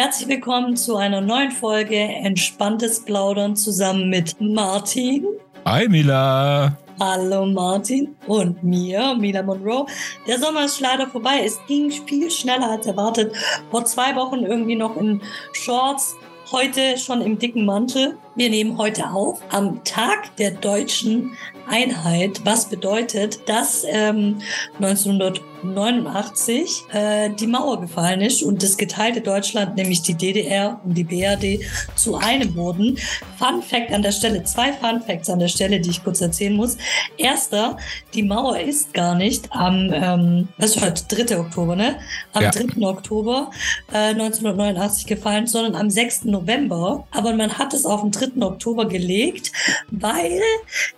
Herzlich 0.00 0.28
willkommen 0.28 0.76
zu 0.76 0.96
einer 0.96 1.20
neuen 1.20 1.50
Folge 1.50 1.96
Entspanntes 1.96 3.04
Plaudern 3.04 3.56
zusammen 3.56 4.08
mit 4.08 4.40
Martin. 4.40 5.26
Hi 5.64 5.88
Mila. 5.88 6.78
Hallo 7.00 7.44
Martin 7.46 8.14
und 8.28 8.62
mir, 8.62 9.16
Mila 9.18 9.42
Monroe. 9.42 9.86
Der 10.28 10.38
Sommer 10.38 10.66
ist 10.66 10.78
leider 10.78 11.08
vorbei. 11.08 11.42
Es 11.44 11.58
ging 11.66 11.90
viel 11.90 12.30
schneller 12.30 12.70
als 12.70 12.86
erwartet. 12.86 13.34
Vor 13.72 13.84
zwei 13.86 14.14
Wochen 14.14 14.44
irgendwie 14.44 14.76
noch 14.76 14.96
in 14.96 15.20
Shorts, 15.52 16.14
heute 16.52 16.96
schon 16.96 17.20
im 17.20 17.36
dicken 17.36 17.66
Mantel. 17.66 18.16
Wir 18.38 18.50
nehmen 18.50 18.78
heute 18.78 19.10
auf 19.10 19.42
am 19.50 19.82
Tag 19.82 20.36
der 20.36 20.52
deutschen 20.52 21.36
Einheit, 21.68 22.40
was 22.44 22.68
bedeutet, 22.68 23.48
dass 23.48 23.84
ähm, 23.86 24.40
1989 24.80 26.84
äh, 26.92 27.30
die 27.30 27.46
Mauer 27.46 27.80
gefallen 27.80 28.20
ist 28.20 28.42
und 28.42 28.62
das 28.62 28.76
geteilte 28.76 29.20
Deutschland, 29.20 29.76
nämlich 29.76 30.02
die 30.02 30.14
DDR 30.14 30.80
und 30.84 30.94
die 30.94 31.04
BRD, 31.04 31.60
zu 31.94 32.16
einem 32.16 32.54
wurden. 32.54 32.98
Fun 33.38 33.62
Fact 33.62 33.92
an 33.92 34.02
der 34.02 34.12
Stelle, 34.12 34.42
zwei 34.44 34.72
Fun 34.72 35.02
Facts 35.02 35.28
an 35.28 35.40
der 35.40 35.48
Stelle, 35.48 35.80
die 35.80 35.90
ich 35.90 36.02
kurz 36.02 36.20
erzählen 36.20 36.54
muss. 36.54 36.76
Erster, 37.16 37.76
die 38.14 38.22
Mauer 38.22 38.58
ist 38.58 38.94
gar 38.94 39.14
nicht 39.14 39.52
am, 39.52 39.90
ähm, 39.92 40.48
das 40.58 40.76
ist 40.76 40.82
heute 40.82 41.24
3. 41.24 41.38
Oktober, 41.38 41.76
ne? 41.76 41.96
Am 42.32 42.44
ja. 42.44 42.50
3. 42.50 42.86
Oktober 42.86 43.50
äh, 43.92 44.10
1989 44.10 45.06
gefallen, 45.06 45.46
sondern 45.46 45.74
am 45.74 45.90
6. 45.90 46.24
November. 46.24 47.06
Aber 47.10 47.34
man 47.34 47.58
hat 47.58 47.74
es 47.74 47.84
auf 47.84 48.00
den 48.00 48.10
3. 48.10 48.27
Oktober 48.36 48.86
gelegt, 48.86 49.52
weil 49.90 50.40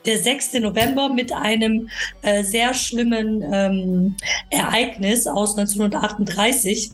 der 0.06 0.18
6. 0.18 0.54
November 0.54 1.08
mit 1.08 1.32
einem 1.32 1.88
äh, 2.22 2.42
sehr 2.42 2.74
schlimmen 2.74 3.42
ähm, 3.52 4.16
Ereignis 4.50 5.26
aus 5.26 5.56
1938 5.56 6.92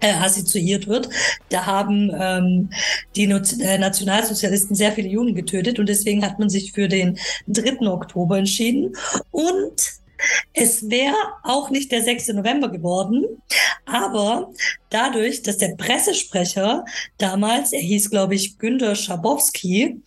äh, 0.00 0.12
assoziiert 0.12 0.88
wird. 0.88 1.08
Da 1.50 1.66
haben 1.66 2.10
ähm, 2.18 2.70
die 3.16 3.24
äh, 3.24 3.78
Nationalsozialisten 3.78 4.74
sehr 4.74 4.92
viele 4.92 5.08
Juden 5.08 5.34
getötet 5.34 5.78
und 5.78 5.88
deswegen 5.88 6.24
hat 6.24 6.38
man 6.38 6.48
sich 6.48 6.72
für 6.72 6.88
den 6.88 7.18
3. 7.48 7.86
Oktober 7.86 8.38
entschieden. 8.38 8.96
Und 9.30 10.00
es 10.52 10.90
wäre 10.90 11.16
auch 11.42 11.70
nicht 11.70 11.92
der 11.92 12.02
6. 12.02 12.28
November 12.28 12.70
geworden, 12.70 13.24
aber 13.86 14.52
dadurch, 14.90 15.42
dass 15.42 15.58
der 15.58 15.76
Pressesprecher 15.76 16.84
damals, 17.18 17.72
er 17.72 17.80
hieß, 17.80 18.10
glaube 18.10 18.34
ich, 18.34 18.58
Günter 18.58 18.94
Schabowski, 18.94 20.02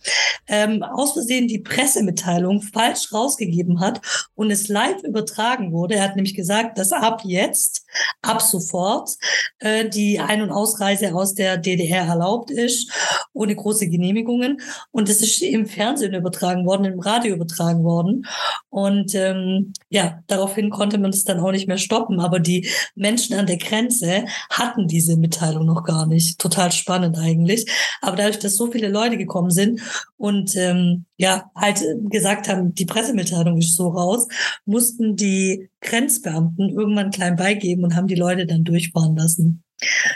ähm, 0.46 0.82
aus 0.82 1.14
Versehen 1.14 1.48
die 1.48 1.58
Pressemitteilung 1.58 2.62
falsch 2.62 3.12
rausgegeben 3.12 3.80
hat 3.80 4.00
und 4.34 4.50
es 4.50 4.68
live 4.68 5.02
übertragen 5.02 5.72
wurde. 5.72 5.96
Er 5.96 6.04
hat 6.04 6.16
nämlich 6.16 6.34
gesagt, 6.34 6.78
dass 6.78 6.92
ab 6.92 7.22
jetzt, 7.24 7.86
ab 8.22 8.42
sofort, 8.42 9.10
äh, 9.58 9.88
die 9.88 10.20
Ein- 10.20 10.42
und 10.42 10.50
Ausreise 10.50 11.14
aus 11.14 11.34
der 11.34 11.56
DDR 11.56 12.04
erlaubt 12.04 12.50
ist, 12.50 12.90
ohne 13.32 13.56
große 13.56 13.88
Genehmigungen. 13.88 14.60
Und 14.90 15.08
es 15.08 15.20
ist 15.22 15.42
im 15.42 15.66
Fernsehen 15.66 16.14
übertragen 16.14 16.66
worden, 16.66 16.84
im 16.84 17.00
Radio 17.00 17.34
übertragen 17.34 17.84
worden. 17.84 18.26
Und 18.70 19.14
ähm, 19.14 19.72
ja, 19.88 20.22
daraufhin 20.26 20.70
konnte 20.70 20.98
man 20.98 21.10
es 21.10 21.24
dann 21.24 21.40
auch 21.40 21.52
nicht 21.52 21.68
mehr 21.68 21.78
stoppen. 21.78 22.20
Aber 22.20 22.40
die 22.40 22.68
Menschen 22.94 23.36
an 23.36 23.46
der 23.46 23.58
Grenze 23.58 24.24
hatten 24.50 24.73
diese 24.86 25.16
Mitteilung 25.16 25.66
noch 25.66 25.84
gar 25.84 26.06
nicht. 26.06 26.38
Total 26.38 26.72
spannend 26.72 27.18
eigentlich. 27.18 27.66
Aber 28.00 28.16
dadurch, 28.16 28.38
dass 28.38 28.56
so 28.56 28.70
viele 28.70 28.88
Leute 28.88 29.16
gekommen 29.16 29.50
sind 29.50 29.80
und 30.16 30.54
ähm, 30.56 31.04
ja, 31.16 31.50
halt 31.54 31.82
gesagt 32.10 32.48
haben, 32.48 32.74
die 32.74 32.86
Pressemitteilung 32.86 33.58
ist 33.58 33.76
so 33.76 33.88
raus, 33.88 34.28
mussten 34.64 35.16
die 35.16 35.68
Grenzbeamten 35.80 36.70
irgendwann 36.70 37.10
klein 37.10 37.36
beigeben 37.36 37.84
und 37.84 37.94
haben 37.94 38.06
die 38.06 38.14
Leute 38.14 38.46
dann 38.46 38.64
durchfahren 38.64 39.16
lassen. 39.16 39.62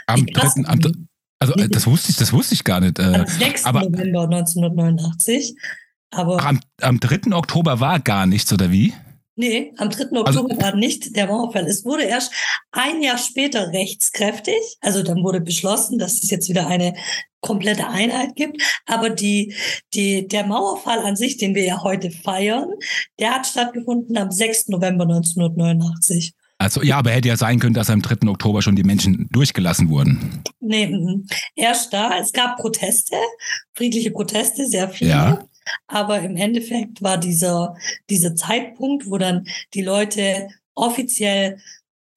Am 0.07 0.27
dritten, 0.27 0.67
am, 0.67 0.81
also 1.39 1.55
das 1.55 1.87
wusste 1.87 2.11
ich, 2.11 2.17
das 2.17 2.33
wusste 2.33 2.55
ich 2.55 2.65
gar 2.65 2.81
nicht. 2.81 2.99
Äh, 2.99 3.03
am 3.03 3.27
6. 3.27 3.65
Aber, 3.65 3.81
November 3.85 4.25
1989. 4.25 5.55
Aber 6.11 6.43
am, 6.45 6.61
am 6.81 7.01
3. 7.01 7.33
Oktober 7.35 7.81
war 7.81 8.01
gar 8.01 8.27
nichts, 8.27 8.53
oder 8.53 8.73
wie? 8.73 8.95
Nee, 9.39 9.73
am 9.77 9.89
3. 9.89 10.03
Also 10.03 10.17
Oktober 10.17 10.51
also, 10.51 10.63
war 10.63 10.75
nicht 10.75 11.15
der 11.15 11.29
Mauerfall. 11.29 11.65
Es 11.69 11.85
wurde 11.85 12.03
erst 12.03 12.33
ein 12.73 13.01
Jahr 13.01 13.19
später 13.19 13.73
rechtskräftig. 13.73 14.59
Also 14.81 15.05
dann 15.05 15.23
wurde 15.23 15.41
beschlossen, 15.41 15.97
dass 15.97 16.15
es 16.15 16.29
jetzt 16.29 16.49
wieder 16.49 16.67
eine 16.67 16.95
komplette 17.41 17.87
Einheit 17.87 18.35
gibt. 18.35 18.61
Aber 18.85 19.11
die, 19.11 19.55
die, 19.95 20.27
der 20.27 20.45
Mauerfall 20.45 20.99
an 21.07 21.15
sich, 21.15 21.37
den 21.37 21.55
wir 21.55 21.65
ja 21.65 21.85
heute 21.85 22.11
feiern, 22.11 22.69
der 23.21 23.37
hat 23.37 23.47
stattgefunden 23.47 24.19
am 24.19 24.33
6. 24.33 24.71
November 24.71 25.05
1989. 25.05 26.35
Also 26.59 26.83
ja, 26.83 26.99
aber 26.99 27.13
hätte 27.13 27.29
ja 27.29 27.37
sein 27.37 27.61
können, 27.61 27.75
dass 27.75 27.91
am 27.91 28.03
3. 28.03 28.27
Oktober 28.29 28.61
schon 28.61 28.75
die 28.75 28.83
Menschen 28.83 29.29
durchgelassen 29.31 29.89
wurden. 29.89 30.43
Nee, 30.59 30.93
erst 31.55 31.93
da. 31.93 32.19
Es 32.19 32.33
gab 32.33 32.57
Proteste, 32.57 33.15
friedliche 33.75 34.11
Proteste, 34.11 34.67
sehr 34.67 34.89
viele. 34.89 35.11
Ja. 35.11 35.49
Aber 35.87 36.21
im 36.21 36.37
Endeffekt 36.37 37.03
war 37.03 37.19
dieser, 37.19 37.77
dieser 38.11 38.35
Zeitpunkt, 38.35 39.09
wo 39.11 39.19
dann 39.19 39.47
die 39.75 39.83
Leute 39.83 40.49
offiziell 40.75 41.59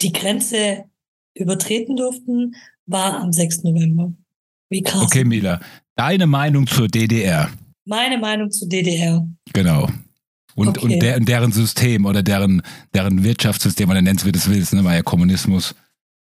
die 0.02 0.12
Grenze 0.12 0.86
übertreten 1.34 1.96
durften, 1.96 2.56
war 2.86 3.20
am 3.20 3.32
6. 3.32 3.64
November. 3.64 4.14
Wie 4.70 4.82
krass. 4.82 5.04
Okay, 5.04 5.24
Mila, 5.24 5.60
deine 5.96 6.28
Meinung 6.28 6.68
zur 6.68 6.88
DDR? 6.88 7.50
Meine 7.86 8.18
Meinung 8.18 8.52
zur 8.52 8.70
DDR. 8.70 9.28
Genau. 9.54 9.90
Und, 10.56 10.78
okay. 10.78 10.94
und 10.94 11.00
der, 11.02 11.20
deren 11.20 11.52
System 11.52 12.06
oder 12.06 12.24
deren, 12.24 12.62
deren 12.94 13.24
Wirtschaftssystem, 13.24 13.90
oder 13.90 14.02
nennst 14.02 14.26
wie 14.26 14.32
du 14.32 14.40
es 14.40 14.50
willst, 14.50 14.74
ne, 14.74 14.84
war 14.84 14.94
ja 14.94 15.02
Kommunismus. 15.02 15.76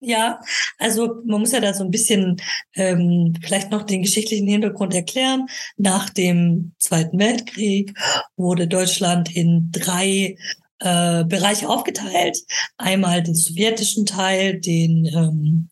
Ja, 0.00 0.40
also 0.78 1.22
man 1.24 1.40
muss 1.40 1.52
ja 1.52 1.60
da 1.60 1.72
so 1.72 1.82
ein 1.82 1.90
bisschen 1.90 2.36
ähm, 2.74 3.34
vielleicht 3.42 3.70
noch 3.70 3.82
den 3.82 4.02
geschichtlichen 4.02 4.46
Hintergrund 4.46 4.94
erklären. 4.94 5.46
Nach 5.78 6.10
dem 6.10 6.74
Zweiten 6.78 7.18
Weltkrieg 7.18 7.94
wurde 8.36 8.68
Deutschland 8.68 9.34
in 9.34 9.70
drei 9.72 10.36
äh, 10.80 11.24
Bereiche 11.24 11.68
aufgeteilt. 11.68 12.38
Einmal 12.76 13.22
den 13.22 13.34
sowjetischen 13.34 14.04
Teil, 14.04 14.60
den 14.60 15.06
ähm, 15.06 15.70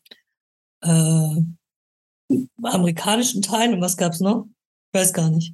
äh, 0.81 2.35
amerikanischen 2.63 3.43
Teil 3.43 3.73
und 3.73 3.81
was 3.81 3.97
gab's 3.97 4.19
noch? 4.19 4.47
Ich 4.91 4.99
weiß 4.99 5.13
gar 5.13 5.29
nicht. 5.29 5.53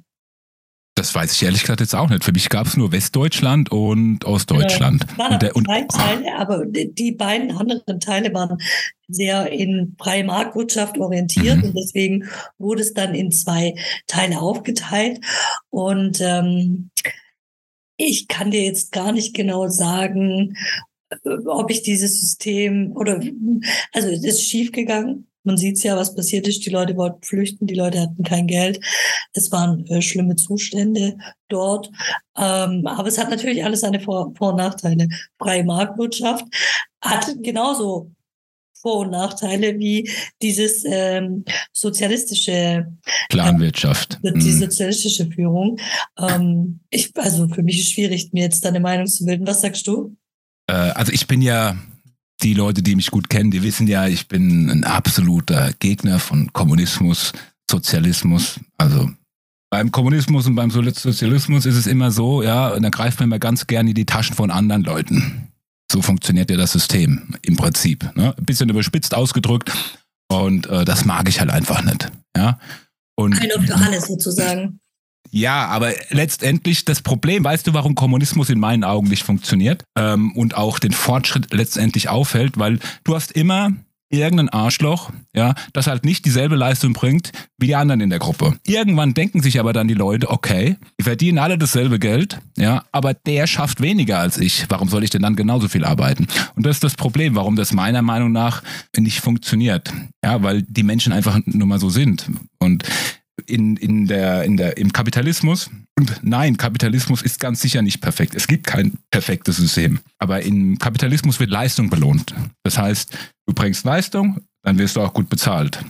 Das 1.02 1.16
weiß 1.16 1.32
ich 1.32 1.42
ehrlich 1.42 1.62
gesagt 1.62 1.80
jetzt 1.80 1.96
auch 1.96 2.08
nicht. 2.08 2.22
Für 2.22 2.30
mich 2.30 2.48
gab 2.48 2.64
es 2.68 2.76
nur 2.76 2.92
Westdeutschland 2.92 3.72
und 3.72 4.24
Ostdeutschland. 4.24 5.04
Waren 5.18 5.32
und 5.32 5.42
der, 5.42 5.56
und, 5.56 5.66
drei 5.66 5.82
Teile, 5.82 6.36
aber 6.36 6.64
die 6.64 7.10
beiden 7.10 7.50
anderen 7.50 7.98
Teile 7.98 8.32
waren 8.32 8.56
sehr 9.08 9.50
in 9.50 9.96
freie 9.98 10.22
Marktwirtschaft 10.22 10.98
orientiert 10.98 11.56
mhm. 11.56 11.64
und 11.64 11.76
deswegen 11.76 12.28
wurde 12.56 12.82
es 12.82 12.94
dann 12.94 13.16
in 13.16 13.32
zwei 13.32 13.74
Teile 14.06 14.38
aufgeteilt. 14.38 15.18
Und 15.70 16.20
ähm, 16.20 16.90
ich 17.96 18.28
kann 18.28 18.52
dir 18.52 18.62
jetzt 18.62 18.92
gar 18.92 19.10
nicht 19.10 19.34
genau 19.34 19.66
sagen, 19.66 20.56
äh, 21.10 21.30
ob 21.46 21.72
ich 21.72 21.82
dieses 21.82 22.20
System 22.20 22.92
oder 22.94 23.20
also 23.92 24.06
es 24.06 24.22
ist 24.22 24.44
schiefgegangen. 24.44 25.26
Man 25.44 25.56
sieht 25.56 25.82
ja, 25.82 25.96
was 25.96 26.14
passiert 26.14 26.46
ist. 26.46 26.64
Die 26.64 26.70
Leute 26.70 26.96
wollten 26.96 27.22
flüchten, 27.22 27.66
die 27.66 27.74
Leute 27.74 28.00
hatten 28.00 28.22
kein 28.22 28.46
Geld. 28.46 28.80
Es 29.32 29.50
waren 29.50 29.86
äh, 29.86 30.02
schlimme 30.02 30.36
Zustände 30.36 31.16
dort. 31.48 31.90
Ähm, 32.36 32.86
aber 32.86 33.08
es 33.08 33.18
hat 33.18 33.30
natürlich 33.30 33.64
alles 33.64 33.80
seine 33.80 34.00
Vor-, 34.00 34.32
Vor 34.36 34.50
und 34.50 34.56
Nachteile. 34.56 35.08
Freie 35.38 35.64
Marktwirtschaft 35.64 36.44
hat 37.00 37.26
genauso 37.42 38.10
vor- 38.82 39.00
und 39.00 39.10
Nachteile 39.10 39.78
wie 39.78 40.10
dieses 40.42 40.84
ähm, 40.84 41.44
sozialistische 41.72 42.92
Planwirtschaft. 43.28 44.18
Äh, 44.22 44.32
die 44.32 44.50
mhm. 44.50 44.58
sozialistische 44.58 45.30
Führung. 45.30 45.78
Ähm, 46.18 46.80
ich, 46.90 47.10
also 47.16 47.48
für 47.48 47.62
mich 47.62 47.78
ist 47.78 47.86
es 47.86 47.92
schwierig, 47.92 48.32
mir 48.32 48.42
jetzt 48.42 48.64
deine 48.64 48.80
Meinung 48.80 49.06
zu 49.06 49.24
bilden. 49.24 49.46
Was 49.46 49.62
sagst 49.62 49.86
du? 49.86 50.16
Äh, 50.66 50.72
also 50.72 51.12
ich 51.12 51.26
bin 51.26 51.40
ja 51.40 51.76
die 52.42 52.54
Leute, 52.54 52.82
die 52.82 52.96
mich 52.96 53.10
gut 53.10 53.28
kennen, 53.28 53.50
die 53.50 53.62
wissen 53.62 53.86
ja, 53.86 54.06
ich 54.06 54.28
bin 54.28 54.68
ein 54.68 54.84
absoluter 54.84 55.72
Gegner 55.78 56.18
von 56.18 56.52
Kommunismus, 56.52 57.32
Sozialismus. 57.70 58.60
Also 58.76 59.10
beim 59.70 59.90
Kommunismus 59.90 60.46
und 60.46 60.54
beim 60.54 60.70
Sozialismus 60.70 61.64
ist 61.64 61.76
es 61.76 61.86
immer 61.86 62.10
so, 62.10 62.42
ja, 62.42 62.68
und 62.68 62.82
da 62.82 62.90
greift 62.90 63.20
man 63.20 63.28
immer 63.28 63.38
ganz 63.38 63.66
gerne 63.66 63.90
in 63.90 63.94
die 63.94 64.04
Taschen 64.04 64.36
von 64.36 64.50
anderen 64.50 64.82
Leuten. 64.84 65.48
So 65.90 66.02
funktioniert 66.02 66.50
ja 66.50 66.56
das 66.56 66.72
System 66.72 67.34
im 67.42 67.56
Prinzip. 67.56 68.14
Ne? 68.16 68.34
Ein 68.36 68.44
bisschen 68.44 68.68
überspitzt 68.68 69.14
ausgedrückt. 69.14 69.72
Und 70.28 70.66
äh, 70.66 70.84
das 70.84 71.04
mag 71.04 71.28
ich 71.28 71.40
halt 71.40 71.50
einfach 71.50 71.82
nicht. 71.82 72.10
Ja. 72.36 72.58
Und, 73.14 73.40
Ein 73.40 73.50
und 73.56 73.66
für 73.66 73.76
alles 73.76 74.06
sozusagen. 74.06 74.80
Ja, 75.32 75.66
aber 75.66 75.92
letztendlich 76.10 76.84
das 76.84 77.00
Problem, 77.00 77.42
weißt 77.42 77.66
du, 77.66 77.72
warum 77.72 77.94
Kommunismus 77.94 78.50
in 78.50 78.60
meinen 78.60 78.84
Augen 78.84 79.08
nicht 79.08 79.22
funktioniert 79.22 79.82
ähm, 79.96 80.32
und 80.36 80.56
auch 80.56 80.78
den 80.78 80.92
Fortschritt 80.92 81.52
letztendlich 81.54 82.10
aufhält, 82.10 82.58
weil 82.58 82.78
du 83.04 83.14
hast 83.14 83.32
immer 83.32 83.72
irgendein 84.10 84.50
Arschloch, 84.50 85.10
ja, 85.34 85.54
das 85.72 85.86
halt 85.86 86.04
nicht 86.04 86.26
dieselbe 86.26 86.54
Leistung 86.54 86.92
bringt 86.92 87.32
wie 87.58 87.68
die 87.68 87.74
anderen 87.74 88.02
in 88.02 88.10
der 88.10 88.18
Gruppe. 88.18 88.58
Irgendwann 88.66 89.14
denken 89.14 89.40
sich 89.40 89.58
aber 89.58 89.72
dann 89.72 89.88
die 89.88 89.94
Leute, 89.94 90.28
okay, 90.30 90.76
die 91.00 91.04
verdienen 91.04 91.38
alle 91.38 91.56
dasselbe 91.56 91.98
Geld, 91.98 92.38
ja, 92.58 92.84
aber 92.92 93.14
der 93.14 93.46
schafft 93.46 93.80
weniger 93.80 94.18
als 94.18 94.36
ich. 94.36 94.66
Warum 94.68 94.88
soll 94.88 95.02
ich 95.02 95.10
denn 95.10 95.22
dann 95.22 95.34
genauso 95.34 95.68
viel 95.68 95.84
arbeiten? 95.84 96.26
Und 96.54 96.66
das 96.66 96.76
ist 96.76 96.84
das 96.84 96.94
Problem, 96.94 97.34
warum 97.34 97.56
das 97.56 97.72
meiner 97.72 98.02
Meinung 98.02 98.32
nach 98.32 98.62
nicht 98.98 99.20
funktioniert. 99.20 99.90
Ja, 100.22 100.42
weil 100.42 100.62
die 100.62 100.82
Menschen 100.82 101.14
einfach 101.14 101.40
nur 101.46 101.66
mal 101.66 101.80
so 101.80 101.88
sind. 101.88 102.30
Und 102.58 102.84
in, 103.46 103.76
in 103.76 104.06
der, 104.06 104.44
in 104.44 104.56
der, 104.56 104.76
im 104.76 104.92
Kapitalismus. 104.92 105.70
Und 105.98 106.20
nein, 106.22 106.56
Kapitalismus 106.56 107.22
ist 107.22 107.40
ganz 107.40 107.60
sicher 107.60 107.82
nicht 107.82 108.00
perfekt. 108.00 108.34
Es 108.34 108.46
gibt 108.46 108.66
kein 108.66 108.98
perfektes 109.10 109.56
System. 109.56 110.00
Aber 110.18 110.42
im 110.42 110.78
Kapitalismus 110.78 111.38
wird 111.40 111.50
Leistung 111.50 111.90
belohnt. 111.90 112.34
Das 112.62 112.78
heißt, 112.78 113.16
du 113.46 113.54
bringst 113.54 113.84
Leistung, 113.84 114.40
dann 114.62 114.78
wirst 114.78 114.96
du 114.96 115.00
auch 115.00 115.14
gut 115.14 115.28
bezahlt. 115.28 115.84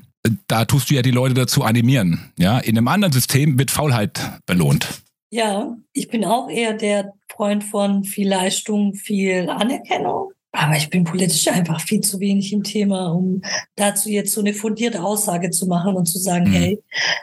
Da 0.47 0.65
tust 0.65 0.91
du 0.91 0.95
ja 0.95 1.03
die 1.03 1.11
Leute 1.11 1.35
dazu 1.35 1.65
animieren. 1.65 2.33
Ja, 2.39 2.59
in 2.59 2.77
einem 2.77 2.89
anderen 2.89 3.13
System 3.13 3.59
wird 3.59 3.71
Faulheit 3.71 4.21
belohnt. 4.47 5.03
Ja, 5.31 5.77
ich 5.93 6.09
bin 6.09 6.25
auch 6.25 6.51
eher 6.51 6.75
der 6.75 7.15
Freund 7.35 7.65
von 7.65 8.05
viel 8.05 8.29
Leistung, 8.29 8.95
viel 8.95 9.49
Anerkennung. 9.49 10.33
Aber 10.53 10.77
ich 10.77 10.91
bin 10.91 11.05
politisch 11.05 11.49
einfach 11.49 11.81
viel 11.81 12.03
zu 12.03 12.21
wenig 12.21 12.53
im 12.53 12.63
Thema, 12.63 13.13
um 13.13 13.41
dazu 13.75 14.11
jetzt 14.11 14.33
so 14.33 14.41
eine 14.41 14.53
fundierte 14.53 15.03
Aussage 15.03 15.51
zu 15.51 15.67
machen 15.67 15.95
und 15.95 16.07
zu 16.07 16.19
sagen, 16.19 16.51
mhm. 16.51 16.53
hey, 16.53 16.79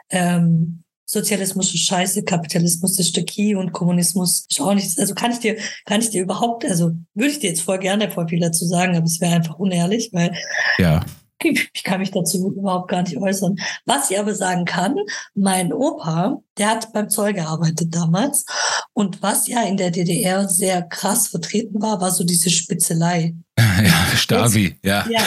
ähm, 0.10 0.84
Sozialismus 1.06 1.74
ist 1.74 1.86
scheiße, 1.86 2.24
Kapitalismus 2.24 3.00
ist 3.00 3.18
der 3.18 3.26
Key 3.26 3.56
und 3.56 3.72
Kommunismus 3.72 4.46
ist 4.48 4.62
auch 4.62 4.76
nichts. 4.76 5.00
Also 5.00 5.16
kann 5.16 5.32
ich 5.32 5.40
dir, 5.40 5.58
kann 5.86 6.02
ich 6.02 6.12
dir 6.12 6.22
überhaupt, 6.22 6.66
also 6.66 6.92
würde 7.16 7.32
ich 7.32 7.40
dir 7.40 7.50
jetzt 7.50 7.62
voll 7.62 7.80
gerne 7.80 8.12
voll 8.12 8.28
viel 8.28 8.40
dazu 8.40 8.66
sagen, 8.66 8.96
aber 8.96 9.06
es 9.06 9.20
wäre 9.20 9.34
einfach 9.34 9.58
unehrlich, 9.58 10.12
weil 10.14 10.36
ja. 10.78 11.04
ich 11.74 11.84
kann 11.84 12.00
mich 12.00 12.12
dazu 12.12 12.52
überhaupt 12.52 12.90
gar 12.90 13.04
nicht 13.04 13.18
äußern. 13.18 13.58
Was 13.86 14.12
ich 14.12 14.20
aber 14.20 14.36
sagen 14.36 14.66
kann, 14.66 14.96
mein 15.34 15.74
Opa, 15.74 16.42
der 16.58 16.70
hat 16.70 16.92
beim 16.94 17.10
Zoll 17.10 17.34
gearbeitet 17.34 17.96
damals. 17.96 18.46
Und 18.94 19.22
was 19.22 19.48
ja 19.48 19.64
in 19.64 19.78
der 19.78 19.92
DDR 19.92 20.48
sehr 20.48 20.82
krass 20.82 21.28
vertreten 21.28 21.82
war, 21.82 22.02
war 22.02 22.12
so 22.12 22.24
diese 22.24 22.50
Spitzelei. 22.50 23.36
Ja, 23.84 24.18
Stasi, 24.18 24.76
ja. 24.84 25.06
ja 25.10 25.22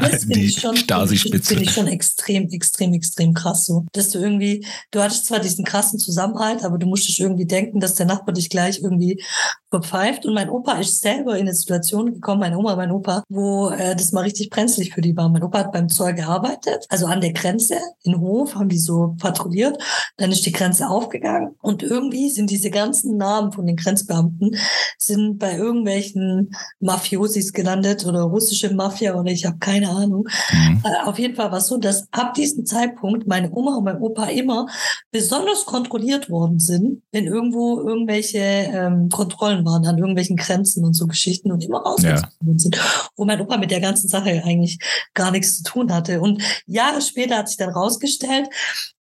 das 0.00 0.24
finde 0.24 0.40
ich 0.40 0.60
schon, 0.60 0.76
finde 0.76 1.62
ich 1.62 1.70
schon 1.70 1.86
extrem, 1.86 2.48
extrem, 2.48 2.92
extrem 2.92 3.34
krass 3.34 3.66
so. 3.66 3.86
Dass 3.92 4.10
du 4.10 4.18
irgendwie, 4.18 4.66
du 4.90 5.02
hattest 5.02 5.26
zwar 5.26 5.40
diesen 5.40 5.64
krassen 5.64 5.98
Zusammenhalt, 5.98 6.64
aber 6.64 6.78
du 6.78 6.86
musstest 6.86 7.20
irgendwie 7.20 7.46
denken, 7.46 7.80
dass 7.80 7.94
der 7.94 8.06
Nachbar 8.06 8.34
dich 8.34 8.50
gleich 8.50 8.80
irgendwie 8.80 9.22
verpfeift. 9.70 10.24
Und 10.26 10.34
mein 10.34 10.50
Opa 10.50 10.74
ist 10.74 11.00
selber 11.00 11.34
in 11.36 11.42
eine 11.42 11.54
Situation 11.54 12.14
gekommen, 12.14 12.40
meine 12.40 12.58
Oma, 12.58 12.76
mein 12.76 12.92
Opa, 12.92 13.24
wo 13.28 13.70
äh, 13.70 13.96
das 13.96 14.12
mal 14.12 14.22
richtig 14.22 14.50
brenzlig 14.50 14.94
für 14.94 15.00
die 15.00 15.16
war. 15.16 15.28
Mein 15.28 15.42
Opa 15.42 15.60
hat 15.60 15.72
beim 15.72 15.88
Zoll 15.88 16.14
gearbeitet, 16.14 16.86
also 16.88 17.06
an 17.06 17.20
der 17.20 17.32
Grenze 17.32 17.78
in 18.04 18.20
Hof, 18.20 18.54
haben 18.54 18.68
die 18.68 18.78
so 18.78 19.14
patrouilliert. 19.18 19.82
Dann 20.16 20.30
ist 20.30 20.46
die 20.46 20.52
Grenze 20.52 20.88
aufgegangen 20.88 21.56
und 21.60 21.82
irgendwie 21.82 22.30
sind 22.30 22.50
diese 22.50 22.70
ganzen 22.70 23.16
Namen 23.16 23.52
von 23.52 23.66
den 23.66 23.76
Grenzbeamten 23.76 24.56
sind 24.98 25.38
bei 25.38 25.56
irgendwelchen 25.56 26.54
Mafiosis 26.80 27.52
gelandet 27.74 28.06
oder 28.06 28.22
russische 28.22 28.72
Mafia 28.72 29.14
oder 29.14 29.30
ich 29.30 29.44
habe 29.44 29.58
keine 29.58 29.88
Ahnung. 29.88 30.28
Mhm. 30.52 30.82
Äh, 30.84 31.08
auf 31.08 31.18
jeden 31.18 31.34
Fall 31.34 31.50
war 31.50 31.58
es 31.58 31.66
so, 31.66 31.76
dass 31.76 32.06
ab 32.10 32.34
diesem 32.34 32.64
Zeitpunkt 32.66 33.26
meine 33.26 33.50
Oma 33.52 33.76
und 33.76 33.84
mein 33.84 34.00
Opa 34.00 34.26
immer 34.26 34.66
besonders 35.10 35.64
kontrolliert 35.64 36.30
worden 36.30 36.58
sind, 36.58 37.02
wenn 37.12 37.26
irgendwo 37.26 37.80
irgendwelche 37.80 38.38
ähm, 38.38 39.08
Kontrollen 39.08 39.64
waren 39.64 39.86
an 39.86 39.98
irgendwelchen 39.98 40.36
Grenzen 40.36 40.84
und 40.84 40.94
so 40.94 41.06
Geschichten 41.06 41.52
und 41.52 41.64
immer 41.64 41.80
rausgezogen 41.80 42.28
ja. 42.40 42.58
sind, 42.58 42.80
wo 43.16 43.24
mein 43.24 43.40
Opa 43.40 43.56
mit 43.56 43.70
der 43.70 43.80
ganzen 43.80 44.08
Sache 44.08 44.42
eigentlich 44.44 44.78
gar 45.14 45.30
nichts 45.30 45.58
zu 45.58 45.64
tun 45.64 45.92
hatte. 45.92 46.20
Und 46.20 46.42
Jahre 46.66 47.00
später 47.00 47.38
hat 47.38 47.48
sich 47.48 47.56
dann 47.56 47.70
rausgestellt, 47.70 48.48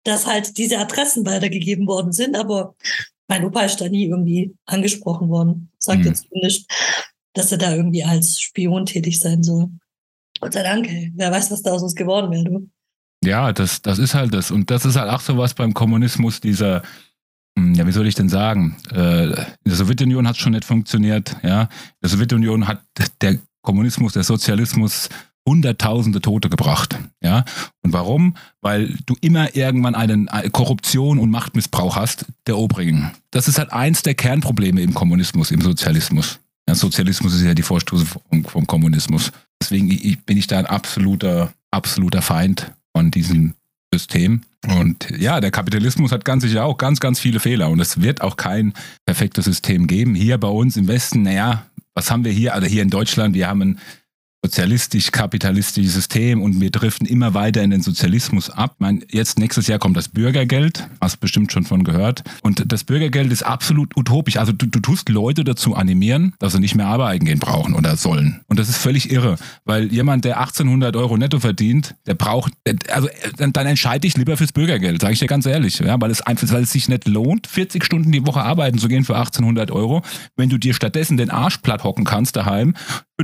dass 0.04 0.26
halt 0.26 0.58
diese 0.58 0.80
Adressen 0.80 1.26
weitergegeben 1.26 1.88
worden 1.88 2.12
sind, 2.12 2.36
aber 2.36 2.76
mein 3.28 3.46
Opa 3.46 3.62
ist 3.62 3.80
da 3.80 3.88
nie 3.88 4.08
irgendwie 4.08 4.54
angesprochen 4.66 5.30
worden. 5.30 5.72
Sagt 5.78 6.00
mhm. 6.00 6.06
jetzt 6.08 6.26
nicht, 6.32 6.68
dass 7.34 7.52
er 7.52 7.58
da 7.58 7.76
irgendwie 7.76 8.04
als 8.04 8.40
Spion 8.40 8.86
tätig 8.86 9.20
sein 9.20 9.44
soll. 9.44 9.70
Gott 10.40 10.54
sei 10.54 10.64
Dank, 10.64 10.90
wer 11.16 11.32
weiß, 11.32 11.52
was 11.52 11.62
da 11.62 11.72
aus 11.72 11.84
uns 11.84 11.96
geworden 11.96 12.32
wäre, 12.32 12.44
du. 12.44 12.70
Ja, 13.24 13.54
das, 13.54 13.82
das 13.82 14.00
ist 14.00 14.16
halt 14.16 14.34
das. 14.34 14.50
Und 14.50 14.72
das 14.72 14.86
ist 14.86 14.96
halt 14.96 15.12
auch 15.12 15.22
so 15.22 15.38
was 15.38 15.54
beim 15.54 15.74
Kommunismus, 15.74 16.42
dieser, 16.42 16.82
hm, 17.58 17.76
ja, 17.76 17.86
wie 17.86 17.92
soll 17.92 18.08
ich 18.08 18.16
denn 18.16 18.30
sagen? 18.30 18.78
Äh, 18.92 19.28
in 19.28 19.36
der 19.66 19.76
Sowjetunion 19.76 20.28
hat 20.28 20.36
es 20.36 20.42
schon 20.42 20.54
nicht 20.54 20.66
funktioniert, 20.66 21.36
ja. 21.44 21.64
In 21.64 21.68
der 22.02 22.10
Sowjetunion 22.10 22.68
hat 22.68 22.82
der 23.22 23.38
Kommunismus, 23.62 24.14
der 24.14 24.24
Sozialismus 24.24 25.10
Hunderttausende 25.48 26.22
Tote 26.22 26.50
gebracht. 26.50 27.00
Ja? 27.22 27.46
Und 27.82 27.94
warum? 27.94 28.36
Weil 28.62 28.96
du 29.08 29.16
immer 29.22 29.56
irgendwann 29.56 29.96
einen 29.96 30.30
Korruption 30.52 31.18
und 31.18 31.32
Machtmissbrauch 31.32 31.96
hast 31.96 32.26
der 32.46 32.58
Obrigen. 32.58 33.12
Das 33.32 33.48
ist 33.48 33.58
halt 33.58 33.74
eins 33.74 34.04
der 34.04 34.14
Kernprobleme 34.14 34.82
im 34.82 34.94
Kommunismus, 34.94 35.50
im 35.50 35.62
Sozialismus. 35.62 36.40
Ja, 36.68 36.76
Sozialismus 36.76 37.34
ist 37.34 37.44
ja 37.44 37.54
die 37.54 37.64
Vorstufe 37.64 38.06
vom, 38.06 38.46
vom 38.46 38.68
Kommunismus. 38.68 39.32
Deswegen 39.62 39.90
bin 40.26 40.38
ich 40.38 40.48
da 40.48 40.60
ein 40.60 40.66
absoluter, 40.66 41.54
absoluter 41.72 42.22
Feind 42.22 42.72
von 42.96 43.12
diesem 43.12 43.54
System. 43.94 44.42
Und 44.68 45.10
ja, 45.18 45.40
der 45.42 45.52
Kapitalismus 45.52 46.12
hat 46.12 46.24
ganz 46.24 46.44
sicher 46.44 46.66
auch 46.66 46.78
ganz, 46.78 47.00
ganz 47.00 47.20
viele 47.20 47.40
Fehler. 47.40 47.70
Und 47.70 47.80
es 47.80 48.02
wird 48.02 48.22
auch 48.22 48.38
kein 48.38 48.74
perfektes 49.06 49.46
System 49.46 49.88
geben. 49.88 50.16
Hier 50.16 50.38
bei 50.38 50.48
uns 50.48 50.78
im 50.78 50.88
Westen, 50.88 51.24
naja, 51.24 51.66
was 51.94 52.10
haben 52.10 52.24
wir 52.24 52.32
hier? 52.32 52.54
Also 52.54 52.68
hier 52.68 52.84
in 52.84 52.90
Deutschland, 52.90 53.36
wir 53.36 53.48
haben 53.48 53.62
ein 53.62 53.80
sozialistisch-kapitalistisches 54.44 55.94
System 55.94 56.42
und 56.42 56.60
wir 56.60 56.72
driften 56.72 57.06
immer 57.06 57.36
weiter 57.36 57.62
in 57.62 57.70
den 57.70 57.84
Sozialismus 57.84 58.50
ab. 58.50 58.72
Ich 58.76 58.80
meine, 58.80 59.02
jetzt 59.10 59.38
nächstes 59.38 59.68
Jahr 59.68 59.78
kommt 59.78 59.96
das 59.96 60.10
Bürgergeld, 60.10 60.88
hast 61.00 61.20
bestimmt 61.20 61.52
schon 61.52 61.64
von 61.64 61.84
gehört. 61.84 62.24
Und 62.42 62.72
das 62.72 62.84
Bürgergeld 62.84 63.32
ist 63.32 63.44
absolut 63.44 63.96
utopisch. 63.96 64.38
Also 64.38 64.52
du, 64.52 64.66
du 64.66 64.80
tust 64.80 65.10
Leute 65.10 65.44
dazu 65.44 65.76
animieren, 65.76 66.34
dass 66.40 66.54
sie 66.54 66.60
nicht 66.60 66.74
mehr 66.74 66.88
arbeiten 66.88 67.26
gehen 67.26 67.38
brauchen 67.38 67.76
oder 67.76 67.96
sollen. 67.98 68.42
Und 68.48 68.58
das 68.58 68.68
ist 68.68 68.78
völlig 68.78 69.12
irre, 69.12 69.38
weil 69.64 69.92
jemand, 69.94 70.26
der 70.26 70.40
1800 70.40 70.96
Euro 70.96 71.18
netto 71.18 71.40
verdient, 71.40 71.96
der 72.08 72.16
braucht, 72.16 72.54
also 72.90 73.10
dann, 73.38 73.54
dann 73.54 73.68
entscheide 73.68 74.08
ich 74.08 74.18
lieber 74.18 74.38
fürs 74.38 74.54
Bürgergeld, 74.54 75.02
sage 75.02 75.14
ich 75.14 75.20
dir 75.20 75.28
ganz 75.28 75.46
ehrlich, 75.46 75.78
ja, 75.80 76.02
weil 76.02 76.10
es 76.10 76.22
einfach, 76.22 76.52
weil 76.52 76.64
es 76.64 76.72
sich 76.72 76.90
nicht 76.90 77.08
lohnt, 77.08 77.46
40 77.46 77.86
Stunden 77.86 78.12
die 78.12 78.26
Woche 78.26 78.42
arbeiten 78.42 78.80
zu 78.80 78.88
gehen 78.88 79.04
für 79.04 79.16
1800 79.16 79.70
Euro, 79.70 80.02
wenn 80.36 80.50
du 80.50 80.58
dir 80.58 80.74
stattdessen 80.74 81.18
den 81.18 81.30
Arsch 81.30 81.58
platt 81.58 81.84
hocken 81.84 82.06
kannst 82.06 82.36
daheim, 82.36 82.74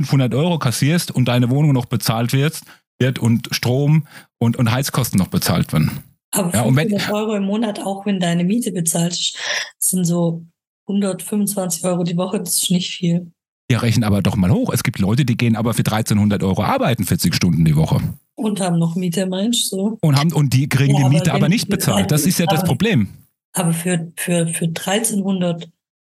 500 0.04 0.34
Euro 0.34 0.58
kassierst 0.58 1.10
und 1.10 1.26
deine 1.26 1.50
Wohnung 1.50 1.72
noch 1.72 1.86
bezahlt 1.86 2.32
wird, 2.32 2.60
wird 2.98 3.18
und 3.18 3.48
Strom 3.50 4.06
und, 4.38 4.56
und 4.56 4.70
Heizkosten 4.70 5.18
noch 5.18 5.28
bezahlt 5.28 5.72
werden. 5.72 5.90
Aber 6.30 6.52
500 6.52 6.90
ja, 6.90 7.08
wenn, 7.08 7.14
Euro 7.14 7.34
im 7.34 7.44
Monat, 7.44 7.80
auch 7.80 8.06
wenn 8.06 8.20
deine 8.20 8.44
Miete 8.44 8.72
bezahlt 8.72 9.12
ist, 9.12 9.36
sind 9.78 10.04
so 10.04 10.44
125 10.88 11.84
Euro 11.84 12.04
die 12.04 12.16
Woche, 12.16 12.38
das 12.38 12.62
ist 12.62 12.70
nicht 12.70 12.90
viel. 12.90 13.32
Ja, 13.70 13.80
rechnen 13.80 14.04
aber 14.04 14.22
doch 14.22 14.36
mal 14.36 14.50
hoch. 14.50 14.72
Es 14.72 14.82
gibt 14.82 14.98
Leute, 14.98 15.24
die 15.24 15.36
gehen 15.36 15.56
aber 15.56 15.74
für 15.74 15.80
1300 15.80 16.42
Euro 16.42 16.62
arbeiten, 16.62 17.04
40 17.04 17.34
Stunden 17.34 17.64
die 17.64 17.76
Woche. 17.76 18.00
Und 18.34 18.60
haben 18.60 18.78
noch 18.78 18.94
Miete, 18.94 19.26
meinst 19.26 19.72
du? 19.72 19.98
Und, 20.00 20.16
haben, 20.16 20.32
und 20.32 20.54
die 20.54 20.68
kriegen 20.68 20.96
ja, 20.96 21.02
die 21.02 21.16
Miete 21.16 21.30
aber, 21.30 21.40
aber 21.40 21.48
nicht 21.48 21.68
bezahlt. 21.68 22.10
Das 22.10 22.24
ist 22.24 22.38
ja 22.38 22.46
das 22.46 22.64
Problem. 22.64 23.08
Aber 23.52 23.72
für, 23.72 24.10
für, 24.16 24.46
für 24.48 24.66
1300 24.66 25.68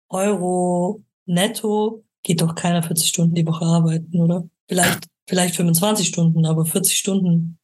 Euro 0.09 1.03
netto 1.25 2.03
geht 2.29 2.41
doch 2.41 2.53
keiner 2.53 2.83
40 2.83 3.09
Stunden 3.09 3.33
die 3.33 3.47
Woche 3.47 3.65
arbeiten, 3.65 4.21
oder? 4.21 4.47
Vielleicht, 4.67 5.07
vielleicht 5.27 5.55
25 5.55 6.07
Stunden, 6.07 6.45
aber 6.45 6.63
40 6.63 6.95
Stunden 6.95 7.57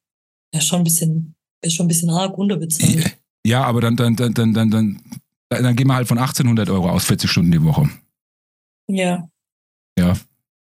ist 0.51 0.65
schon 0.65 0.79
ein 0.79 0.84
bisschen, 0.84 1.36
ist 1.62 1.75
schon 1.75 1.86
ein 1.86 1.88
bisschen 1.88 2.10
arg 2.10 2.36
unterbezahlt. 2.36 3.15
Ja, 3.45 3.63
aber 3.63 3.79
dann, 3.79 3.95
dann, 3.95 4.15
dann, 4.15 4.34
dann, 4.34 4.55
dann, 4.55 4.72
dann, 4.72 5.01
dann 5.50 5.75
gehen 5.75 5.86
wir 5.86 5.93
halt 5.93 6.07
von 6.07 6.17
1800 6.17 6.67
Euro 6.72 6.89
aus, 6.89 7.05
40 7.05 7.29
Stunden 7.29 7.51
die 7.51 7.63
Woche. 7.63 7.88
Ja. 8.88 9.29
Ja. 10.00 10.15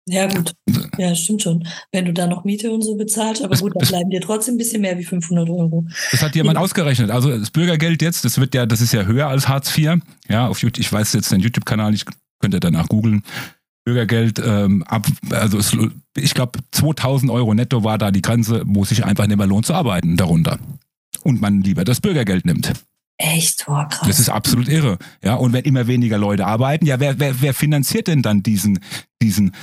Ja, 0.07 0.27
gut. 0.27 0.53
Ja, 0.99 1.15
stimmt 1.15 1.41
schon. 1.41 1.67
Wenn 1.91 2.05
du 2.05 2.13
da 2.13 2.27
noch 2.27 2.43
Miete 2.43 2.71
und 2.71 2.83
so 2.83 2.95
bezahlst, 2.95 3.43
aber 3.43 3.57
gut, 3.57 3.73
dann 3.75 3.87
bleiben 3.87 4.09
dir 4.11 4.21
trotzdem 4.21 4.55
ein 4.55 4.57
bisschen 4.57 4.81
mehr 4.81 4.97
wie 4.97 5.03
500 5.03 5.49
Euro. 5.49 5.87
Das 6.11 6.21
hat 6.21 6.35
jemand 6.35 6.57
ja. 6.57 6.61
ausgerechnet. 6.61 7.09
Also 7.09 7.35
das 7.35 7.49
Bürgergeld 7.49 8.01
jetzt, 8.03 8.25
das 8.25 8.39
wird 8.39 8.53
ja, 8.53 8.67
das 8.67 8.81
ist 8.81 8.93
ja 8.93 9.03
höher 9.03 9.27
als 9.27 9.47
Hartz 9.47 9.75
IV. 9.75 10.01
Ja, 10.27 10.47
auf 10.47 10.61
YouTube, 10.61 10.81
ich 10.81 10.91
weiß 10.91 11.13
jetzt 11.13 11.31
den 11.31 11.39
YouTube-Kanal 11.39 11.91
nicht, 11.91 12.07
könnt 12.39 12.53
ihr 12.53 12.59
danach 12.59 12.89
googeln. 12.89 13.23
Bürgergeld 13.87 14.41
ähm, 14.45 14.83
ab, 14.83 15.07
also 15.29 15.57
es, 15.57 15.75
ich 16.17 16.33
glaube 16.33 16.59
2000 16.71 17.31
Euro 17.31 17.53
netto 17.53 17.85
war 17.85 17.97
da 17.97 18.11
die 18.11 18.21
Grenze, 18.21 18.63
wo 18.65 18.83
sich 18.83 19.05
einfach 19.05 19.27
nicht 19.27 19.37
mehr 19.37 19.47
lohnt 19.47 19.65
zu 19.65 19.73
arbeiten 19.73 20.17
darunter. 20.17 20.59
Und 21.23 21.39
man 21.39 21.61
lieber 21.61 21.85
das 21.85 22.01
Bürgergeld 22.01 22.45
nimmt. 22.45 22.73
Echt? 23.17 23.63
Oh, 23.69 23.85
krass. 23.89 24.05
Das 24.05 24.19
ist 24.19 24.27
absolut 24.27 24.67
irre. 24.67 24.97
Ja, 25.23 25.35
und 25.35 25.53
wenn 25.53 25.63
immer 25.63 25.87
weniger 25.87 26.17
Leute 26.17 26.45
arbeiten, 26.45 26.85
ja, 26.85 26.99
wer, 26.99 27.17
wer, 27.17 27.41
wer 27.41 27.53
finanziert 27.53 28.07
denn 28.07 28.21
dann 28.21 28.43
diesen, 28.43 28.79
diesen 29.21 29.53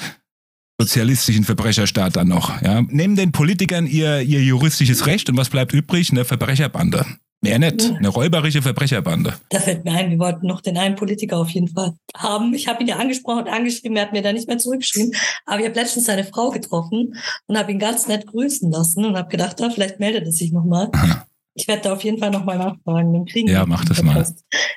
sozialistischen 0.81 1.45
Verbrecherstaat 1.45 2.17
dann 2.17 2.29
noch? 2.29 2.63
Ja, 2.63 2.81
nehmen 2.81 3.17
den 3.17 3.31
Politikern 3.31 3.87
ihr, 3.87 4.23
ihr 4.23 4.43
juristisches 4.43 5.05
Recht 5.05 5.29
und 5.29 5.37
was 5.37 5.51
bleibt 5.51 5.75
übrig? 5.75 6.11
Eine 6.11 6.25
Verbrecherbande. 6.25 7.05
Mehr 7.45 7.59
nicht. 7.59 7.85
Eine 7.85 8.09
räuberische 8.09 8.63
Verbrecherbande. 8.63 9.35
Da 9.51 9.61
fällt 9.61 9.85
mir 9.85 9.93
ein, 9.93 10.11
wir 10.11 10.19
wollten 10.19 10.47
noch 10.47 10.63
den 10.63 10.79
einen 10.79 10.97
Politiker 10.97 11.37
auf 11.39 11.51
jeden 11.51 11.69
Fall 11.69 11.95
haben. 12.17 12.55
Ich 12.55 12.69
habe 12.69 12.83
ihn 12.83 12.89
ja 12.89 12.97
angesprochen 12.97 13.41
und 13.41 13.49
angeschrieben, 13.49 13.97
er 13.97 14.05
hat 14.05 14.13
mir 14.13 14.23
da 14.23 14.33
nicht 14.33 14.49
mehr 14.49 14.57
zurückgeschrieben. 14.57 15.15
Aber 15.45 15.61
ich 15.61 15.67
habe 15.67 15.79
letztens 15.79 16.07
seine 16.07 16.25
Frau 16.25 16.51
getroffen 16.51 17.15
und 17.47 17.59
habe 17.59 17.71
ihn 17.71 17.79
ganz 17.79 18.09
nett 18.09 18.27
grüßen 18.27 18.71
lassen 18.71 19.05
und 19.05 19.17
habe 19.17 19.29
gedacht, 19.29 19.61
ah, 19.61 19.69
vielleicht 19.69 20.01
meldet 20.01 20.25
er 20.25 20.33
sich 20.33 20.53
nochmal. 20.53 20.91
Ich 21.53 21.69
werde 21.69 21.83
da 21.83 21.93
auf 21.93 22.03
jeden 22.03 22.19
Fall 22.19 22.31
nochmal 22.31 22.59
nachfragen. 22.59 23.13
Den 23.13 23.27
kriegen 23.27 23.49
ja, 23.49 23.67
mach 23.67 23.85
das 23.85 24.03
mal. 24.03 24.27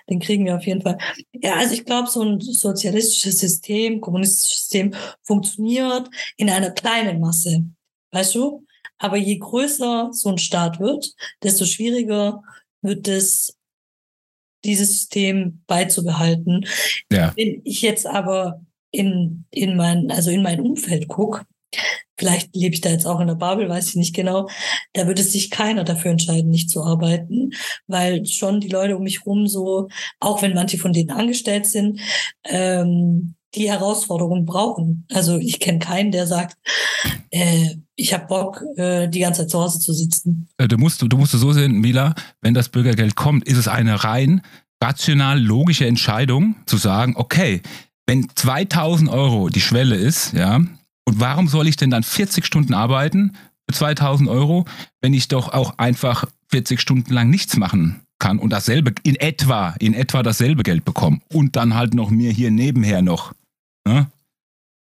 Den 0.09 0.19
kriegen 0.19 0.45
wir 0.45 0.57
auf 0.57 0.65
jeden 0.65 0.81
Fall. 0.81 0.97
Ja, 1.31 1.55
also 1.55 1.73
ich 1.73 1.85
glaube, 1.85 2.09
so 2.09 2.21
ein 2.21 2.39
sozialistisches 2.39 3.39
System, 3.39 4.01
kommunistisches 4.01 4.59
System 4.59 4.93
funktioniert 5.23 6.09
in 6.35 6.49
einer 6.49 6.71
kleinen 6.71 7.19
Masse. 7.19 7.63
Weißt 8.11 8.35
du? 8.35 8.65
Aber 8.99 9.17
je 9.17 9.37
größer 9.37 10.09
so 10.11 10.29
ein 10.29 10.37
Staat 10.37 10.79
wird, 10.79 11.13
desto 11.43 11.65
schwieriger 11.65 12.41
wird 12.81 13.07
es, 13.07 13.57
dieses 14.63 14.89
System 14.89 15.63
beizubehalten. 15.67 16.65
Ja. 17.11 17.33
Wenn 17.35 17.61
ich 17.63 17.81
jetzt 17.81 18.05
aber 18.05 18.65
in, 18.91 19.45
in 19.51 19.75
mein, 19.77 20.11
also 20.11 20.31
in 20.31 20.41
mein 20.41 20.59
Umfeld 20.59 21.07
gucke, 21.07 21.45
vielleicht 22.17 22.55
lebe 22.55 22.73
ich 22.73 22.81
da 22.81 22.89
jetzt 22.89 23.05
auch 23.05 23.19
in 23.19 23.27
der 23.27 23.35
Babel, 23.35 23.69
weiß 23.69 23.89
ich 23.89 23.95
nicht 23.95 24.15
genau, 24.15 24.49
da 24.93 25.07
würde 25.07 25.21
sich 25.21 25.49
keiner 25.51 25.83
dafür 25.83 26.11
entscheiden, 26.11 26.49
nicht 26.49 26.69
zu 26.69 26.83
arbeiten, 26.83 27.51
weil 27.87 28.25
schon 28.25 28.59
die 28.59 28.69
Leute 28.69 28.97
um 28.97 29.03
mich 29.03 29.25
rum 29.25 29.47
so, 29.47 29.89
auch 30.19 30.41
wenn 30.41 30.53
manche 30.53 30.77
von 30.77 30.93
denen 30.93 31.11
angestellt 31.11 31.65
sind, 31.65 31.99
ähm, 32.45 33.35
die 33.55 33.69
Herausforderung 33.69 34.45
brauchen. 34.45 35.05
Also 35.11 35.37
ich 35.37 35.59
kenne 35.59 35.79
keinen, 35.79 36.11
der 36.11 36.27
sagt, 36.27 36.57
äh, 37.31 37.75
ich 37.97 38.13
habe 38.13 38.27
Bock, 38.27 38.63
äh, 38.77 39.07
die 39.07 39.19
ganze 39.19 39.41
Zeit 39.41 39.49
zu 39.49 39.59
Hause 39.59 39.79
zu 39.79 39.91
sitzen. 39.91 40.47
Äh, 40.57 40.67
du 40.67 40.77
musst, 40.77 41.01
du 41.01 41.17
musst 41.17 41.33
so 41.33 41.51
sehen, 41.51 41.81
Mila, 41.81 42.15
wenn 42.41 42.53
das 42.53 42.69
Bürgergeld 42.69 43.15
kommt, 43.15 43.45
ist 43.45 43.57
es 43.57 43.67
eine 43.67 44.03
rein 44.03 44.41
rational 44.81 45.41
logische 45.41 45.87
Entscheidung 45.87 46.55
zu 46.67 46.77
sagen, 46.77 47.15
okay, 47.17 47.61
wenn 48.05 48.27
2000 48.33 49.09
Euro 49.09 49.49
die 49.49 49.59
Schwelle 49.59 49.95
ist, 49.95 50.33
ja, 50.33 50.57
und 50.57 51.19
warum 51.19 51.47
soll 51.47 51.67
ich 51.67 51.77
denn 51.77 51.89
dann 51.89 52.03
40 52.03 52.45
Stunden 52.45 52.73
arbeiten 52.73 53.35
für 53.67 53.75
2000 53.75 54.29
Euro, 54.29 54.65
wenn 55.01 55.13
ich 55.13 55.27
doch 55.27 55.53
auch 55.53 55.77
einfach 55.77 56.25
40 56.49 56.79
Stunden 56.79 57.11
lang 57.11 57.29
nichts 57.29 57.57
machen 57.57 58.01
kann 58.19 58.39
und 58.39 58.51
dasselbe, 58.51 58.93
in 59.03 59.15
etwa, 59.15 59.75
in 59.79 59.93
etwa 59.93 60.21
dasselbe 60.21 60.63
Geld 60.63 60.85
bekomme 60.85 61.19
und 61.33 61.55
dann 61.55 61.73
halt 61.73 61.93
noch 61.93 62.09
mir 62.09 62.31
hier 62.31 62.51
nebenher 62.51 63.01
noch. 63.01 63.33
Ne? 63.87 64.07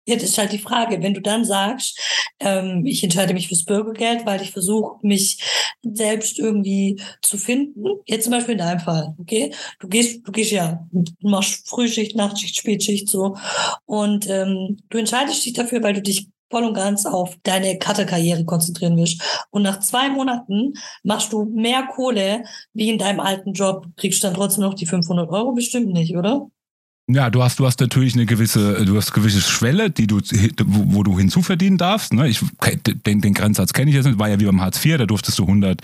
Ja, 0.07 0.15
das 0.15 0.25
ist 0.25 0.39
halt 0.39 0.53
die 0.53 0.59
Frage. 0.59 1.03
Wenn 1.03 1.15
du 1.15 1.21
dann 1.21 1.45
sagst, 1.45 1.99
ähm, 2.41 2.87
ich 2.87 3.03
entscheide 3.03 3.35
mich 3.35 3.49
fürs 3.49 3.65
Bürgergeld, 3.65 4.25
weil 4.25 4.41
ich 4.41 4.53
versuche, 4.53 4.99
mich 5.03 5.39
selbst 5.83 6.39
irgendwie 6.39 7.01
zu 7.23 7.39
finden. 7.39 7.85
Jetzt 8.07 8.25
zum 8.25 8.33
Beispiel 8.33 8.53
in 8.53 8.59
deinem 8.59 8.81
Fall, 8.81 9.15
okay? 9.19 9.53
Du 9.81 9.89
gehst, 9.89 10.27
du 10.27 10.33
gehst 10.33 10.53
ja, 10.53 10.87
machst 11.21 11.69
Frühschicht, 11.69 12.15
Nachtschicht, 12.17 12.57
Spätschicht 12.57 13.09
so. 13.09 13.37
Und 13.85 14.29
ähm, 14.31 14.79
du 14.91 14.99
entscheidest 14.99 15.45
dich 15.45 15.55
dafür, 15.55 15.83
weil 15.83 15.95
du 15.95 16.03
dich 16.03 16.29
voll 16.51 16.65
und 16.65 16.75
ganz 16.75 17.07
auf 17.07 17.37
deine 17.43 17.79
Cutterkarriere 17.79 18.45
konzentrieren 18.45 18.97
willst. 18.97 19.21
Und 19.51 19.63
nach 19.63 19.81
zwei 19.81 20.09
Monaten 20.09 20.75
machst 21.03 21.33
du 21.33 21.45
mehr 21.45 21.89
Kohle 21.95 22.45
wie 22.73 22.91
in 22.91 22.99
deinem 22.99 23.21
alten 23.21 23.53
Job. 23.53 23.87
Kriegst 23.97 24.23
dann 24.23 24.35
trotzdem 24.35 24.63
noch 24.63 24.75
die 24.75 24.87
500 24.87 25.29
Euro? 25.31 25.53
Bestimmt 25.53 25.93
nicht, 25.93 26.17
oder? 26.17 26.49
Ja, 27.09 27.31
du 27.31 27.43
hast, 27.43 27.61
du 27.61 27.67
hast 27.67 27.79
natürlich 27.81 28.15
eine 28.15 28.27
gewisse, 28.27 28.85
du 28.85 28.97
hast 28.97 29.13
gewisse 29.13 29.41
Schwelle, 29.41 29.91
die 29.91 30.09
du, 30.09 30.21
wo, 30.65 30.95
wo 30.97 31.03
du 31.05 31.17
hinzuverdienen 31.19 31.79
darfst. 31.79 32.13
Ne? 32.13 32.29
Ich, 32.29 32.41
den, 33.07 33.21
den 33.21 33.33
Grenzsatz 33.33 33.73
kenne 33.73 33.91
ich 33.91 33.97
jetzt 33.97 34.07
nicht, 34.07 34.19
war 34.19 34.29
ja 34.29 34.41
wie 34.41 34.47
beim 34.47 34.61
Hartz 34.61 34.85
IV, 34.85 34.99
da 34.99 35.07
durftest 35.07 35.39
du 35.39 35.45
100, 35.45 35.81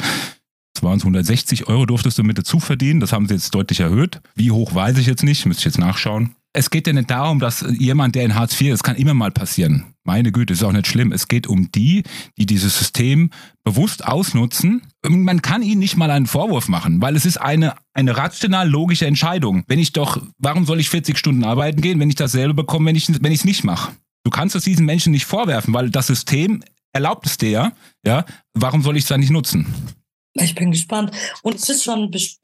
160 0.82 1.68
Euro 1.68 1.86
durftest 1.86 2.18
du 2.18 2.24
mit 2.24 2.38
dazu 2.38 2.58
verdienen. 2.58 2.98
Das 2.98 3.12
haben 3.12 3.28
sie 3.28 3.34
jetzt 3.34 3.54
deutlich 3.54 3.78
erhöht. 3.78 4.20
Wie 4.34 4.50
hoch 4.50 4.74
weiß 4.74 4.98
ich 4.98 5.06
jetzt 5.06 5.22
nicht, 5.22 5.46
müsste 5.46 5.60
ich 5.60 5.66
jetzt 5.66 5.78
nachschauen 5.78 6.34
es 6.54 6.70
geht 6.70 6.86
ja 6.86 6.92
nicht 6.92 7.10
darum, 7.10 7.38
dass 7.38 7.64
jemand, 7.78 8.14
der 8.14 8.24
in 8.24 8.34
Hartz 8.34 8.60
IV, 8.60 8.70
das 8.70 8.82
kann 8.82 8.96
immer 8.96 9.14
mal 9.14 9.30
passieren. 9.30 9.94
Meine 10.04 10.32
Güte, 10.32 10.52
ist 10.52 10.62
auch 10.62 10.72
nicht 10.72 10.86
schlimm. 10.86 11.12
Es 11.12 11.28
geht 11.28 11.46
um 11.46 11.70
die, 11.72 12.02
die 12.36 12.44
dieses 12.44 12.76
System 12.76 13.30
bewusst 13.64 14.04
ausnutzen. 14.04 14.82
Man 15.08 15.40
kann 15.40 15.62
ihnen 15.62 15.78
nicht 15.78 15.96
mal 15.96 16.10
einen 16.10 16.26
Vorwurf 16.26 16.68
machen, 16.68 17.00
weil 17.00 17.16
es 17.16 17.24
ist 17.24 17.38
eine, 17.38 17.74
eine 17.94 18.16
rational 18.16 18.68
logische 18.68 19.06
Entscheidung. 19.06 19.64
Wenn 19.66 19.78
ich 19.78 19.92
doch, 19.92 20.20
warum 20.38 20.66
soll 20.66 20.80
ich 20.80 20.90
40 20.90 21.16
Stunden 21.16 21.44
arbeiten 21.44 21.80
gehen, 21.80 22.00
wenn 22.00 22.10
ich 22.10 22.16
dasselbe 22.16 22.54
bekomme, 22.54 22.86
wenn 22.86 22.96
ich 22.96 23.08
wenn 23.08 23.32
es 23.32 23.44
nicht 23.44 23.64
mache? 23.64 23.92
Du 24.24 24.30
kannst 24.30 24.54
es 24.54 24.64
diesen 24.64 24.86
Menschen 24.86 25.12
nicht 25.12 25.24
vorwerfen, 25.24 25.72
weil 25.72 25.90
das 25.90 26.08
System 26.08 26.62
erlaubt 26.92 27.26
es 27.26 27.38
dir. 27.38 27.72
Ja, 28.04 28.24
warum 28.54 28.82
soll 28.82 28.96
ich 28.96 29.04
es 29.04 29.08
dann 29.08 29.20
nicht 29.20 29.30
nutzen? 29.30 29.66
Ich 30.34 30.54
bin 30.54 30.70
gespannt. 30.70 31.10
Und 31.42 31.56
es 31.56 31.68
ist 31.68 31.84
schon 31.84 32.10
bes 32.10 32.38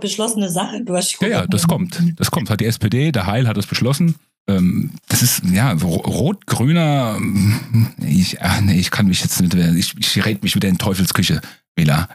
beschlossene 0.00 0.50
Sache. 0.50 0.82
Du 0.84 0.96
hast 0.96 1.20
ja, 1.20 1.28
ja, 1.28 1.46
das 1.46 1.66
kommt. 1.66 2.00
Das 2.16 2.30
kommt. 2.30 2.50
Hat 2.50 2.60
die 2.60 2.66
SPD, 2.66 3.10
der 3.10 3.26
Heil 3.26 3.48
hat 3.48 3.56
es 3.56 3.66
beschlossen. 3.66 4.16
Ähm, 4.48 4.92
das 5.08 5.22
ist, 5.22 5.42
ja, 5.52 5.72
rot-grüner. 5.72 7.18
Ich, 8.04 8.40
ach 8.40 8.60
nee, 8.60 8.78
ich 8.78 8.90
kann 8.90 9.06
mich 9.06 9.22
jetzt 9.22 9.40
nicht. 9.40 9.54
Ich, 9.54 9.94
ich 9.98 10.24
rede 10.24 10.40
mich 10.42 10.54
wieder 10.54 10.68
in 10.68 10.78
Teufelsküche. 10.78 11.40
Mila. 11.74 12.08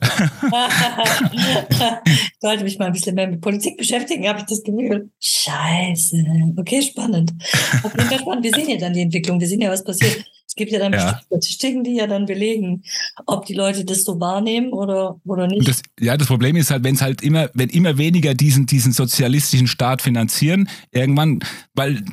ich 1.31 1.77
sollte 2.39 2.63
mich 2.63 2.77
mal 2.77 2.85
ein 2.85 2.93
bisschen 2.93 3.15
mehr 3.15 3.27
mit 3.27 3.41
Politik 3.41 3.75
beschäftigen, 3.75 4.27
habe 4.27 4.39
ich 4.39 4.45
das 4.45 4.61
Gefühl. 4.61 5.09
Scheiße. 5.19 6.23
Okay, 6.57 6.81
spannend. 6.83 7.33
Auf 7.81 7.91
jeden 7.95 8.07
Fall 8.07 8.19
spannend. 8.19 8.43
Wir 8.43 8.53
sehen 8.53 8.69
ja 8.69 8.77
dann 8.77 8.93
die 8.93 9.01
Entwicklung. 9.01 9.39
Wir 9.39 9.47
sehen 9.47 9.61
ja, 9.61 9.71
was 9.71 9.83
passiert 9.83 10.23
gibt 10.55 10.71
ja 10.71 10.79
dann 10.79 10.93
ja. 10.93 11.21
Statistiken, 11.25 11.83
die 11.83 11.95
ja 11.95 12.07
dann 12.07 12.25
belegen, 12.25 12.83
ob 13.25 13.45
die 13.45 13.53
Leute 13.53 13.85
das 13.85 14.03
so 14.03 14.19
wahrnehmen 14.19 14.73
oder, 14.73 15.19
oder 15.25 15.47
nicht. 15.47 15.67
Das, 15.67 15.81
ja, 15.99 16.17
das 16.17 16.27
Problem 16.27 16.55
ist 16.55 16.71
halt, 16.71 16.83
wenn 16.83 16.95
es 16.95 17.01
halt 17.01 17.21
immer, 17.21 17.49
wenn 17.53 17.69
immer 17.69 17.97
weniger 17.97 18.33
diesen, 18.33 18.65
diesen 18.65 18.91
sozialistischen 18.91 19.67
Staat 19.67 20.01
finanzieren, 20.01 20.69
irgendwann, 20.91 21.39
weil 21.73 22.03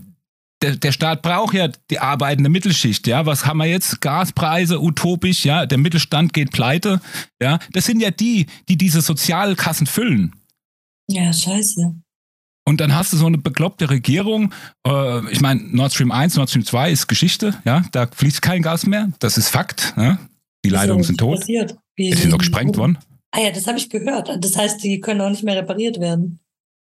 der, 0.62 0.76
der 0.76 0.93
Staat 0.93 1.23
braucht 1.23 1.55
ja 1.55 1.69
die 1.91 1.99
arbeitende 1.99 2.49
Mittelschicht, 2.49 3.07
ja. 3.07 3.26
Was 3.26 3.45
haben 3.45 3.59
wir 3.59 3.67
jetzt? 3.67 4.00
Gaspreise 4.00 4.81
utopisch, 4.81 5.45
ja. 5.45 5.67
Der 5.67 5.79
Mittelstand 5.79 6.33
geht 6.33 6.53
pleite, 6.53 7.00
ja. 7.41 7.59
Das 7.73 7.85
sind 7.85 8.00
ja 8.00 8.11
die, 8.11 8.47
die 8.69 8.79
diese 8.79 9.00
Sozialkassen 9.00 9.87
füllen. 9.87 10.35
Ja, 11.09 11.33
scheiße. 11.33 11.95
Und 12.66 12.80
dann 12.80 12.94
hast 12.94 13.12
du 13.12 13.16
so 13.16 13.26
eine 13.26 13.38
bekloppte 13.38 13.90
Regierung. 13.90 14.52
Äh, 14.87 15.30
ich 15.30 15.40
meine, 15.40 15.61
Nord 15.62 15.92
Stream 15.92 16.11
1, 16.11 16.37
Nord 16.37 16.49
Stream 16.49 16.64
2 16.64 16.90
ist 16.90 17.09
Geschichte, 17.09 17.54
ja. 17.64 17.85
Da 17.92 18.06
fließt 18.06 18.40
kein 18.40 18.62
Gas 18.62 18.87
mehr. 18.87 19.11
Das 19.18 19.37
ist 19.37 19.50
Fakt. 19.50 19.92
Ja? 19.97 20.18
Die 20.64 20.71
Leitungen 20.71 21.04
sind 21.04 21.18
tot. 21.18 21.40
Passiert? 21.40 21.76
Wie, 21.97 22.11
die 22.11 22.16
sind 22.16 22.33
doch 22.33 22.38
gesprengt 22.38 22.76
worden. 22.76 22.99
Ah 23.30 23.40
ja, 23.40 23.50
das 23.50 23.66
habe 23.66 23.78
ich 23.78 23.90
gehört. 23.90 24.30
Das 24.40 24.56
heißt, 24.56 24.83
die 24.83 25.00
können 25.00 25.21
auch 25.21 25.28
nicht 25.28 25.42
mehr 25.42 25.56
repariert 25.56 26.00
werden. 26.00 26.40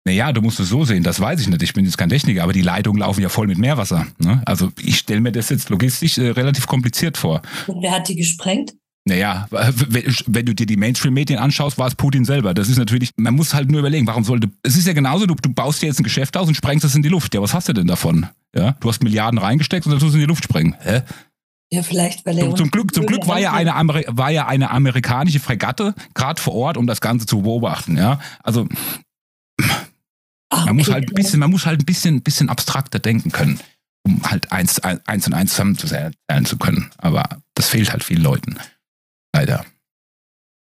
Naja, 0.07 0.33
du 0.33 0.41
musst 0.41 0.61
es 0.61 0.69
so 0.69 0.85
sehen, 0.85 1.03
das 1.03 1.21
weiß 1.21 1.41
ich 1.41 1.49
nicht. 1.49 1.63
Ich 1.63 1.75
bin 1.75 1.85
jetzt 1.85 1.99
kein 1.99 2.09
Techniker, 2.09 2.45
aber 2.45 2.53
die 2.53 2.63
Leitungen 2.63 3.01
laufen 3.01 3.21
ja 3.21 3.29
voll 3.29 3.49
mit 3.49 3.59
Meerwasser. 3.59 4.07
Ne? 4.19 4.41
Also 4.47 4.71
ich 4.81 4.99
stelle 4.99 5.21
mir 5.21 5.33
das 5.33 5.49
jetzt 5.49 5.69
logistisch 5.69 6.17
äh, 6.19 6.31
relativ 6.31 6.69
kompliziert 6.69 7.17
vor. 7.17 7.43
Und 7.67 7.83
wer 7.83 7.91
hat 7.91 8.09
die 8.09 8.15
gesprengt? 8.15 8.75
Naja, 9.09 9.47
wenn 9.51 10.47
du 10.47 10.53
dir 10.53 10.67
die 10.67 10.77
Mainstream-Medien 10.77 11.39
anschaust, 11.39 11.79
war 11.79 11.87
es 11.87 11.95
Putin 11.95 12.25
selber. 12.25 12.55
Das 12.55 12.69
ist 12.69 12.77
natürlich, 12.77 13.11
man 13.17 13.35
muss 13.35 13.55
halt 13.55 13.71
nur 13.71 13.79
überlegen, 13.79 14.05
warum 14.09 14.25
sollte, 14.25 14.51
es 14.65 14.77
ist 14.77 14.89
ja 14.89 14.95
genauso, 14.95 15.27
du, 15.27 15.37
du 15.37 15.49
baust 15.49 15.81
dir 15.81 15.87
jetzt 15.87 16.01
ein 16.01 16.03
Geschäft 16.03 16.37
aus 16.37 16.49
und 16.49 16.57
sprengst 16.57 16.85
es 16.85 16.97
in 16.97 17.03
die 17.03 17.09
Luft. 17.09 17.33
Ja, 17.33 17.41
was 17.41 17.55
hast 17.55 17.69
du 17.69 17.73
denn 17.73 17.87
davon? 17.87 18.27
Ja, 18.53 18.73
du 18.81 18.89
hast 18.89 19.05
Milliarden 19.05 19.39
reingesteckt 19.39 19.87
und 19.87 19.93
dann 19.93 20.01
tust 20.01 20.15
du 20.15 20.19
es 20.19 20.23
in 20.23 20.23
die 20.23 20.27
Luft 20.27 20.43
sprengen. 20.43 20.75
Hä? 20.81 21.03
Ja, 21.71 21.85
vielleicht, 21.85 22.27
weil 22.27 22.37
zum, 22.37 22.57
zum 22.57 22.71
Glück, 22.73 22.93
zum 22.93 23.07
Glück 23.07 23.29
war 23.29 23.39
ja 23.39 23.53
eine, 23.53 23.75
war 24.09 24.31
ja 24.31 24.49
eine 24.49 24.71
amerikanische 24.71 25.39
Fregatte 25.39 25.95
gerade 26.15 26.43
vor 26.43 26.55
Ort, 26.55 26.77
um 26.77 26.89
das 26.89 27.01
Ganze 27.01 27.27
zu 27.27 27.43
beobachten. 27.43 27.97
Ja, 27.97 28.19
also 28.43 28.67
Ach, 30.49 30.67
man 30.67 30.69
okay. 30.69 30.75
muss 30.75 30.91
halt 30.91 31.09
ein 31.11 31.15
bisschen, 31.15 31.39
man 31.39 31.51
muss 31.51 31.67
halt 31.67 31.83
ein 31.83 31.87
bisschen, 31.87 32.23
bisschen 32.23 32.49
abstrakter 32.49 32.99
denken 32.99 33.31
können, 33.31 33.61
um 34.05 34.21
halt 34.25 34.51
eins, 34.51 34.81
eins 34.81 35.27
und 35.29 35.35
eins 35.35 35.51
zusammenzuzählen 35.53 36.13
zu 36.45 36.57
können. 36.59 36.91
Aber 36.99 37.29
das 37.55 37.69
fehlt 37.69 37.93
halt 37.93 38.03
vielen 38.03 38.23
Leuten. 38.23 38.57
Leider. 39.37 39.65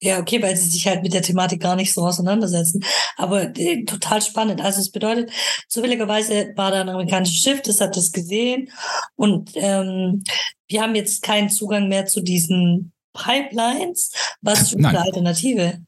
Ja, 0.03 0.19
okay, 0.19 0.43
weil 0.43 0.57
sie 0.57 0.69
sich 0.69 0.89
halt 0.89 1.05
mit 1.05 1.15
der 1.15 1.23
Thematik 1.23 1.61
gar 1.61 1.77
nicht 1.77 1.93
so 1.93 2.05
auseinandersetzen. 2.05 2.85
Aber 3.17 3.57
äh, 3.57 3.85
total 3.85 4.21
spannend. 4.21 4.61
Also 4.61 4.81
es 4.81 4.91
bedeutet, 4.91 5.31
zufälligerweise 5.69 6.53
war 6.57 6.73
da 6.73 6.81
ein 6.81 6.89
amerikanisches 6.89 7.41
Schiff, 7.41 7.63
das 7.63 7.81
hat 7.81 7.97
das 7.97 8.11
gesehen. 8.11 8.69
Und 9.15 9.53
ähm, 9.55 10.25
wir 10.67 10.83
haben 10.83 10.97
jetzt 10.97 11.23
keinen 11.23 11.51
Zugang 11.51 11.87
mehr 11.89 12.07
zu 12.07 12.21
diesen 12.21 12.93
Pipelines. 13.13 14.11
Was 14.41 14.63
ist 14.63 14.77
eine 14.77 15.01
Alternative? 15.01 15.85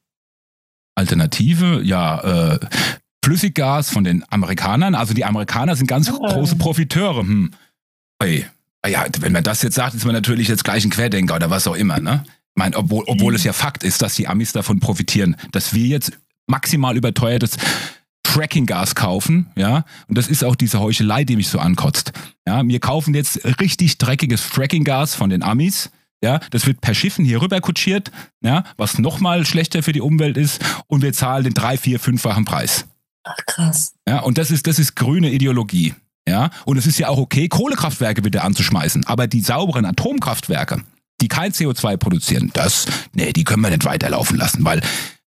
Alternative, 0.95 1.81
ja, 1.83 2.53
äh, 2.53 2.59
Flüssiggas 3.21 3.89
von 3.89 4.05
den 4.05 4.23
Amerikanern. 4.29 4.95
Also 4.95 5.13
die 5.13 5.25
Amerikaner 5.25 5.75
sind 5.75 5.87
ganz 5.87 6.09
ah. 6.09 6.33
große 6.33 6.55
Profiteure. 6.55 7.19
Hm. 7.19 7.51
Hey, 8.21 8.45
ja, 8.87 9.05
wenn 9.19 9.33
man 9.33 9.43
das 9.43 9.61
jetzt 9.61 9.75
sagt, 9.75 9.93
ist 9.93 10.05
man 10.05 10.13
natürlich 10.13 10.47
jetzt 10.47 10.63
gleich 10.63 10.85
ein 10.85 10.91
Querdenker 10.91 11.35
oder 11.35 11.49
was 11.49 11.67
auch 11.67 11.75
immer, 11.75 11.99
ne? 11.99 12.23
Meine, 12.55 12.75
obwohl, 12.77 13.03
obwohl 13.07 13.31
mhm. 13.31 13.35
es 13.35 13.43
ja 13.43 13.53
Fakt 13.53 13.83
ist, 13.83 14.01
dass 14.01 14.15
die 14.15 14.27
Amis 14.27 14.51
davon 14.51 14.79
profitieren, 14.79 15.35
dass 15.51 15.73
wir 15.73 15.85
jetzt 15.85 16.11
maximal 16.47 16.97
überteuertes 16.97 17.57
Fracking-Gas 18.27 18.95
kaufen, 18.95 19.47
ja, 19.55 19.85
und 20.07 20.17
das 20.17 20.27
ist 20.27 20.43
auch 20.43 20.55
diese 20.55 20.79
Heuchelei, 20.79 21.23
die 21.23 21.35
mich 21.35 21.47
so 21.47 21.59
ankotzt. 21.59 22.11
Ja, 22.45 22.67
wir 22.67 22.79
kaufen 22.79 23.13
jetzt 23.13 23.45
richtig 23.61 23.97
dreckiges 23.97 24.41
Fracking-Gas 24.41 25.15
von 25.15 25.29
den 25.29 25.43
Amis, 25.43 25.89
Ja, 26.23 26.39
das 26.49 26.65
wird 26.65 26.81
per 26.81 26.93
Schiffen 26.95 27.23
hier 27.23 27.41
rüber 27.41 27.61
kutschiert, 27.61 28.11
ja, 28.41 28.63
was 28.77 28.97
nochmal 28.97 29.45
schlechter 29.45 29.83
für 29.83 29.91
die 29.91 30.01
Umwelt 30.01 30.37
ist 30.37 30.59
und 30.87 31.01
wir 31.01 31.13
zahlen 31.13 31.43
den 31.43 31.53
drei, 31.53 31.77
vier, 31.77 31.99
fünffachen 31.99 32.45
Preis. 32.45 32.85
Ach 33.23 33.37
krass. 33.45 33.93
Ja, 34.07 34.21
und 34.21 34.37
das 34.37 34.49
ist, 34.49 34.65
das 34.67 34.79
ist 34.79 34.95
grüne 34.95 35.31
Ideologie. 35.31 35.93
Ja, 36.27 36.49
und 36.65 36.77
es 36.77 36.87
ist 36.87 36.97
ja 36.97 37.09
auch 37.09 37.19
okay, 37.19 37.47
Kohlekraftwerke 37.47 38.23
wieder 38.23 38.43
anzuschmeißen, 38.43 39.05
aber 39.05 39.27
die 39.27 39.41
sauberen 39.41 39.85
Atomkraftwerke, 39.85 40.81
die 41.21 41.27
kein 41.27 41.51
CO2 41.51 41.97
produzieren, 41.97 42.51
das, 42.53 42.85
nee, 43.13 43.33
die 43.33 43.43
können 43.43 43.61
wir 43.61 43.69
nicht 43.69 43.85
weiterlaufen 43.85 44.37
lassen, 44.37 44.63
weil 44.65 44.81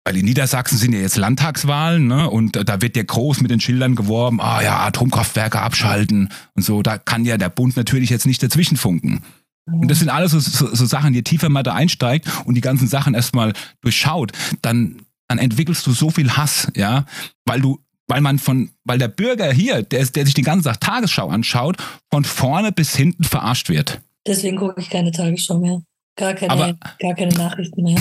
weil 0.06 0.18
in 0.18 0.26
Niedersachsen 0.26 0.76
sind 0.76 0.92
ja 0.92 1.00
jetzt 1.00 1.16
Landtagswahlen, 1.16 2.06
ne? 2.06 2.28
Und 2.28 2.68
da 2.68 2.82
wird 2.82 2.94
ja 2.94 3.02
groß 3.02 3.40
mit 3.40 3.50
den 3.50 3.60
Schildern 3.60 3.94
geworben, 3.94 4.38
ah 4.38 4.62
ja, 4.62 4.80
Atomkraftwerke 4.80 5.60
abschalten 5.62 6.28
und 6.54 6.62
so. 6.62 6.82
Da 6.82 6.98
kann 6.98 7.24
ja 7.24 7.38
der 7.38 7.48
Bund 7.48 7.74
natürlich 7.74 8.10
jetzt 8.10 8.26
nicht 8.26 8.42
dazwischenfunken. 8.42 9.22
Und 9.66 9.90
das 9.90 10.00
sind 10.00 10.10
alles 10.10 10.32
so, 10.32 10.40
so, 10.40 10.74
so 10.74 10.84
Sachen, 10.84 11.14
je 11.14 11.22
tiefer 11.22 11.48
man 11.48 11.64
da 11.64 11.72
einsteigt 11.72 12.28
und 12.44 12.54
die 12.54 12.60
ganzen 12.60 12.86
Sachen 12.86 13.14
erstmal 13.14 13.54
durchschaut, 13.80 14.32
dann, 14.60 15.00
dann 15.26 15.38
entwickelst 15.38 15.86
du 15.86 15.92
so 15.92 16.10
viel 16.10 16.36
Hass, 16.36 16.68
ja, 16.76 17.06
weil 17.46 17.62
du, 17.62 17.80
weil 18.06 18.20
man 18.20 18.38
von, 18.38 18.70
weil 18.84 18.98
der 18.98 19.08
Bürger 19.08 19.50
hier, 19.52 19.82
der, 19.82 20.04
der 20.04 20.26
sich 20.26 20.34
den 20.34 20.44
ganzen 20.44 20.64
Tag 20.64 20.80
Tagesschau 20.80 21.30
anschaut, 21.30 21.78
von 22.10 22.24
vorne 22.24 22.72
bis 22.72 22.94
hinten 22.94 23.24
verarscht 23.24 23.70
wird. 23.70 24.02
Deswegen 24.26 24.57
gucke 24.57 24.81
ich 24.81 24.90
keine 24.90 25.12
Tagesschau 25.12 25.59
mehr. 25.59 25.83
Gar 26.16 26.35
keine, 26.35 26.52
aber, 26.52 26.78
gar 27.00 27.14
keine 27.14 27.35
Nachrichten 27.35 27.83
mehr. 27.83 28.00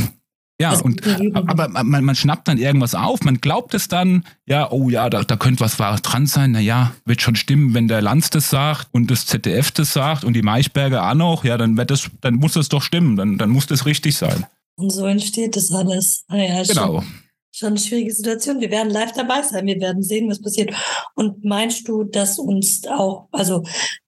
Ja, 0.62 0.70
also, 0.70 0.86
und, 0.86 1.02
aber 1.36 1.68
man, 1.68 2.06
man, 2.06 2.16
schnappt 2.16 2.48
dann 2.48 2.60
irgendwas 2.60 2.94
auf, 2.94 3.22
man 3.24 3.42
glaubt 3.42 3.74
es 3.74 3.88
dann, 3.88 4.24
ja, 4.46 4.72
oh 4.72 4.90
ja, 4.90 5.10
da, 5.10 5.24
da 5.24 5.36
könnte 5.36 5.62
was 5.62 5.80
Wahres 5.80 6.04
dran 6.04 6.28
sein. 6.28 6.52
Naja, 6.52 6.94
wird 7.06 7.22
schon 7.22 7.36
stimmen, 7.36 7.74
wenn 7.74 7.88
der 7.88 8.02
Lanz 8.02 8.30
das 8.30 8.50
sagt 8.50 8.88
und 8.92 9.10
das 9.10 9.26
ZDF 9.26 9.72
das 9.72 9.94
sagt 9.94 10.24
und 10.24 10.34
die 10.34 10.44
Maichberger 10.44 11.10
auch 11.10 11.16
noch, 11.16 11.44
ja, 11.44 11.58
dann 11.58 11.76
wird 11.76 11.90
das, 11.90 12.10
dann 12.22 12.36
muss 12.36 12.54
das 12.54 12.70
doch 12.70 12.84
stimmen, 12.84 13.16
dann, 13.16 13.38
dann 13.38 13.50
muss 13.50 13.66
das 13.66 13.86
richtig 13.86 14.16
sein. 14.16 14.46
Und 14.76 14.92
so 14.92 15.06
entsteht 15.06 15.56
das 15.56 15.72
alles. 15.72 16.24
Ah, 16.28 16.38
ja, 16.38 16.64
genau. 16.64 17.02
Schon, 17.02 17.14
schon 17.52 17.68
eine 17.70 17.80
schwierige 17.80 18.14
Situation. 18.14 18.62
Wir 18.62 18.72
werden 18.72 18.92
live 18.92 19.12
dabei 19.14 19.42
sein, 19.42 19.66
wir 19.66 19.80
werden 19.82 20.04
sehen, 20.04 20.30
was 20.30 20.42
passiert. 20.42 20.74
Und 21.16 21.44
meinst 21.44 21.88
du, 21.88 22.04
dass 22.04 22.38
uns 22.38 22.86
auch, 22.88 23.28
also 23.32 23.64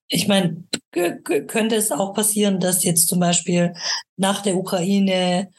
ich 0.08 0.28
meine, 0.28 0.64
könnte 0.92 1.76
es 1.76 1.92
auch 1.92 2.14
passieren, 2.14 2.60
dass 2.60 2.84
jetzt 2.84 3.08
zum 3.08 3.20
Beispiel 3.20 3.74
nach 4.18 4.42
der 4.42 4.56
Ukraine 4.56 5.50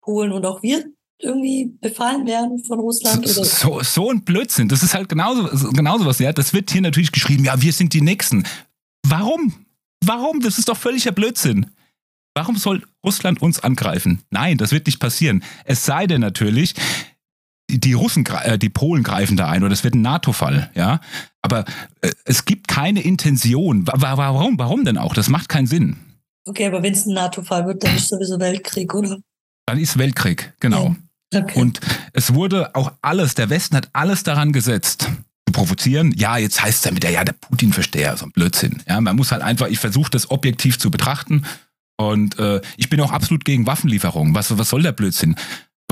Polen 0.00 0.32
und 0.32 0.44
auch 0.44 0.62
wir 0.62 0.84
irgendwie 1.18 1.72
befallen 1.80 2.26
werden 2.26 2.62
von 2.64 2.80
Russland? 2.80 3.26
So, 3.26 3.44
so, 3.44 3.82
so, 3.82 4.10
ein 4.10 4.24
Blödsinn. 4.24 4.68
Das 4.68 4.82
ist 4.82 4.94
halt 4.94 5.08
genauso, 5.08 5.70
genauso 5.70 6.04
was. 6.04 6.18
Ja, 6.18 6.32
das 6.32 6.52
wird 6.52 6.70
hier 6.70 6.80
natürlich 6.80 7.12
geschrieben. 7.12 7.44
Ja, 7.44 7.60
wir 7.62 7.72
sind 7.72 7.94
die 7.94 8.00
Nächsten. 8.00 8.44
Warum? 9.06 9.66
Warum? 10.04 10.40
Das 10.40 10.58
ist 10.58 10.68
doch 10.68 10.76
völliger 10.76 11.12
Blödsinn. 11.12 11.70
Warum 12.34 12.56
soll 12.56 12.82
Russland 13.04 13.40
uns 13.42 13.60
angreifen? 13.60 14.22
Nein, 14.30 14.56
das 14.56 14.72
wird 14.72 14.86
nicht 14.86 14.98
passieren. 14.98 15.44
Es 15.64 15.84
sei 15.84 16.06
denn 16.06 16.20
natürlich, 16.20 16.74
die 17.78 17.92
Russen, 17.92 18.24
äh, 18.26 18.58
die 18.58 18.68
Polen 18.68 19.02
greifen 19.02 19.36
da 19.36 19.48
ein 19.48 19.62
oder 19.62 19.72
es 19.72 19.84
wird 19.84 19.94
ein 19.94 20.02
NATO-Fall, 20.02 20.70
ja. 20.74 21.00
Aber 21.42 21.64
äh, 22.00 22.10
es 22.24 22.44
gibt 22.44 22.68
keine 22.68 23.02
Intention. 23.02 23.86
Warum? 23.86 24.58
Warum 24.58 24.84
denn 24.84 24.98
auch? 24.98 25.14
Das 25.14 25.28
macht 25.28 25.48
keinen 25.48 25.66
Sinn. 25.66 25.96
Okay, 26.44 26.66
aber 26.66 26.82
wenn 26.82 26.92
es 26.92 27.06
ein 27.06 27.14
NATO-Fall 27.14 27.66
wird, 27.66 27.84
dann 27.84 27.96
ist 27.96 28.08
sowieso 28.08 28.38
Weltkrieg, 28.40 28.92
oder? 28.94 29.18
Dann 29.66 29.78
ist 29.78 29.98
Weltkrieg, 29.98 30.54
genau. 30.60 30.96
Okay. 31.34 31.60
Und 31.60 31.80
es 32.12 32.34
wurde 32.34 32.74
auch 32.74 32.92
alles, 33.00 33.34
der 33.34 33.48
Westen 33.48 33.76
hat 33.76 33.88
alles 33.92 34.22
daran 34.22 34.52
gesetzt, 34.52 35.08
zu 35.46 35.52
provozieren. 35.52 36.12
Ja, 36.16 36.36
jetzt 36.36 36.62
heißt 36.62 36.78
es 36.78 36.82
dann 36.82 36.96
wieder, 36.96 37.10
ja, 37.10 37.24
der 37.24 37.32
Putin-Versteher, 37.34 38.16
so 38.16 38.26
ein 38.26 38.32
Blödsinn. 38.32 38.82
Ja, 38.88 39.00
man 39.00 39.16
muss 39.16 39.32
halt 39.32 39.42
einfach, 39.42 39.68
ich 39.68 39.78
versuche 39.78 40.10
das 40.10 40.30
objektiv 40.30 40.78
zu 40.78 40.90
betrachten. 40.90 41.44
Und 41.96 42.38
äh, 42.38 42.60
ich 42.76 42.90
bin 42.90 43.00
auch 43.00 43.12
absolut 43.12 43.44
gegen 43.44 43.66
Waffenlieferungen. 43.66 44.34
Was, 44.34 44.56
was 44.58 44.68
soll 44.68 44.82
der 44.82 44.92
Blödsinn? 44.92 45.36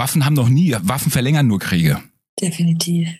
Waffen 0.00 0.24
haben 0.24 0.32
noch 0.32 0.48
nie, 0.48 0.74
Waffen 0.80 1.12
verlängern 1.12 1.46
nur 1.46 1.58
Kriege. 1.58 2.00
Definitiv. 2.40 3.10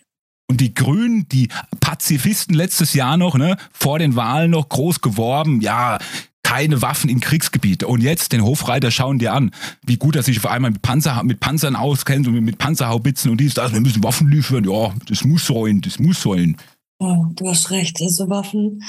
Und 0.49 0.61
die 0.61 0.73
Grünen, 0.73 1.29
die 1.29 1.49
Pazifisten 1.79 2.55
letztes 2.55 2.95
Jahr 2.95 3.17
noch, 3.17 3.35
ne, 3.35 3.55
vor 3.71 3.99
den 3.99 4.15
Wahlen 4.15 4.49
noch 4.49 4.67
groß 4.67 5.01
geworben, 5.01 5.61
ja, 5.61 5.99
keine 6.41 6.81
Waffen 6.81 7.07
in 7.11 7.19
Kriegsgebiete. 7.19 7.85
Und 7.85 8.01
jetzt 8.01 8.33
den 8.33 8.43
Hofreiter 8.43 8.89
schauen 8.89 9.19
dir 9.19 9.31
an, 9.33 9.51
wie 9.85 9.97
gut 9.97 10.15
er 10.15 10.23
sich 10.23 10.39
auf 10.39 10.47
einmal 10.47 10.71
mit, 10.71 10.81
Panzer, 10.81 11.21
mit 11.21 11.39
Panzern 11.39 11.75
auskennt 11.75 12.27
und 12.27 12.33
mit 12.33 12.57
Panzerhaubitzen 12.57 13.29
und 13.29 13.39
dies, 13.39 13.53
das. 13.53 13.73
Wir 13.73 13.79
müssen 13.79 14.03
Waffen 14.03 14.27
liefern. 14.31 14.63
Ja, 14.63 14.91
das 15.05 15.23
muss 15.23 15.45
sollen, 15.45 15.81
das 15.81 15.99
muss 15.99 16.19
sollen. 16.19 16.57
Ja, 16.99 17.29
du 17.35 17.47
hast 17.47 17.69
recht. 17.69 18.01
Also 18.01 18.27
Waffen 18.27 18.83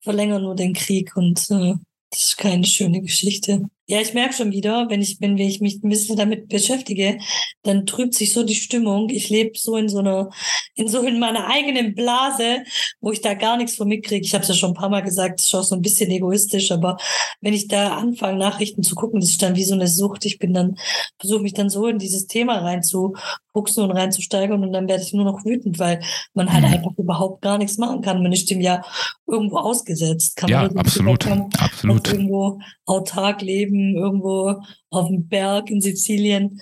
verlängern 0.00 0.40
nur 0.40 0.56
den 0.56 0.72
Krieg 0.72 1.14
und 1.14 1.38
äh, 1.50 1.74
das 2.10 2.22
ist 2.22 2.38
keine 2.38 2.64
schöne 2.64 3.02
Geschichte. 3.02 3.66
Ja, 3.86 4.00
ich 4.00 4.14
merke 4.14 4.32
schon 4.32 4.50
wieder, 4.50 4.88
wenn 4.88 5.02
ich, 5.02 5.20
wenn 5.20 5.36
ich 5.36 5.60
mich 5.60 5.82
ein 5.82 5.90
bisschen 5.90 6.16
damit 6.16 6.48
beschäftige, 6.48 7.18
dann 7.62 7.84
trübt 7.84 8.14
sich 8.14 8.32
so 8.32 8.42
die 8.42 8.54
Stimmung. 8.54 9.10
Ich 9.10 9.28
lebe 9.28 9.58
so 9.58 9.76
in 9.76 9.90
so 9.90 9.98
einer, 9.98 10.30
in 10.74 10.88
so 10.88 11.02
in 11.02 11.18
meiner 11.18 11.48
eigenen 11.48 11.94
Blase, 11.94 12.64
wo 13.00 13.12
ich 13.12 13.20
da 13.20 13.34
gar 13.34 13.58
nichts 13.58 13.76
von 13.76 13.88
mitkriege. 13.88 14.24
Ich 14.24 14.32
habe 14.32 14.42
es 14.42 14.48
ja 14.48 14.54
schon 14.54 14.70
ein 14.70 14.76
paar 14.76 14.88
Mal 14.88 15.02
gesagt, 15.02 15.38
das 15.38 15.46
ist 15.46 15.54
auch 15.54 15.62
so 15.62 15.74
ein 15.74 15.82
bisschen 15.82 16.10
egoistisch, 16.10 16.72
aber 16.72 16.96
wenn 17.42 17.52
ich 17.52 17.68
da 17.68 17.96
anfange, 17.98 18.38
Nachrichten 18.38 18.82
zu 18.82 18.94
gucken, 18.94 19.20
das 19.20 19.30
ist 19.30 19.42
dann 19.42 19.54
wie 19.54 19.64
so 19.64 19.74
eine 19.74 19.86
Sucht. 19.86 20.24
Ich 20.24 20.38
bin 20.38 20.54
dann, 20.54 20.76
versuche 21.18 21.42
mich 21.42 21.52
dann 21.52 21.68
so 21.68 21.86
in 21.86 21.98
dieses 21.98 22.26
Thema 22.26 22.60
reinzufuchsen 22.60 23.84
und 23.84 23.90
reinzusteigern 23.90 24.62
und 24.62 24.72
dann 24.72 24.88
werde 24.88 25.02
ich 25.02 25.12
nur 25.12 25.24
noch 25.24 25.44
wütend, 25.44 25.78
weil 25.78 26.00
man 26.32 26.50
halt 26.50 26.64
mhm. 26.64 26.72
einfach 26.72 26.96
überhaupt 26.96 27.42
gar 27.42 27.58
nichts 27.58 27.76
machen 27.76 28.00
kann. 28.00 28.22
Man 28.22 28.32
ist 28.32 28.48
dem 28.48 28.62
ja 28.62 28.82
irgendwo 29.26 29.58
ausgesetzt. 29.58 30.36
Kann 30.36 30.48
ja, 30.48 30.62
man 30.62 30.76
absolut, 30.78 31.26
absolut. 31.58 32.08
Irgendwo 32.08 32.60
autark 32.86 33.42
leben 33.42 33.73
Leben 33.74 33.96
irgendwo 33.96 34.62
auf 34.90 35.08
dem 35.08 35.28
Berg 35.28 35.70
in 35.70 35.80
Sizilien, 35.80 36.60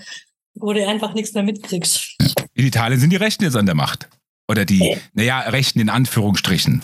wo 0.55 0.72
du 0.72 0.87
einfach 0.87 1.14
nichts 1.14 1.35
mehr 1.35 1.42
mitkriegst. 1.42 2.16
In 2.55 2.66
Italien 2.66 3.01
sind 3.01 3.11
die 3.11 3.16
Rechten 3.16 3.44
jetzt 3.44 3.57
an 3.57 3.66
der 3.66 3.75
Macht. 3.75 4.09
Oder 4.48 4.64
die, 4.64 4.81
hey. 4.81 4.98
naja, 5.14 5.40
Rechten 5.40 5.81
in 5.81 5.88
Anführungsstrichen. 5.88 6.83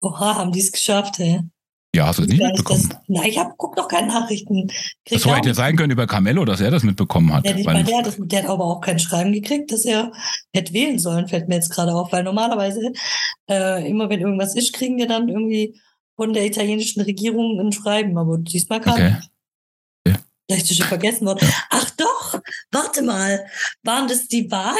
Oha, 0.00 0.36
haben 0.36 0.52
die 0.52 0.60
es 0.60 0.72
geschafft, 0.72 1.20
ey. 1.20 1.40
Ja, 1.94 2.06
hast 2.06 2.20
du 2.20 2.22
es 2.22 2.28
nicht 2.28 2.40
mitbekommen? 2.40 2.88
Das, 2.88 2.98
nein, 3.08 3.28
ich 3.28 3.36
hab, 3.36 3.58
guck 3.58 3.74
doch 3.74 3.88
keine 3.88 4.06
Nachrichten. 4.06 4.68
Krieg 5.04 5.18
so 5.18 5.34
hätte 5.34 5.54
sein 5.54 5.74
können 5.74 5.90
über 5.90 6.06
Carmelo, 6.06 6.44
dass 6.44 6.60
er 6.60 6.70
das 6.70 6.84
mitbekommen 6.84 7.32
hat. 7.32 7.44
Ja, 7.44 7.52
nicht 7.52 7.66
mal 7.66 7.82
der, 7.82 8.02
das, 8.02 8.16
der 8.16 8.44
hat 8.44 8.48
aber 8.48 8.64
auch 8.64 8.80
kein 8.80 9.00
Schreiben 9.00 9.32
gekriegt, 9.32 9.72
dass 9.72 9.84
er 9.84 10.12
hätte 10.54 10.72
wählen 10.72 11.00
sollen, 11.00 11.26
fällt 11.26 11.48
mir 11.48 11.56
jetzt 11.56 11.70
gerade 11.70 11.92
auf. 11.92 12.12
Weil 12.12 12.22
normalerweise, 12.22 12.92
äh, 13.50 13.90
immer 13.90 14.08
wenn 14.08 14.20
irgendwas 14.20 14.54
ist, 14.54 14.72
kriegen 14.72 14.98
wir 14.98 15.08
dann 15.08 15.28
irgendwie 15.28 15.80
von 16.14 16.32
der 16.32 16.46
italienischen 16.46 17.00
Regierung 17.00 17.58
ein 17.58 17.72
Schreiben, 17.72 18.16
aber 18.18 18.38
diesmal 18.38 18.80
kann 18.80 18.92
okay. 18.92 19.10
nicht. 19.14 19.30
Vielleicht 20.50 20.70
ist 20.70 20.78
schon 20.78 20.86
vergessen 20.86 21.26
worden. 21.26 21.48
Ach 21.70 21.90
doch, 21.90 22.40
warte 22.72 23.02
mal. 23.02 23.46
Waren 23.84 24.08
das 24.08 24.26
die 24.26 24.50
Wahlen, 24.50 24.76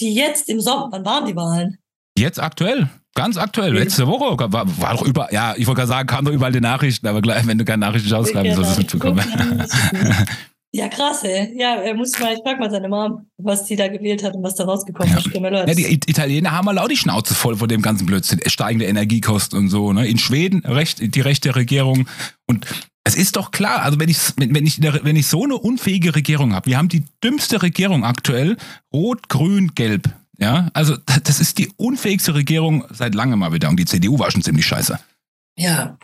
die 0.00 0.14
jetzt 0.14 0.48
im 0.48 0.60
Sommer, 0.60 0.88
wann 0.90 1.04
waren 1.04 1.26
die 1.26 1.36
Wahlen? 1.36 1.78
Jetzt 2.18 2.40
aktuell. 2.40 2.88
Ganz 3.14 3.36
aktuell, 3.36 3.72
letzte 3.72 4.06
Woche 4.06 4.38
war, 4.52 4.80
war 4.80 4.92
doch 4.94 5.02
über, 5.02 5.32
ja, 5.32 5.54
ich 5.56 5.66
wollte 5.66 5.78
gerade 5.78 5.88
sagen, 5.88 6.06
kam 6.06 6.24
doch 6.24 6.30
überall 6.30 6.52
die 6.52 6.60
Nachrichten, 6.60 7.06
aber 7.08 7.20
gleich, 7.20 7.44
wenn 7.48 7.58
du 7.58 7.64
keine 7.64 7.80
Nachrichten 7.80 8.08
schaust, 8.08 8.30
schreiben, 8.30 8.54
sollst 8.54 8.70
du 8.70 8.72
es 8.72 8.78
mitbekommen. 8.78 9.24
Ja, 10.70 10.88
krass, 10.88 11.24
ey. 11.24 11.58
Ja, 11.58 11.76
er 11.76 11.94
muss 11.94 12.18
mal, 12.18 12.34
ich 12.34 12.40
frag 12.42 12.60
mal 12.60 12.70
seine 12.70 12.90
Mom, 12.90 13.26
was 13.38 13.64
die 13.64 13.74
da 13.74 13.88
gewählt 13.88 14.22
hat 14.22 14.34
und 14.34 14.42
was 14.42 14.54
da 14.54 14.64
rausgekommen 14.64 15.10
ja. 15.10 15.18
ist. 15.18 15.78
Ja, 15.78 15.86
die 15.86 15.94
Italiener 15.94 16.52
haben 16.52 16.66
mal 16.66 16.78
auch 16.78 16.88
die 16.88 16.96
Schnauze 16.96 17.34
voll 17.34 17.56
von 17.56 17.68
dem 17.68 17.80
ganzen 17.80 18.06
Blödsinn, 18.06 18.40
steigende 18.46 18.84
Energiekosten 18.84 19.58
und 19.58 19.70
so. 19.70 19.94
Ne? 19.94 20.06
In 20.06 20.18
Schweden 20.18 20.60
recht, 20.66 20.98
die 21.00 21.20
rechte 21.22 21.56
Regierung 21.56 22.06
und 22.46 22.66
es 23.08 23.14
ist 23.14 23.36
doch 23.36 23.50
klar, 23.50 23.82
also 23.82 23.98
wenn 23.98 24.10
ich, 24.10 24.18
wenn 24.36 24.66
ich, 24.66 24.82
wenn 24.82 25.16
ich 25.16 25.26
so 25.26 25.44
eine 25.44 25.56
unfähige 25.56 26.14
Regierung 26.14 26.54
habe, 26.54 26.66
wir 26.66 26.76
haben 26.76 26.90
die 26.90 27.04
dümmste 27.24 27.62
Regierung 27.62 28.04
aktuell, 28.04 28.58
rot, 28.92 29.30
grün, 29.30 29.72
gelb. 29.74 30.10
Ja, 30.38 30.68
also 30.74 30.96
das 31.24 31.40
ist 31.40 31.56
die 31.56 31.72
unfähigste 31.76 32.34
Regierung 32.34 32.84
seit 32.90 33.14
langem 33.14 33.38
mal 33.38 33.52
wieder 33.52 33.70
und 33.70 33.76
die 33.76 33.86
CDU 33.86 34.18
war 34.18 34.30
schon 34.30 34.42
ziemlich 34.42 34.66
scheiße. 34.66 34.98
Ja, 35.56 35.98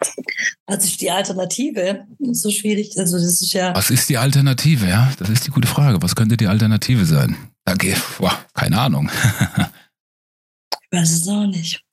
ist 0.66 1.00
die 1.00 1.10
Alternative? 1.10 2.06
So 2.32 2.50
schwierig, 2.50 2.98
also 2.98 3.18
das 3.18 3.42
ist 3.42 3.52
ja. 3.52 3.74
Was 3.76 3.90
ist 3.90 4.08
die 4.08 4.16
Alternative, 4.16 4.88
ja? 4.88 5.12
Das 5.18 5.28
ist 5.28 5.46
die 5.46 5.50
gute 5.50 5.68
Frage. 5.68 6.02
Was 6.02 6.16
könnte 6.16 6.36
die 6.36 6.48
Alternative 6.48 7.04
sein? 7.04 7.36
Danke, 7.64 7.94
boah, 8.18 8.36
keine 8.54 8.80
Ahnung. 8.80 9.10
ich 10.90 10.98
weiß 10.98 11.12
es 11.12 11.28
auch 11.28 11.46
nicht. 11.46 11.84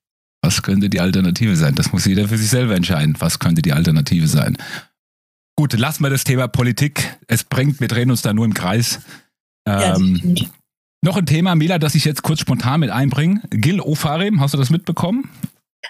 Was 0.41 0.63
könnte 0.63 0.89
die 0.89 0.99
Alternative 0.99 1.55
sein? 1.55 1.75
Das 1.75 1.91
muss 1.91 2.05
jeder 2.05 2.27
für 2.27 2.37
sich 2.37 2.49
selber 2.49 2.75
entscheiden. 2.75 3.15
Was 3.19 3.37
könnte 3.37 3.61
die 3.61 3.73
Alternative 3.73 4.27
sein? 4.27 4.57
Gut, 5.61 5.73
lassen 5.73 6.01
wir 6.01 6.09
das 6.09 6.23
Thema 6.23 6.47
Politik. 6.47 7.19
Es 7.27 7.43
bringt, 7.43 7.79
wir 7.81 7.87
drehen 7.87 8.09
uns 8.09 8.23
da 8.23 8.33
nur 8.33 8.45
im 8.45 8.53
Kreis. 8.55 8.99
Ähm, 9.67 10.19
ja, 10.35 10.47
noch 11.05 11.17
ein 11.17 11.27
Thema, 11.27 11.53
Mila, 11.53 11.77
das 11.77 11.93
ich 11.93 12.03
jetzt 12.03 12.23
kurz 12.23 12.39
spontan 12.39 12.79
mit 12.79 12.89
einbringe. 12.89 13.43
Gil 13.51 13.79
Ofarim, 13.79 14.41
hast 14.41 14.55
du 14.55 14.57
das 14.57 14.71
mitbekommen? 14.71 15.29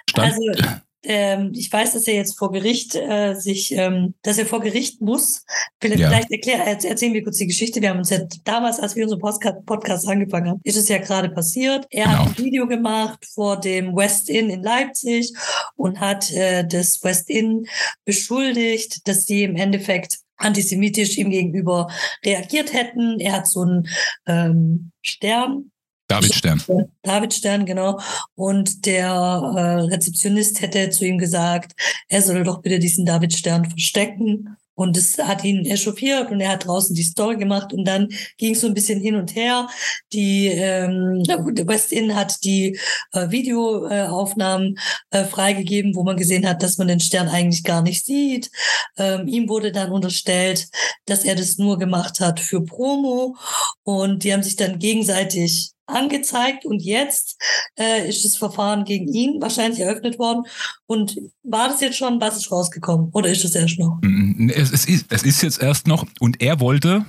Stand, 0.10 0.34
also, 0.34 0.71
ähm, 1.03 1.51
ich 1.55 1.71
weiß, 1.71 1.93
dass 1.93 2.07
er 2.07 2.15
jetzt 2.15 2.37
vor 2.37 2.51
Gericht 2.51 2.95
äh, 2.95 3.33
sich, 3.35 3.71
ähm, 3.73 4.13
dass 4.21 4.37
er 4.37 4.45
vor 4.45 4.61
Gericht 4.61 5.01
muss. 5.01 5.43
Vielleicht, 5.79 5.99
ja. 5.99 6.09
vielleicht 6.09 6.31
erklär, 6.31 6.65
erzählen 6.65 7.13
wir 7.13 7.23
kurz 7.23 7.37
die 7.37 7.47
Geschichte. 7.47 7.81
Wir 7.81 7.89
haben 7.89 7.99
uns 7.99 8.09
ja 8.09 8.19
damals, 8.43 8.79
als 8.79 8.95
wir 8.95 9.03
unseren 9.03 9.19
Podcast, 9.19 9.65
Podcast 9.65 10.07
angefangen 10.07 10.49
haben, 10.49 10.61
ist 10.63 10.77
es 10.77 10.87
ja 10.89 10.99
gerade 10.99 11.29
passiert. 11.29 11.85
Er 11.89 12.05
genau. 12.05 12.17
hat 12.17 12.27
ein 12.27 12.45
Video 12.45 12.67
gemacht 12.67 13.25
vor 13.33 13.59
dem 13.59 13.95
West 13.95 14.29
Inn 14.29 14.49
in 14.49 14.63
Leipzig 14.63 15.33
und 15.75 15.99
hat 15.99 16.31
äh, 16.31 16.65
das 16.67 17.03
West 17.03 17.29
Inn 17.29 17.65
beschuldigt, 18.05 19.07
dass 19.07 19.25
sie 19.25 19.43
im 19.43 19.55
Endeffekt 19.55 20.19
antisemitisch 20.37 21.17
ihm 21.17 21.29
gegenüber 21.29 21.87
reagiert 22.25 22.73
hätten. 22.73 23.19
Er 23.19 23.33
hat 23.33 23.47
so 23.47 23.61
einen 23.61 23.87
ähm, 24.25 24.91
Stern. 25.01 25.70
David 26.12 26.36
Stern. 26.36 26.62
David 27.04 27.34
Stern, 27.34 27.65
genau. 27.65 28.00
Und 28.36 28.86
der 28.86 29.08
äh, 29.08 29.93
Rezeptionist 29.93 30.62
hätte 30.62 30.89
zu 30.89 31.06
ihm 31.06 31.17
gesagt, 31.17 31.74
er 32.10 32.21
solle 32.21 32.43
doch 32.43 32.62
bitte 32.62 32.80
diesen 32.80 33.06
David 33.06 33.34
Stern 33.34 33.69
verstecken. 33.69 34.58
Und 34.74 34.97
es 34.97 35.17
hat 35.19 35.43
ihn 35.43 35.65
echauffiert 35.65 36.32
und 36.32 36.39
er 36.39 36.50
hat 36.54 36.65
draußen 36.65 36.95
die 36.95 37.04
Story 37.04 37.38
gemacht 37.38 37.71
und 37.71 37.86
dann 37.86 38.08
ging 38.38 38.54
es 38.54 38.62
so 38.62 38.67
ein 38.67 38.74
bisschen 38.74 39.00
hin 39.00 39.15
und 39.15 39.36
her. 39.36 39.67
Die 40.12 40.47
ähm, 40.47 41.21
Westin 41.67 42.15
hat 42.15 42.43
die 42.43 42.80
äh, 43.12 43.30
Videoaufnahmen 43.30 44.80
äh, 45.12 45.26
freigegeben, 45.26 45.93
wo 45.93 46.04
man 46.04 46.17
gesehen 46.17 46.47
hat, 46.47 46.63
dass 46.63 46.78
man 46.78 46.88
den 46.88 47.00
Stern 47.00 47.28
eigentlich 47.28 47.63
gar 47.63 47.84
nicht 47.84 48.06
sieht. 48.06 48.50
Ähm, 48.97 49.28
ihm 49.28 49.50
wurde 49.50 49.71
dann 49.71 49.91
unterstellt, 49.91 50.67
dass 51.06 51.26
er 51.26 51.36
das 51.36 51.58
nur 51.58 51.78
gemacht 51.78 52.19
hat 52.19 52.39
für 52.39 52.63
Promo 52.63 53.36
und 53.84 54.24
die 54.24 54.34
haben 54.34 54.41
sich 54.41 54.56
dann 54.56 54.80
gegenseitig 54.80 55.74
angezeigt 55.91 56.65
und 56.65 56.82
jetzt 56.82 57.41
äh, 57.77 58.08
ist 58.08 58.25
das 58.25 58.38
Verfahren 58.38 58.86
gegen 58.86 59.08
ihn 59.13 59.41
wahrscheinlich 59.41 59.80
eröffnet 59.80 60.19
worden. 60.19 60.45
Und 60.86 61.17
war 61.43 61.67
das 61.67 61.82
jetzt 61.82 61.97
schon, 61.97 62.19
was 62.19 62.38
ist 62.38 62.51
rausgekommen 62.51 63.10
oder 63.13 63.30
ist 63.30 63.45
es 63.45 63.56
erst 63.56 63.80
noch? 63.80 63.99
Mm, 64.01 64.49
es, 64.49 64.71
es, 64.71 64.86
ist, 64.86 65.06
es 65.10 65.23
ist 65.23 65.41
jetzt 65.41 65.62
erst 65.62 65.88
noch 65.88 66.06
und 66.19 66.41
er 66.41 66.60
wollte 66.60 67.06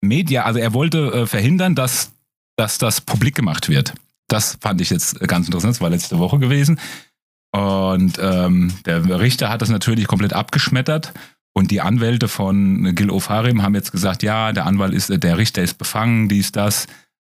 Media, 0.00 0.44
also 0.44 0.58
er 0.58 0.74
wollte 0.74 1.12
äh, 1.12 1.26
verhindern, 1.26 1.74
dass, 1.74 2.12
dass 2.56 2.78
das 2.78 3.00
publik 3.00 3.34
gemacht 3.34 3.68
wird. 3.68 3.94
Das 4.28 4.58
fand 4.60 4.80
ich 4.80 4.90
jetzt 4.90 5.20
ganz 5.20 5.46
interessant, 5.46 5.74
das 5.74 5.80
war 5.80 5.90
letzte 5.90 6.18
Woche 6.18 6.38
gewesen. 6.38 6.80
Und 7.52 8.18
ähm, 8.20 8.74
der 8.84 9.20
Richter 9.20 9.48
hat 9.48 9.62
das 9.62 9.70
natürlich 9.70 10.06
komplett 10.06 10.32
abgeschmettert. 10.32 11.12
Und 11.54 11.70
die 11.70 11.80
Anwälte 11.80 12.28
von 12.28 12.94
Gil 12.94 13.08
Ofarim 13.08 13.62
haben 13.62 13.74
jetzt 13.74 13.92
gesagt, 13.92 14.22
ja, 14.22 14.52
der 14.52 14.66
Anwalt 14.66 14.92
ist, 14.92 15.10
der 15.10 15.38
Richter 15.38 15.62
ist 15.62 15.78
befangen, 15.78 16.28
dies, 16.28 16.52
das. 16.52 16.86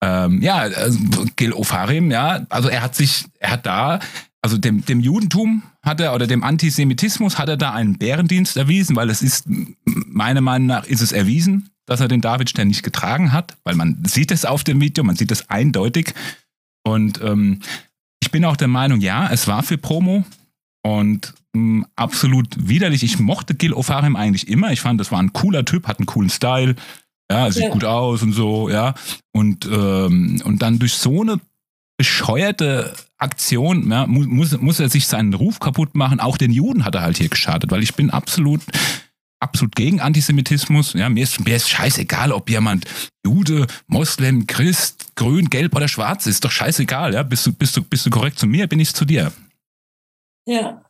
Ähm, 0.02 0.42
ja, 0.42 0.56
also 0.56 0.98
Gil 1.36 1.52
Ofarim, 1.52 2.10
ja, 2.10 2.44
also 2.48 2.68
er 2.68 2.82
hat 2.82 2.96
sich, 2.96 3.24
er 3.38 3.52
hat 3.52 3.66
da, 3.66 4.00
also 4.42 4.58
dem, 4.58 4.84
dem 4.84 4.98
Judentum 4.98 5.62
hat 5.80 6.00
er 6.00 6.12
oder 6.12 6.26
dem 6.26 6.42
Antisemitismus 6.42 7.38
hat 7.38 7.48
er 7.48 7.56
da 7.56 7.72
einen 7.72 7.98
Bärendienst 7.98 8.56
erwiesen, 8.56 8.96
weil 8.96 9.10
es 9.10 9.22
ist, 9.22 9.46
meiner 9.84 10.40
Meinung 10.40 10.66
nach, 10.66 10.84
ist 10.84 11.02
es 11.02 11.12
erwiesen, 11.12 11.70
dass 11.86 12.00
er 12.00 12.08
den 12.08 12.20
Davidstern 12.20 12.68
nicht 12.68 12.82
getragen 12.82 13.32
hat, 13.32 13.56
weil 13.62 13.76
man 13.76 14.02
sieht 14.04 14.32
es 14.32 14.44
auf 14.44 14.64
dem 14.64 14.80
Video, 14.80 15.04
man 15.04 15.16
sieht 15.16 15.30
es 15.30 15.48
eindeutig. 15.48 16.14
Und 16.84 17.20
ähm, 17.22 17.60
ich 18.20 18.32
bin 18.32 18.44
auch 18.44 18.56
der 18.56 18.68
Meinung, 18.68 19.00
ja, 19.00 19.28
es 19.30 19.46
war 19.46 19.62
für 19.62 19.78
Promo 19.78 20.24
und 20.82 21.34
mh, 21.52 21.86
absolut 21.94 22.48
widerlich. 22.56 23.04
Ich 23.04 23.20
mochte 23.20 23.54
Gil 23.54 23.72
Ofarim 23.72 24.16
eigentlich 24.16 24.48
immer. 24.48 24.72
Ich 24.72 24.80
fand, 24.80 25.00
das 25.00 25.12
war 25.12 25.20
ein 25.20 25.32
cooler 25.32 25.64
Typ, 25.64 25.86
hat 25.86 25.98
einen 25.98 26.06
coolen 26.06 26.30
Style. 26.30 26.74
Ja, 27.32 27.50
sieht 27.50 27.62
ja. 27.62 27.68
gut 27.70 27.84
aus 27.84 28.22
und 28.22 28.32
so, 28.32 28.68
ja. 28.68 28.94
Und, 29.32 29.64
ähm, 29.64 30.42
und 30.44 30.60
dann 30.60 30.78
durch 30.78 30.92
so 30.92 31.22
eine 31.22 31.40
bescheuerte 31.96 32.94
Aktion, 33.16 33.90
ja, 33.90 34.06
muss, 34.06 34.58
muss 34.58 34.80
er 34.80 34.90
sich 34.90 35.06
seinen 35.06 35.32
Ruf 35.32 35.58
kaputt 35.58 35.94
machen. 35.94 36.20
Auch 36.20 36.36
den 36.36 36.50
Juden 36.50 36.84
hat 36.84 36.94
er 36.94 37.02
halt 37.02 37.16
hier 37.16 37.30
geschadet, 37.30 37.70
weil 37.70 37.82
ich 37.82 37.94
bin 37.94 38.10
absolut, 38.10 38.60
absolut 39.40 39.74
gegen 39.74 40.00
Antisemitismus. 40.00 40.92
Ja, 40.92 41.08
mir 41.08 41.22
ist, 41.22 41.42
mir 41.42 41.56
ist 41.56 41.70
scheißegal, 41.70 42.32
ob 42.32 42.50
jemand 42.50 42.84
Jude, 43.24 43.66
Moslem, 43.86 44.46
Christ, 44.46 45.14
grün, 45.14 45.48
gelb 45.48 45.74
oder 45.74 45.88
schwarz 45.88 46.26
ist. 46.26 46.44
Doch 46.44 46.50
scheißegal, 46.50 47.14
ja. 47.14 47.22
Bist 47.22 47.46
du, 47.46 47.52
bist 47.54 47.76
du, 47.78 47.82
bist 47.82 48.04
du 48.04 48.10
korrekt 48.10 48.38
zu 48.38 48.46
mir, 48.46 48.66
bin 48.66 48.80
ich 48.80 48.92
zu 48.92 49.06
dir. 49.06 49.32
Ja. 50.46 50.84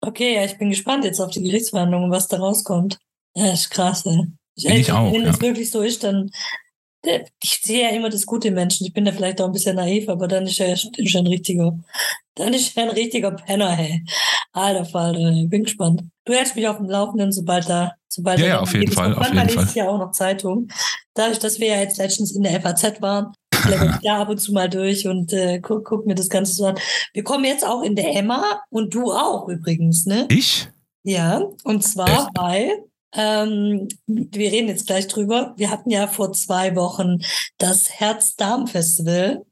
Okay, 0.00 0.34
ja, 0.34 0.44
ich 0.44 0.58
bin 0.58 0.70
gespannt 0.70 1.04
jetzt 1.04 1.20
auf 1.20 1.30
die 1.30 1.42
Gerichtsverhandlungen, 1.42 2.10
was 2.10 2.26
da 2.26 2.38
rauskommt. 2.38 2.98
Ja, 3.36 3.52
ist 3.52 3.70
krass, 3.70 4.04
ey. 4.06 4.32
Ich, 4.56 4.64
ich 4.64 4.92
auch, 4.92 5.12
wenn 5.12 5.22
ja. 5.22 5.30
es 5.30 5.40
wirklich 5.40 5.70
so 5.70 5.80
ist, 5.82 6.04
dann 6.04 6.30
ich 7.42 7.60
sehe 7.62 7.82
ja 7.82 7.88
immer 7.90 8.10
das 8.10 8.26
Gute 8.26 8.48
im 8.48 8.54
Menschen. 8.54 8.86
Ich 8.86 8.92
bin 8.92 9.04
da 9.04 9.12
vielleicht 9.12 9.40
auch 9.40 9.46
ein 9.46 9.52
bisschen 9.52 9.76
naiv, 9.76 10.08
aber 10.08 10.28
dann 10.28 10.46
ist 10.46 10.60
er, 10.60 10.72
ist 10.72 11.16
ein 11.16 11.26
richtiger, 11.26 11.78
dann 12.34 12.52
ist 12.52 12.76
er 12.76 12.84
ein 12.84 12.90
richtiger 12.90 13.30
Penner, 13.30 13.70
hey. 13.70 14.04
Alter 14.52 14.84
Falter, 14.84 15.30
ich 15.30 15.48
bin 15.48 15.64
gespannt. 15.64 16.02
Du 16.24 16.32
hältst 16.32 16.56
mich 16.56 16.66
auf 16.68 16.76
dem 16.76 16.88
Laufenden, 16.88 17.32
sobald 17.32 17.68
da, 17.68 17.92
sobald 18.08 18.40
ja, 18.40 18.46
ja, 18.46 18.60
auf 18.60 18.74
jeden 18.74 18.92
Fall, 18.92 19.14
auf 19.14 19.32
jeden 19.32 19.48
Fall. 19.48 19.68
ja 19.74 19.88
auch 19.88 19.98
noch 19.98 20.10
Zeitung. 20.12 20.68
Dadurch, 21.14 21.38
dass 21.38 21.58
wir 21.60 21.68
ja 21.68 21.80
jetzt 21.80 21.98
letztens 21.98 22.32
in 22.32 22.42
der 22.42 22.60
FAZ 22.60 23.00
waren, 23.00 23.32
ich 23.52 24.00
da 24.02 24.20
ab 24.20 24.28
und 24.28 24.38
zu 24.38 24.52
mal 24.52 24.68
durch 24.68 25.06
und 25.06 25.32
äh, 25.32 25.60
guck, 25.60 25.84
guck 25.84 26.06
mir 26.06 26.14
das 26.14 26.28
Ganze 26.28 26.52
so 26.52 26.66
an. 26.66 26.78
Wir 27.14 27.22
kommen 27.22 27.44
jetzt 27.44 27.64
auch 27.64 27.82
in 27.82 27.94
der 27.94 28.14
Emma 28.14 28.60
und 28.70 28.92
du 28.92 29.12
auch 29.12 29.48
übrigens, 29.48 30.06
ne? 30.06 30.26
Ich? 30.30 30.68
Ja, 31.02 31.42
und 31.64 31.82
zwar, 31.82 32.08
Echt? 32.08 32.28
weil 32.34 32.84
ähm, 33.12 33.88
wir 34.06 34.52
reden 34.52 34.68
jetzt 34.68 34.86
gleich 34.86 35.08
drüber. 35.08 35.54
Wir 35.56 35.70
hatten 35.70 35.90
ja 35.90 36.06
vor 36.06 36.32
zwei 36.32 36.76
Wochen 36.76 37.18
das 37.58 37.90
Herz-Darm-Festival. 37.90 39.44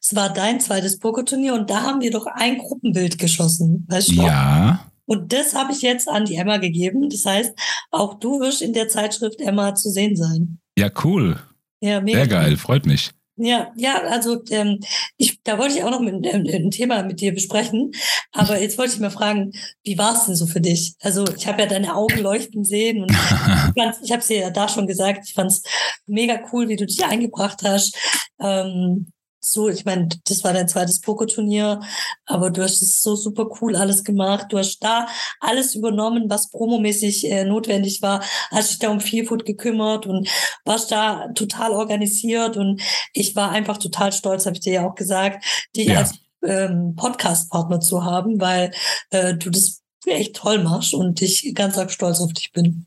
Es 0.00 0.14
war 0.14 0.32
dein 0.32 0.60
zweites 0.60 0.98
Pokerturnier 0.98 1.54
und 1.54 1.70
da 1.70 1.82
haben 1.82 2.00
wir 2.00 2.10
doch 2.10 2.26
ein 2.26 2.58
Gruppenbild 2.58 3.18
geschossen. 3.18 3.86
Weißt 3.88 4.10
du? 4.10 4.22
Ja. 4.22 4.90
Und 5.06 5.32
das 5.32 5.54
habe 5.54 5.72
ich 5.72 5.82
jetzt 5.82 6.08
an 6.08 6.24
die 6.24 6.36
Emma 6.36 6.56
gegeben. 6.56 7.08
Das 7.10 7.24
heißt, 7.24 7.52
auch 7.90 8.14
du 8.14 8.40
wirst 8.40 8.62
in 8.62 8.72
der 8.72 8.88
Zeitschrift 8.88 9.40
Emma 9.40 9.74
zu 9.74 9.90
sehen 9.90 10.16
sein. 10.16 10.58
Ja, 10.78 10.90
cool. 11.04 11.38
Ja, 11.80 12.00
mega. 12.00 12.18
Sehr 12.18 12.28
geil, 12.28 12.56
freut 12.56 12.86
mich. 12.86 13.10
Ja, 13.36 13.72
ja, 13.76 14.02
also 14.02 14.42
ähm, 14.50 14.80
ich, 15.16 15.42
da 15.42 15.58
wollte 15.58 15.74
ich 15.74 15.82
auch 15.82 15.90
noch 15.90 16.00
mit, 16.00 16.14
ähm, 16.26 16.46
ein 16.46 16.70
Thema 16.70 17.02
mit 17.02 17.20
dir 17.20 17.32
besprechen. 17.32 17.92
Aber 18.30 18.60
jetzt 18.60 18.76
wollte 18.76 18.92
ich 18.92 19.00
mal 19.00 19.10
fragen, 19.10 19.52
wie 19.84 19.96
war 19.96 20.14
es 20.14 20.26
denn 20.26 20.36
so 20.36 20.46
für 20.46 20.60
dich? 20.60 20.94
Also 21.00 21.24
ich 21.36 21.46
habe 21.46 21.62
ja 21.62 21.68
deine 21.68 21.94
Augen 21.94 22.18
leuchten 22.18 22.62
sehen 22.64 23.02
und 23.02 23.10
ich 24.02 24.12
habe 24.12 24.20
es 24.20 24.26
dir 24.26 24.38
ja 24.38 24.50
da 24.50 24.68
schon 24.68 24.86
gesagt, 24.86 25.26
ich 25.26 25.32
fand 25.34 25.50
es 25.50 25.62
mega 26.06 26.40
cool, 26.52 26.68
wie 26.68 26.76
du 26.76 26.84
dich 26.86 27.04
eingebracht 27.04 27.62
hast. 27.64 27.96
Ähm, 28.38 29.11
so, 29.44 29.68
ich 29.68 29.84
meine, 29.84 30.08
das 30.26 30.44
war 30.44 30.52
dein 30.52 30.68
zweites 30.68 31.00
Pokerturnier, 31.00 31.80
aber 32.26 32.50
du 32.50 32.62
hast 32.62 32.80
es 32.80 33.02
so 33.02 33.16
super 33.16 33.48
cool 33.60 33.74
alles 33.74 34.04
gemacht. 34.04 34.46
Du 34.50 34.58
hast 34.58 34.78
da 34.80 35.08
alles 35.40 35.74
übernommen, 35.74 36.30
was 36.30 36.48
promomäßig 36.48 37.28
äh, 37.28 37.44
notwendig 37.44 38.02
war, 38.02 38.22
hast 38.50 38.70
dich 38.70 38.78
da 38.78 38.90
um 38.90 39.00
Feelfood 39.00 39.44
gekümmert 39.44 40.06
und 40.06 40.28
warst 40.64 40.92
da 40.92 41.28
total 41.34 41.72
organisiert 41.72 42.56
und 42.56 42.80
ich 43.12 43.34
war 43.34 43.50
einfach 43.50 43.78
total 43.78 44.12
stolz, 44.12 44.46
habe 44.46 44.54
ich 44.54 44.62
dir 44.62 44.74
ja 44.74 44.88
auch 44.88 44.94
gesagt, 44.94 45.44
dich 45.74 45.88
ja. 45.88 45.98
als 45.98 46.14
ähm, 46.44 46.94
Podcast-Partner 46.96 47.80
zu 47.80 48.04
haben, 48.04 48.40
weil 48.40 48.70
äh, 49.10 49.34
du 49.34 49.50
das 49.50 49.82
echt 50.06 50.36
toll 50.36 50.62
machst 50.62 50.94
und 50.94 51.20
ich 51.20 51.52
ganz 51.54 51.78
arg 51.78 51.90
stolz 51.90 52.20
auf 52.20 52.32
dich 52.32 52.52
bin. 52.52 52.86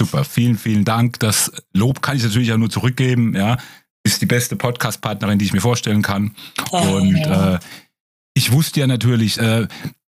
Super, 0.00 0.24
vielen, 0.24 0.56
vielen 0.56 0.86
Dank. 0.86 1.20
Das 1.20 1.52
Lob 1.74 2.00
kann 2.00 2.16
ich 2.16 2.22
natürlich 2.22 2.52
auch 2.52 2.56
nur 2.56 2.70
zurückgeben. 2.70 3.34
Ja, 3.36 3.58
ist 4.02 4.22
die 4.22 4.26
beste 4.26 4.56
Podcast-Partnerin, 4.56 5.38
die 5.38 5.44
ich 5.44 5.52
mir 5.52 5.60
vorstellen 5.60 6.02
kann. 6.02 6.34
Oh, 6.70 6.78
und 6.78 7.16
äh, 7.16 7.58
ich 8.34 8.52
wusste 8.52 8.80
ja 8.80 8.86
natürlich, 8.86 9.38
äh, 9.38 9.66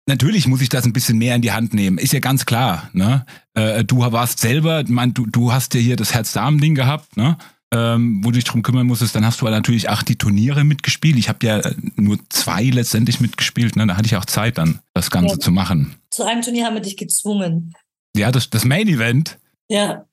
natürlich 0.07 0.47
muss 0.47 0.61
ich 0.61 0.69
das 0.69 0.85
ein 0.85 0.93
bisschen 0.93 1.19
mehr 1.19 1.35
in 1.35 1.43
die 1.43 1.53
Hand 1.53 1.75
nehmen. 1.75 1.99
Ist 1.99 2.13
ja 2.13 2.21
ganz 2.21 2.47
klar. 2.47 2.91
Ne? 2.93 3.25
Äh, 3.55 3.85
du 3.85 3.99
warst 4.01 4.41
selber, 4.41 4.85
mein, 4.87 5.15
du, 5.15 5.27
du 5.27 5.53
hast 5.53 5.75
ja 5.75 5.81
hier 5.81 5.97
das 5.97 6.15
Herz-Darm-Ding 6.15 6.75
gehabt, 6.75 7.17
ne? 7.17 7.37
Ähm, 7.73 8.21
wo 8.25 8.31
du 8.31 8.35
dich 8.35 8.45
drum 8.45 8.63
kümmern 8.63 8.89
musstest. 8.89 9.15
Dann 9.15 9.25
hast 9.25 9.41
du 9.41 9.45
natürlich 9.45 9.89
auch 9.89 10.03
die 10.03 10.17
Turniere 10.17 10.65
mitgespielt. 10.65 11.17
Ich 11.17 11.29
habe 11.29 11.47
ja 11.47 11.61
nur 11.95 12.19
zwei 12.29 12.65
letztendlich 12.65 13.21
mitgespielt. 13.21 13.77
Ne? 13.77 13.87
Da 13.87 13.97
hatte 13.97 14.07
ich 14.07 14.17
auch 14.17 14.25
Zeit 14.25 14.59
dann, 14.59 14.81
das 14.93 15.13
Ganze 15.13 15.35
ja. 15.35 15.39
zu 15.39 15.53
machen. 15.53 15.95
Zu 16.11 16.25
einem 16.25 16.43
Turnier 16.43 16.67
haben 16.67 16.75
wir 16.75 16.81
dich 16.81 16.97
gezwungen. 16.97 17.73
Ja, 18.17 18.33
das, 18.33 18.51
das 18.51 18.65
Main 18.65 18.89
Event. 18.89 19.39
Ja, 19.69 20.05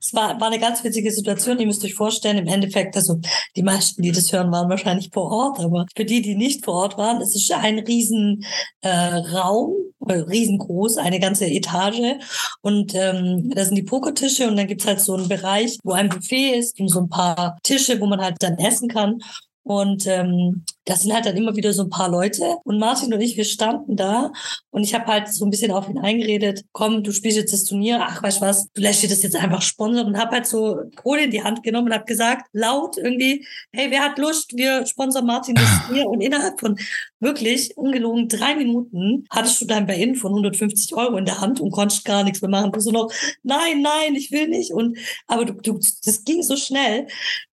es 0.00 0.14
war, 0.14 0.40
war 0.40 0.48
eine 0.48 0.58
ganz 0.58 0.84
witzige 0.84 1.10
Situation. 1.10 1.58
Ihr 1.58 1.66
müsst 1.66 1.84
euch 1.84 1.94
vorstellen, 1.94 2.38
im 2.38 2.46
Endeffekt, 2.46 2.96
also 2.96 3.20
die 3.56 3.62
meisten, 3.62 4.02
die 4.02 4.12
das 4.12 4.32
hören, 4.32 4.52
waren 4.52 4.68
wahrscheinlich 4.68 5.10
vor 5.12 5.30
Ort, 5.30 5.60
aber 5.60 5.86
für 5.96 6.04
die, 6.04 6.22
die 6.22 6.34
nicht 6.34 6.64
vor 6.64 6.74
Ort 6.74 6.98
waren, 6.98 7.20
es 7.20 7.34
ist 7.34 7.50
ein 7.52 7.78
riesen 7.78 8.44
äh, 8.82 8.88
Raum, 8.88 9.74
äh, 10.06 10.14
riesengroß, 10.14 10.98
eine 10.98 11.20
ganze 11.20 11.46
Etage. 11.46 12.18
Und 12.60 12.94
ähm, 12.94 13.50
da 13.54 13.64
sind 13.64 13.76
die 13.76 13.82
Pokertische 13.82 14.48
und 14.48 14.56
dann 14.56 14.66
gibt's 14.66 14.86
halt 14.86 15.00
so 15.00 15.14
einen 15.14 15.28
Bereich, 15.28 15.78
wo 15.82 15.92
ein 15.92 16.08
Buffet 16.08 16.58
ist 16.58 16.78
und 16.80 16.88
so 16.88 17.00
ein 17.00 17.08
paar 17.08 17.58
Tische, 17.62 18.00
wo 18.00 18.06
man 18.06 18.20
halt 18.20 18.36
dann 18.40 18.58
essen 18.58 18.88
kann. 18.88 19.18
Und 19.62 20.06
ähm, 20.06 20.64
das 20.86 21.02
sind 21.02 21.12
halt 21.12 21.26
dann 21.26 21.36
immer 21.36 21.56
wieder 21.56 21.72
so 21.72 21.82
ein 21.82 21.90
paar 21.90 22.08
Leute. 22.08 22.56
Und 22.64 22.78
Martin 22.78 23.12
und 23.12 23.20
ich, 23.20 23.36
wir 23.36 23.44
standen 23.44 23.96
da 23.96 24.32
und 24.70 24.84
ich 24.84 24.94
habe 24.94 25.06
halt 25.06 25.28
so 25.28 25.44
ein 25.44 25.50
bisschen 25.50 25.72
auf 25.72 25.88
ihn 25.88 25.98
eingeredet, 25.98 26.64
komm, 26.72 27.02
du 27.02 27.12
spielst 27.12 27.36
jetzt 27.36 27.52
das 27.52 27.64
Turnier, 27.64 28.00
ach, 28.00 28.22
weißt 28.22 28.40
du 28.40 28.46
was, 28.46 28.70
du 28.72 28.80
lässt 28.80 29.02
dir 29.02 29.08
das 29.08 29.22
jetzt 29.22 29.36
einfach 29.36 29.62
sponsern 29.62 30.06
und 30.06 30.16
habe 30.16 30.36
halt 30.36 30.46
so 30.46 30.78
Kohle 30.94 31.24
in 31.24 31.32
die 31.32 31.42
Hand 31.42 31.64
genommen 31.64 31.88
und 31.88 31.94
habe 31.94 32.04
gesagt, 32.04 32.46
laut 32.52 32.96
irgendwie, 32.96 33.44
hey, 33.72 33.90
wer 33.90 34.02
hat 34.02 34.18
Lust, 34.18 34.56
wir 34.56 34.86
sponsern 34.86 35.26
Martin 35.26 35.56
das 35.56 35.64
Turnier. 35.86 36.06
Und 36.06 36.20
innerhalb 36.20 36.60
von 36.60 36.78
wirklich 37.18 37.76
ungelogen 37.76 38.28
drei 38.28 38.54
Minuten 38.54 39.24
hattest 39.30 39.60
du 39.60 39.64
dein 39.64 39.86
Buy-In 39.86 40.14
von 40.14 40.30
150 40.30 40.94
Euro 40.94 41.16
in 41.16 41.24
der 41.24 41.40
Hand 41.40 41.60
und 41.60 41.72
konntest 41.72 42.04
gar 42.04 42.22
nichts 42.22 42.40
mehr 42.42 42.50
machen. 42.50 42.70
Du 42.70 42.78
so 42.78 42.92
noch, 42.92 43.12
nein, 43.42 43.82
nein, 43.82 44.14
ich 44.14 44.30
will 44.30 44.46
nicht. 44.46 44.72
Und 44.72 44.98
aber 45.26 45.46
du, 45.46 45.54
du, 45.54 45.80
das 46.04 46.24
ging 46.24 46.42
so 46.42 46.56
schnell. 46.56 47.08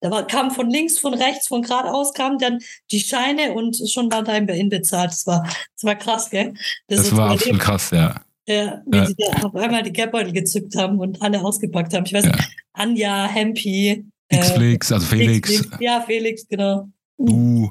Da 0.00 0.10
war, 0.10 0.26
kam 0.26 0.52
von 0.52 0.70
links, 0.70 0.98
von 0.98 1.12
rechts, 1.12 1.48
von 1.48 1.62
geradeaus 1.62 2.12
kamen 2.14 2.38
dann 2.38 2.60
die 2.92 3.00
Scheine 3.18 3.52
und 3.52 3.76
schon 3.90 4.10
war 4.10 4.22
dein 4.22 4.46
Buy-In 4.46 4.68
bezahlt. 4.68 5.10
Das 5.10 5.26
war, 5.26 5.42
das 5.42 5.84
war 5.84 5.94
krass, 5.94 6.30
gell? 6.30 6.54
Das, 6.88 7.00
das 7.00 7.16
war 7.16 7.30
absolut 7.30 7.60
krass, 7.60 7.90
ja. 7.90 8.20
Ja, 8.46 8.82
wie 8.86 8.96
ja. 8.96 9.06
sie 9.06 9.14
da 9.14 9.42
auf 9.46 9.54
einmal 9.54 9.82
die 9.82 9.92
Geldbeutel 9.92 10.32
gezückt 10.32 10.74
haben 10.74 10.98
und 10.98 11.20
alle 11.20 11.44
ausgepackt 11.44 11.92
haben. 11.92 12.06
Ich 12.06 12.14
weiß 12.14 12.24
nicht, 12.24 12.56
Anja, 12.72 13.26
Hempi. 13.26 14.06
X-Flix, 14.30 14.90
äh, 14.90 14.94
also 14.94 15.06
Felix. 15.06 15.50
Felix. 15.50 15.76
Ja, 15.80 16.00
Felix, 16.06 16.48
genau. 16.48 16.88
Du, 17.18 17.70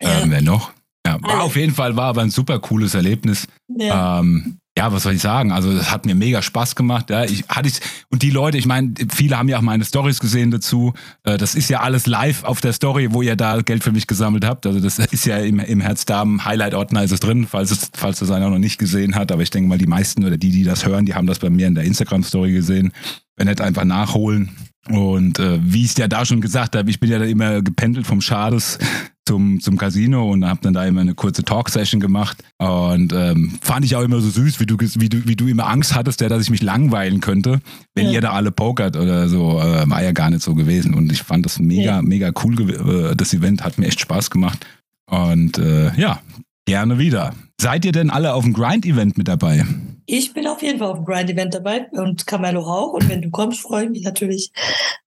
ähm, 0.00 0.30
wer 0.30 0.42
noch? 0.42 0.72
Ja, 1.06 1.22
war 1.22 1.44
auf 1.44 1.54
jeden 1.54 1.72
Fall, 1.72 1.94
war 1.94 2.06
aber 2.06 2.22
ein 2.22 2.30
super 2.30 2.58
cooles 2.58 2.94
Erlebnis. 2.94 3.46
Ja. 3.68 4.18
Ähm, 4.18 4.58
ja, 4.78 4.92
was 4.92 5.04
soll 5.04 5.14
ich 5.14 5.22
sagen? 5.22 5.52
Also 5.52 5.70
es 5.70 5.90
hat 5.90 6.04
mir 6.04 6.14
mega 6.14 6.42
Spaß 6.42 6.76
gemacht. 6.76 7.08
Ja, 7.08 7.24
ich 7.24 7.44
hatte 7.48 7.68
ich 7.68 7.80
und 8.10 8.22
die 8.22 8.30
Leute, 8.30 8.58
ich 8.58 8.66
meine, 8.66 8.92
viele 9.10 9.38
haben 9.38 9.48
ja 9.48 9.56
auch 9.56 9.62
meine 9.62 9.84
Stories 9.84 10.20
gesehen 10.20 10.50
dazu. 10.50 10.92
Äh, 11.24 11.38
das 11.38 11.54
ist 11.54 11.70
ja 11.70 11.80
alles 11.80 12.06
live 12.06 12.44
auf 12.44 12.60
der 12.60 12.74
Story, 12.74 13.08
wo 13.12 13.22
ihr 13.22 13.36
da 13.36 13.62
Geld 13.62 13.82
für 13.82 13.92
mich 13.92 14.06
gesammelt 14.06 14.44
habt. 14.44 14.66
Also 14.66 14.80
das 14.80 14.98
ist 14.98 15.24
ja 15.24 15.38
im, 15.38 15.60
im 15.60 15.80
Herzdarm 15.80 16.44
Highlight 16.44 16.74
Ordner 16.74 17.04
ist 17.04 17.12
es 17.12 17.20
drin, 17.20 17.46
falls 17.46 17.70
es 17.70 17.90
falls 17.94 18.20
es 18.20 18.30
einer 18.30 18.50
noch 18.50 18.58
nicht 18.58 18.78
gesehen 18.78 19.14
hat. 19.14 19.32
Aber 19.32 19.42
ich 19.42 19.50
denke 19.50 19.68
mal, 19.68 19.78
die 19.78 19.86
meisten 19.86 20.24
oder 20.24 20.36
die, 20.36 20.50
die 20.50 20.64
das 20.64 20.84
hören, 20.84 21.06
die 21.06 21.14
haben 21.14 21.26
das 21.26 21.38
bei 21.38 21.48
mir 21.48 21.66
in 21.66 21.74
der 21.74 21.84
Instagram 21.84 22.22
Story 22.22 22.52
gesehen. 22.52 22.92
Wenn 23.36 23.48
nicht 23.48 23.60
einfach 23.62 23.84
nachholen. 23.84 24.50
Und 24.88 25.38
äh, 25.38 25.58
wie 25.62 25.84
ich 25.84 25.90
es 25.90 25.96
ja 25.96 26.06
da 26.06 26.24
schon 26.24 26.40
gesagt 26.40 26.76
habe, 26.76 26.88
ich 26.90 27.00
bin 27.00 27.10
ja 27.10 27.18
da 27.18 27.24
immer 27.24 27.62
gependelt 27.62 28.06
vom 28.06 28.20
Schades 28.20 28.78
zum, 29.26 29.60
zum 29.60 29.76
Casino 29.76 30.30
und 30.30 30.46
habe 30.46 30.60
dann 30.62 30.72
da 30.72 30.84
immer 30.86 31.00
eine 31.00 31.14
kurze 31.14 31.42
Talk-Session 31.42 32.00
gemacht. 32.00 32.42
Und 32.58 33.12
ähm, 33.12 33.58
fand 33.60 33.84
ich 33.84 33.96
auch 33.96 34.02
immer 34.02 34.20
so 34.20 34.30
süß, 34.30 34.60
wie 34.60 34.66
du, 34.66 34.76
wie, 34.78 35.08
du, 35.08 35.26
wie 35.26 35.36
du 35.36 35.48
immer 35.48 35.66
Angst 35.66 35.94
hattest, 35.94 36.20
ja, 36.20 36.28
dass 36.28 36.42
ich 36.42 36.50
mich 36.50 36.62
langweilen 36.62 37.20
könnte, 37.20 37.60
wenn 37.94 38.06
ja. 38.06 38.12
ihr 38.12 38.20
da 38.20 38.32
alle 38.32 38.52
pokert 38.52 38.96
oder 38.96 39.28
so. 39.28 39.60
Äh, 39.60 39.88
war 39.90 40.02
ja 40.02 40.12
gar 40.12 40.30
nicht 40.30 40.42
so 40.42 40.54
gewesen. 40.54 40.94
Und 40.94 41.12
ich 41.12 41.22
fand 41.22 41.44
das 41.44 41.58
mega, 41.58 41.96
ja. 41.96 42.02
mega 42.02 42.30
cool. 42.44 43.10
Äh, 43.10 43.16
das 43.16 43.34
Event 43.34 43.64
hat 43.64 43.78
mir 43.78 43.86
echt 43.86 44.00
Spaß 44.00 44.30
gemacht. 44.30 44.64
Und 45.10 45.58
äh, 45.58 45.94
ja, 46.00 46.20
gerne 46.66 46.98
wieder. 46.98 47.34
Seid 47.60 47.84
ihr 47.84 47.92
denn 47.92 48.10
alle 48.10 48.34
auf 48.34 48.44
dem 48.44 48.52
Grind-Event 48.52 49.18
mit 49.18 49.28
dabei? 49.28 49.64
Ich 50.06 50.32
bin 50.32 50.46
auf 50.46 50.62
jeden 50.62 50.78
Fall 50.78 50.88
auf 50.88 50.98
dem 50.98 51.04
Grind-Event 51.04 51.54
dabei 51.54 51.86
und 51.90 52.26
Camelo 52.26 52.60
auch. 52.62 52.92
Und 52.92 53.08
wenn 53.08 53.22
du 53.22 53.30
kommst, 53.30 53.60
freue 53.60 53.84
ich 53.84 53.90
mich 53.90 54.02
natürlich 54.02 54.52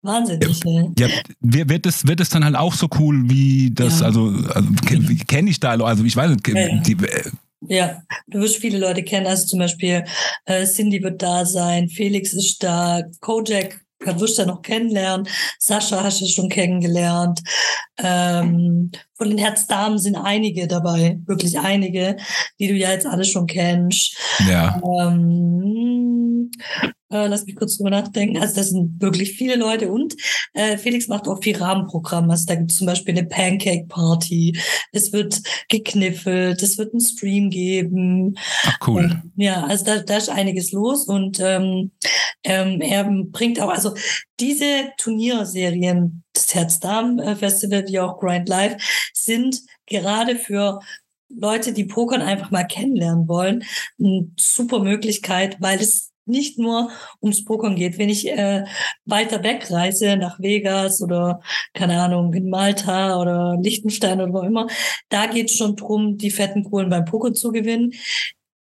wahnsinnig. 0.02 0.64
Ja, 0.66 1.08
ja 1.08 1.70
wird, 1.70 1.86
es, 1.86 2.06
wird 2.06 2.20
es 2.20 2.30
dann 2.30 2.44
halt 2.44 2.56
auch 2.56 2.74
so 2.74 2.88
cool 3.00 3.30
wie 3.30 3.72
das, 3.72 4.02
ja. 4.02 4.08
also, 4.08 4.34
also 4.54 4.70
kenne 5.28 5.50
ich 5.50 5.60
da, 5.60 5.72
also 5.72 6.04
ich 6.04 6.16
weiß 6.16 6.32
nicht, 6.32 6.48
ja, 6.48 6.78
die, 6.82 6.94
äh, 6.94 7.32
ja, 7.62 8.02
du 8.28 8.40
wirst 8.40 8.58
viele 8.58 8.80
Leute 8.80 9.04
kennen. 9.04 9.28
Also 9.28 9.48
zum 9.48 9.60
Beispiel 9.60 10.04
äh, 10.46 10.66
Cindy 10.66 11.02
wird 11.02 11.22
da 11.22 11.46
sein, 11.46 11.90
Felix 11.90 12.34
ist 12.34 12.64
da, 12.64 13.04
Kojak 13.22 13.82
wirst 14.00 14.38
du 14.38 14.44
ja 14.44 14.48
noch 14.48 14.62
kennenlernen. 14.62 15.28
Sascha 15.58 16.04
hast 16.04 16.22
du 16.22 16.28
schon 16.28 16.50
kennengelernt. 16.50 17.42
Ähm, 17.98 18.92
von 19.16 19.30
den 19.30 19.38
Herzdamen 19.38 19.98
sind 19.98 20.16
einige 20.16 20.68
dabei, 20.68 21.20
wirklich 21.26 21.60
einige, 21.60 22.16
die 22.60 22.68
du 22.68 22.74
ja 22.74 22.92
jetzt 22.92 23.06
alle 23.06 23.26
schon 23.26 23.48
kennst. 23.48 24.18
Ja. 24.48 24.82
Ähm, 24.84 25.79
äh, 27.12 27.28
lass 27.28 27.46
mich 27.46 27.56
kurz 27.56 27.78
drüber 27.78 27.90
nachdenken. 27.90 28.38
Also 28.38 28.56
das 28.56 28.70
sind 28.70 29.02
wirklich 29.02 29.34
viele 29.34 29.56
Leute 29.56 29.92
und 29.92 30.16
äh, 30.54 30.78
Felix 30.78 31.08
macht 31.08 31.28
auch 31.28 31.42
viel 31.42 31.58
Rahmenprogramm. 31.58 32.30
Also 32.30 32.46
da 32.48 32.56
gibt 32.56 32.72
es 32.72 32.78
zum 32.78 32.88
Beispiel 32.88 33.18
eine 33.18 33.28
Pancake-Party. 33.28 34.58
Es 34.92 35.12
wird 35.14 35.42
gekniffelt, 35.70 36.62
es 36.62 36.78
wird 36.78 36.94
einen 36.94 37.02
Stream 37.02 37.50
geben. 37.50 38.36
Ach, 38.64 38.88
cool. 38.88 39.04
Und, 39.04 39.32
ja, 39.36 39.64
also 39.64 39.86
da, 39.86 40.00
da 40.00 40.18
ist 40.18 40.30
einiges 40.30 40.72
los 40.72 41.06
und 41.06 41.40
ähm, 41.40 41.92
ähm, 42.44 42.82
er 42.82 43.04
bringt 43.04 43.60
auch, 43.60 43.70
also 43.70 43.94
diese 44.40 44.92
Turnierserien, 44.98 46.24
das 46.34 46.54
Herz-Darm-Festival 46.54 47.86
wie 47.88 48.00
auch 48.00 48.20
Grind 48.20 48.48
Live, 48.48 48.78
sind 49.14 49.62
gerade 49.86 50.36
für 50.36 50.80
Leute, 51.30 51.74
die 51.74 51.86
Pokern 51.86 52.22
einfach 52.22 52.52
mal 52.52 52.64
kennenlernen 52.64 53.28
wollen, 53.28 53.64
eine 54.00 54.32
super 54.40 54.80
Möglichkeit, 54.80 55.58
weil 55.60 55.80
es 55.80 56.09
nicht 56.30 56.58
nur 56.58 56.92
ums 57.22 57.44
Pokern 57.44 57.76
geht. 57.76 57.98
Wenn 57.98 58.10
ich 58.10 58.28
äh, 58.28 58.66
weiter 59.06 59.44
wegreise 59.44 60.18
nach 60.18 60.40
Vegas 60.40 61.02
oder 61.02 61.42
keine 61.74 62.02
Ahnung 62.02 62.34
in 62.34 62.50
Malta 62.50 63.20
oder 63.20 63.58
Liechtenstein 63.62 64.22
oder 64.22 64.34
wo 64.34 64.42
immer, 64.42 64.68
da 65.10 65.26
geht 65.28 65.50
es 65.50 65.58
schon 65.58 65.76
drum, 65.76 66.18
die 66.18 66.32
fetten 66.32 66.64
Kohlen 66.64 66.90
beim 66.90 67.06
Pokern 67.06 67.36
zu 67.36 67.52
gewinnen. 67.52 67.94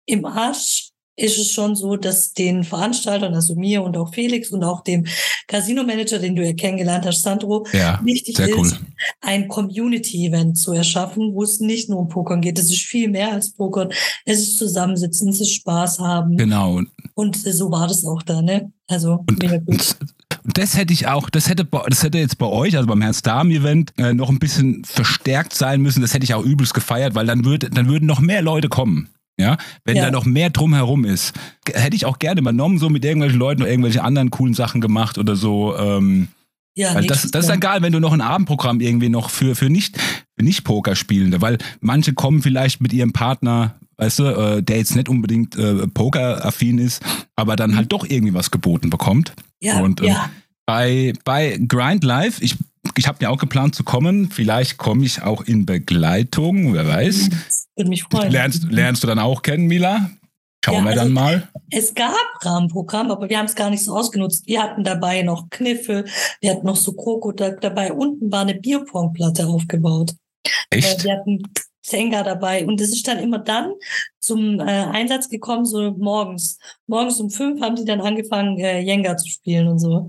Im 0.07 0.25
Arsch 0.25 0.92
ist 1.17 1.39
es 1.39 1.53
schon 1.53 1.77
so, 1.77 1.97
dass 1.97 2.33
den 2.33 2.65
Veranstaltern, 2.65 3.35
also 3.35 3.55
mir 3.55 3.83
und 3.83 3.97
auch 3.97 4.15
Felix 4.15 4.51
und 4.51 4.65
auch 4.65 4.83
dem 4.83 5.07
Casino-Manager, 5.47 6.19
den 6.19 6.37
du 6.37 6.45
ja 6.45 6.55
kennengelernt 6.55 7.05
hast, 7.05 7.23
Sandro, 7.23 7.67
ja, 7.73 8.01
wichtig 8.03 8.39
ist, 8.39 8.57
cool. 8.57 8.73
ein 9.21 9.49
Community-Event 9.49 10.57
zu 10.57 10.73
erschaffen, 10.73 11.35
wo 11.35 11.43
es 11.43 11.61
nicht 11.61 11.91
nur 11.91 11.99
um 11.99 12.09
Pokern 12.09 12.41
geht. 12.41 12.59
Es 12.59 12.71
ist 12.71 12.83
viel 12.83 13.09
mehr 13.09 13.33
als 13.33 13.51
Pokern. 13.51 13.91
Es 14.25 14.41
ist 14.41 14.59
Zusammensitzen, 14.59 15.29
es 15.29 15.41
ist 15.41 15.53
Spaß 15.53 15.99
haben. 15.99 16.37
Genau. 16.37 16.81
Und 17.15 17.37
so 17.37 17.71
war 17.71 17.89
das 17.89 18.07
auch 18.07 18.23
da, 18.23 18.41
ne? 18.41 18.73
Also, 18.89 19.25
und, 19.29 19.43
mega 19.43 19.59
gut. 19.59 19.97
Und 20.45 20.59
das 20.59 20.77
hätte 20.77 20.93
ich 20.93 21.07
auch, 21.07 21.31
das 21.31 21.49
hätte, 21.49 21.67
das 21.89 22.03
hätte 22.03 22.19
jetzt 22.19 22.39
bei 22.39 22.47
euch, 22.47 22.77
also 22.77 22.89
beim 22.89 23.03
Herz-Darm-Event, 23.03 23.93
äh, 23.99 24.13
noch 24.13 24.31
ein 24.31 24.39
bisschen 24.39 24.85
verstärkt 24.85 25.55
sein 25.55 25.81
müssen. 25.83 26.01
Das 26.01 26.15
hätte 26.15 26.25
ich 26.25 26.35
auch 26.35 26.43
übelst 26.43 26.75
gefeiert, 26.75 27.15
weil 27.15 27.27
dann, 27.27 27.45
würde, 27.45 27.71
dann 27.71 27.89
würden 27.89 28.07
noch 28.07 28.21
mehr 28.21 28.43
Leute 28.43 28.69
kommen. 28.69 29.09
Ja, 29.39 29.57
wenn 29.85 29.97
ja. 29.97 30.05
da 30.05 30.11
noch 30.11 30.27
mehr 30.27 30.51
drumherum 30.51 31.05
ist, 31.05 31.33
hätte 31.73 31.97
ich 31.97 32.05
auch 32.05 32.19
gerne 32.19 32.41
übernommen, 32.41 32.79
so 32.79 32.91
mit 32.91 33.05
irgendwelchen 33.05 33.39
Leuten 33.39 33.63
oder 33.63 33.71
irgendwelche 33.71 34.05
anderen 34.05 34.31
coolen 34.31 34.55
Sachen 34.55 34.81
gemacht 34.81 35.17
oder 35.17 35.37
so. 35.37 35.77
Ähm, 35.77 36.29
ja, 36.75 36.95
weil 36.95 37.07
das, 37.07 37.31
das 37.31 37.47
ist 37.47 37.51
egal, 37.51 37.83
wenn 37.83 37.93
du 37.93 38.01
noch 38.01 38.13
ein 38.13 38.21
Abendprogramm 38.21 38.81
irgendwie 38.81 39.09
noch 39.09 39.31
für, 39.31 39.55
für 39.55 39.69
nicht, 39.69 39.99
für 39.99 40.45
nicht 40.45 40.65
Pokerspielende, 40.65 41.41
weil 41.41 41.59
manche 41.81 42.15
kommen 42.15 42.43
vielleicht 42.43 42.81
mit 42.81 42.93
ihrem 42.93 43.13
Partner, 43.13 43.75
weißt 43.97 44.19
du, 44.21 44.25
äh, 44.25 44.63
der 44.63 44.79
jetzt 44.79 44.97
nicht 44.97 45.09
unbedingt 45.09 45.57
äh, 45.57 45.87
Poker-affin 45.89 46.79
ist, 46.79 47.03
aber 47.37 47.57
dann 47.57 47.77
halt 47.77 47.93
doch 47.93 48.05
irgendwie 48.09 48.35
was 48.35 48.51
geboten 48.51 48.91
bekommt. 48.91 49.35
Ja, 49.61 49.81
Und 49.81 50.01
ähm, 50.01 50.09
ja. 50.09 50.31
bei, 50.67 51.13
bei 51.25 51.59
Grind 51.69 52.05
Live, 52.05 52.41
ich 52.41 52.57
ich 52.97 53.07
habe 53.07 53.19
mir 53.21 53.31
auch 53.31 53.39
geplant 53.39 53.75
zu 53.75 53.85
kommen. 53.85 54.31
Vielleicht 54.31 54.77
komme 54.77 55.05
ich 55.05 55.23
auch 55.23 55.43
in 55.43 55.67
Begleitung, 55.67 56.75
wer 56.75 56.87
weiß. 56.87 57.29
Würde 57.77 57.89
mich 57.89 58.03
freuen. 58.05 58.31
Lernst, 58.31 58.65
lernst 58.71 59.03
du 59.03 59.07
dann 59.07 59.19
auch 59.19 59.43
kennen, 59.43 59.67
Mila? 59.67 60.11
Schauen 60.65 60.77
ja, 60.77 60.83
wir 60.83 60.91
also 60.91 61.03
dann 61.03 61.13
mal. 61.13 61.49
Es 61.71 61.95
gab 61.95 62.15
Rahmenprogramm, 62.41 63.11
aber 63.11 63.29
wir 63.29 63.39
haben 63.39 63.47
es 63.47 63.55
gar 63.55 63.71
nicht 63.71 63.85
so 63.85 63.97
ausgenutzt. 63.97 64.47
Wir 64.47 64.63
hatten 64.63 64.85
dabei 64.85 65.23
noch 65.23 65.51
Kniffe, 65.51 66.05
wir 66.41 66.53
hatten 66.53 66.67
noch 66.67 66.77
so 66.77 66.93
Krokodil 66.93 67.59
dabei. 67.61 67.93
Unten 67.93 68.31
war 68.31 68.43
eine 68.43 68.55
Bierpongplatte 68.55 69.47
aufgebaut. 69.47 70.15
Echt? 70.71 71.01
Äh, 71.01 71.05
wir 71.05 71.13
hatten 71.15 71.43
Zenga 71.83 72.23
dabei. 72.23 72.67
Und 72.67 72.81
das 72.81 72.91
ist 72.91 73.07
dann 73.07 73.19
immer 73.19 73.39
dann 73.39 73.75
zum 74.19 74.61
äh, 74.61 74.63
Einsatz 74.63 75.29
gekommen, 75.29 75.65
so 75.65 75.91
morgens. 75.99 76.59
Morgens 76.87 77.21
um 77.21 77.29
fünf 77.29 77.61
haben 77.61 77.77
sie 77.77 77.85
dann 77.85 78.01
angefangen, 78.01 78.59
äh, 78.59 78.81
Jenga 78.81 79.17
zu 79.17 79.29
spielen 79.29 79.67
und 79.67 79.79
so. 79.79 80.09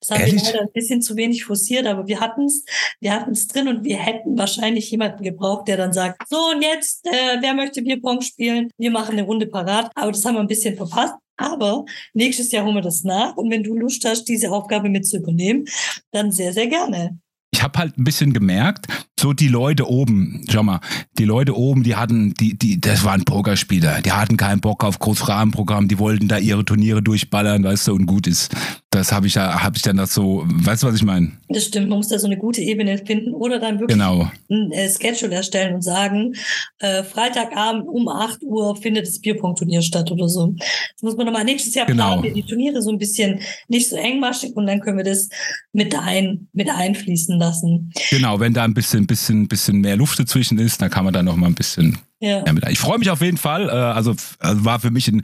Das 0.00 0.10
haben 0.10 0.20
Ehrlich? 0.20 0.42
wir 0.42 0.52
leider 0.52 0.60
ein 0.62 0.72
bisschen 0.72 1.00
zu 1.00 1.16
wenig 1.16 1.44
forciert, 1.44 1.86
aber 1.86 2.06
wir 2.06 2.20
hatten 2.20 2.44
es 2.44 2.64
wir 3.00 3.12
hatten's 3.12 3.46
drin 3.48 3.68
und 3.68 3.84
wir 3.84 3.96
hätten 3.96 4.36
wahrscheinlich 4.38 4.90
jemanden 4.90 5.22
gebraucht, 5.22 5.68
der 5.68 5.76
dann 5.76 5.92
sagt, 5.92 6.28
so 6.28 6.36
und 6.54 6.62
jetzt, 6.62 7.06
äh, 7.06 7.38
wer 7.40 7.54
möchte 7.54 7.82
Bierpong 7.82 8.20
spielen? 8.20 8.70
Wir 8.78 8.90
machen 8.90 9.12
eine 9.12 9.22
Runde 9.22 9.46
parat. 9.46 9.90
Aber 9.94 10.12
das 10.12 10.24
haben 10.24 10.34
wir 10.34 10.40
ein 10.40 10.46
bisschen 10.46 10.76
verpasst. 10.76 11.14
Aber 11.36 11.84
nächstes 12.12 12.52
Jahr 12.52 12.64
holen 12.64 12.76
wir 12.76 12.82
das 12.82 13.02
nach. 13.02 13.36
Und 13.36 13.50
wenn 13.50 13.64
du 13.64 13.74
Lust 13.74 14.04
hast, 14.04 14.24
diese 14.24 14.52
Aufgabe 14.52 14.88
mit 14.88 15.06
zu 15.06 15.16
übernehmen, 15.16 15.64
dann 16.12 16.30
sehr, 16.30 16.52
sehr 16.52 16.68
gerne 16.68 17.18
ich 17.54 17.62
habe 17.62 17.78
halt 17.78 17.96
ein 17.96 18.04
bisschen 18.04 18.32
gemerkt, 18.32 18.86
so 19.24 19.32
die 19.32 19.48
Leute 19.48 19.88
oben, 19.88 20.44
schau 20.50 20.62
mal, 20.62 20.80
die 21.16 21.24
Leute 21.24 21.56
oben, 21.56 21.82
die 21.82 21.96
hatten, 21.96 22.34
die, 22.34 22.58
die, 22.58 22.78
das 22.78 23.04
waren 23.04 23.24
Pokerspieler, 23.24 24.02
die 24.02 24.12
hatten 24.12 24.36
keinen 24.36 24.60
Bock 24.60 24.84
auf 24.84 24.98
Großrahmenprogramm, 24.98 25.88
die 25.88 25.98
wollten 25.98 26.28
da 26.28 26.36
ihre 26.36 26.62
Turniere 26.62 27.02
durchballern, 27.02 27.64
weißt 27.64 27.88
du, 27.88 27.94
und 27.94 28.04
gut 28.04 28.26
ist. 28.26 28.54
Das 28.90 29.12
habe 29.12 29.26
ich 29.26 29.34
ja, 29.34 29.62
habe 29.62 29.76
ich 29.76 29.82
dann 29.82 29.96
das 29.96 30.12
so, 30.12 30.44
weißt 30.46 30.82
du, 30.82 30.88
was 30.88 30.96
ich 30.96 31.04
meine? 31.04 31.32
Das 31.48 31.64
stimmt, 31.64 31.88
man 31.88 31.98
muss 31.98 32.08
da 32.08 32.18
so 32.18 32.26
eine 32.26 32.36
gute 32.36 32.60
Ebene 32.60 32.98
finden 32.98 33.32
oder 33.32 33.58
dann 33.58 33.80
wirklich 33.80 33.98
genau. 33.98 34.30
ein 34.50 34.70
äh, 34.72 34.90
Schedule 34.90 35.34
erstellen 35.34 35.74
und 35.74 35.82
sagen, 35.82 36.34
äh, 36.80 37.02
Freitagabend 37.02 37.88
um 37.88 38.08
8 38.08 38.42
Uhr 38.42 38.76
findet 38.76 39.06
das 39.06 39.20
Bierpunktturnier 39.20 39.80
statt 39.80 40.12
oder 40.12 40.28
so. 40.28 40.54
Das 40.58 41.02
muss 41.02 41.16
man 41.16 41.26
nochmal 41.26 41.44
nächstes 41.44 41.74
Jahr 41.74 41.86
genau. 41.86 42.18
planen, 42.18 42.22
wir 42.24 42.34
die 42.34 42.42
Turniere 42.42 42.82
so 42.82 42.90
ein 42.90 42.98
bisschen 42.98 43.40
nicht 43.68 43.88
so 43.88 43.96
engmaschig 43.96 44.54
und 44.54 44.66
dann 44.66 44.80
können 44.80 44.98
wir 44.98 45.04
das 45.04 45.30
mit 45.72 45.94
ein, 45.98 46.46
mit 46.52 46.68
einfließen 46.68 47.38
lassen. 47.38 47.90
Genau, 48.10 48.38
wenn 48.38 48.52
da 48.52 48.64
ein 48.64 48.74
bisschen, 48.74 49.06
bisschen, 49.14 49.46
bisschen 49.46 49.80
mehr 49.80 49.96
Luft 49.96 50.18
dazwischen 50.18 50.58
ist, 50.58 50.82
dann 50.82 50.90
kann 50.90 51.04
man 51.04 51.14
da 51.14 51.22
noch 51.22 51.36
mal 51.36 51.46
ein 51.46 51.54
bisschen 51.54 51.98
ja. 52.20 52.42
mit 52.52 52.68
Ich 52.68 52.80
freue 52.80 52.98
mich 52.98 53.10
auf 53.10 53.20
jeden 53.20 53.36
Fall. 53.36 53.68
Äh, 53.68 53.72
also, 53.72 54.16
also 54.40 54.64
war 54.64 54.80
für 54.80 54.90
mich 54.90 55.06
ein, 55.08 55.22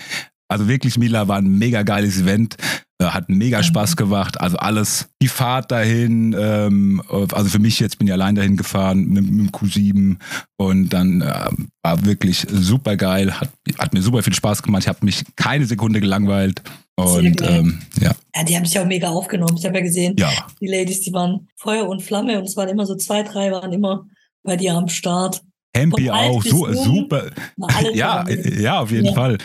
also 0.48 0.68
wirklich, 0.68 0.96
Mila, 0.96 1.26
war 1.26 1.38
ein 1.38 1.58
mega 1.58 1.82
geiles 1.82 2.20
Event. 2.20 2.56
Äh, 3.00 3.06
hat 3.06 3.28
mega 3.28 3.58
mhm. 3.58 3.64
Spaß 3.64 3.96
gemacht. 3.96 4.40
Also 4.40 4.58
alles, 4.58 5.08
die 5.20 5.28
Fahrt 5.28 5.72
dahin, 5.72 6.36
ähm, 6.38 7.02
also 7.08 7.48
für 7.48 7.58
mich 7.58 7.80
jetzt 7.80 7.98
bin 7.98 8.06
ich 8.06 8.12
allein 8.12 8.36
dahin 8.36 8.56
gefahren 8.56 9.08
mit, 9.08 9.28
mit 9.28 9.40
dem 9.40 9.50
Q7 9.50 10.18
und 10.56 10.90
dann 10.90 11.22
äh, 11.22 11.50
war 11.82 12.04
wirklich 12.04 12.46
super 12.48 12.96
geil. 12.96 13.40
Hat, 13.40 13.50
hat 13.78 13.92
mir 13.92 14.02
super 14.02 14.22
viel 14.22 14.34
Spaß 14.34 14.62
gemacht. 14.62 14.82
Ich 14.82 14.88
habe 14.88 15.04
mich 15.04 15.24
keine 15.34 15.66
Sekunde 15.66 16.00
gelangweilt. 16.00 16.62
Und 17.04 17.42
ähm, 17.42 17.80
ja. 18.00 18.12
Ja, 18.34 18.44
die 18.44 18.56
haben 18.56 18.64
sich 18.64 18.78
auch 18.78 18.86
mega 18.86 19.08
aufgenommen. 19.08 19.56
Ich 19.56 19.64
habe 19.64 19.78
ja 19.78 19.82
gesehen, 19.82 20.14
ja. 20.18 20.30
die 20.60 20.66
Ladies, 20.66 21.00
die 21.00 21.12
waren 21.12 21.48
Feuer 21.56 21.88
und 21.88 22.02
Flamme 22.02 22.38
und 22.38 22.44
es 22.44 22.56
waren 22.56 22.68
immer 22.68 22.86
so 22.86 22.94
zwei, 22.94 23.22
drei 23.22 23.50
waren 23.50 23.72
immer 23.72 24.06
bei 24.42 24.56
dir 24.56 24.74
am 24.74 24.88
Start. 24.88 25.42
Hempi 25.74 26.10
auch, 26.10 26.42
so, 26.42 26.72
super. 26.72 27.30
Ja, 27.94 28.28
ja, 28.28 28.80
auf 28.80 28.90
jeden 28.90 29.06
ja. 29.06 29.12
Fall. 29.12 29.38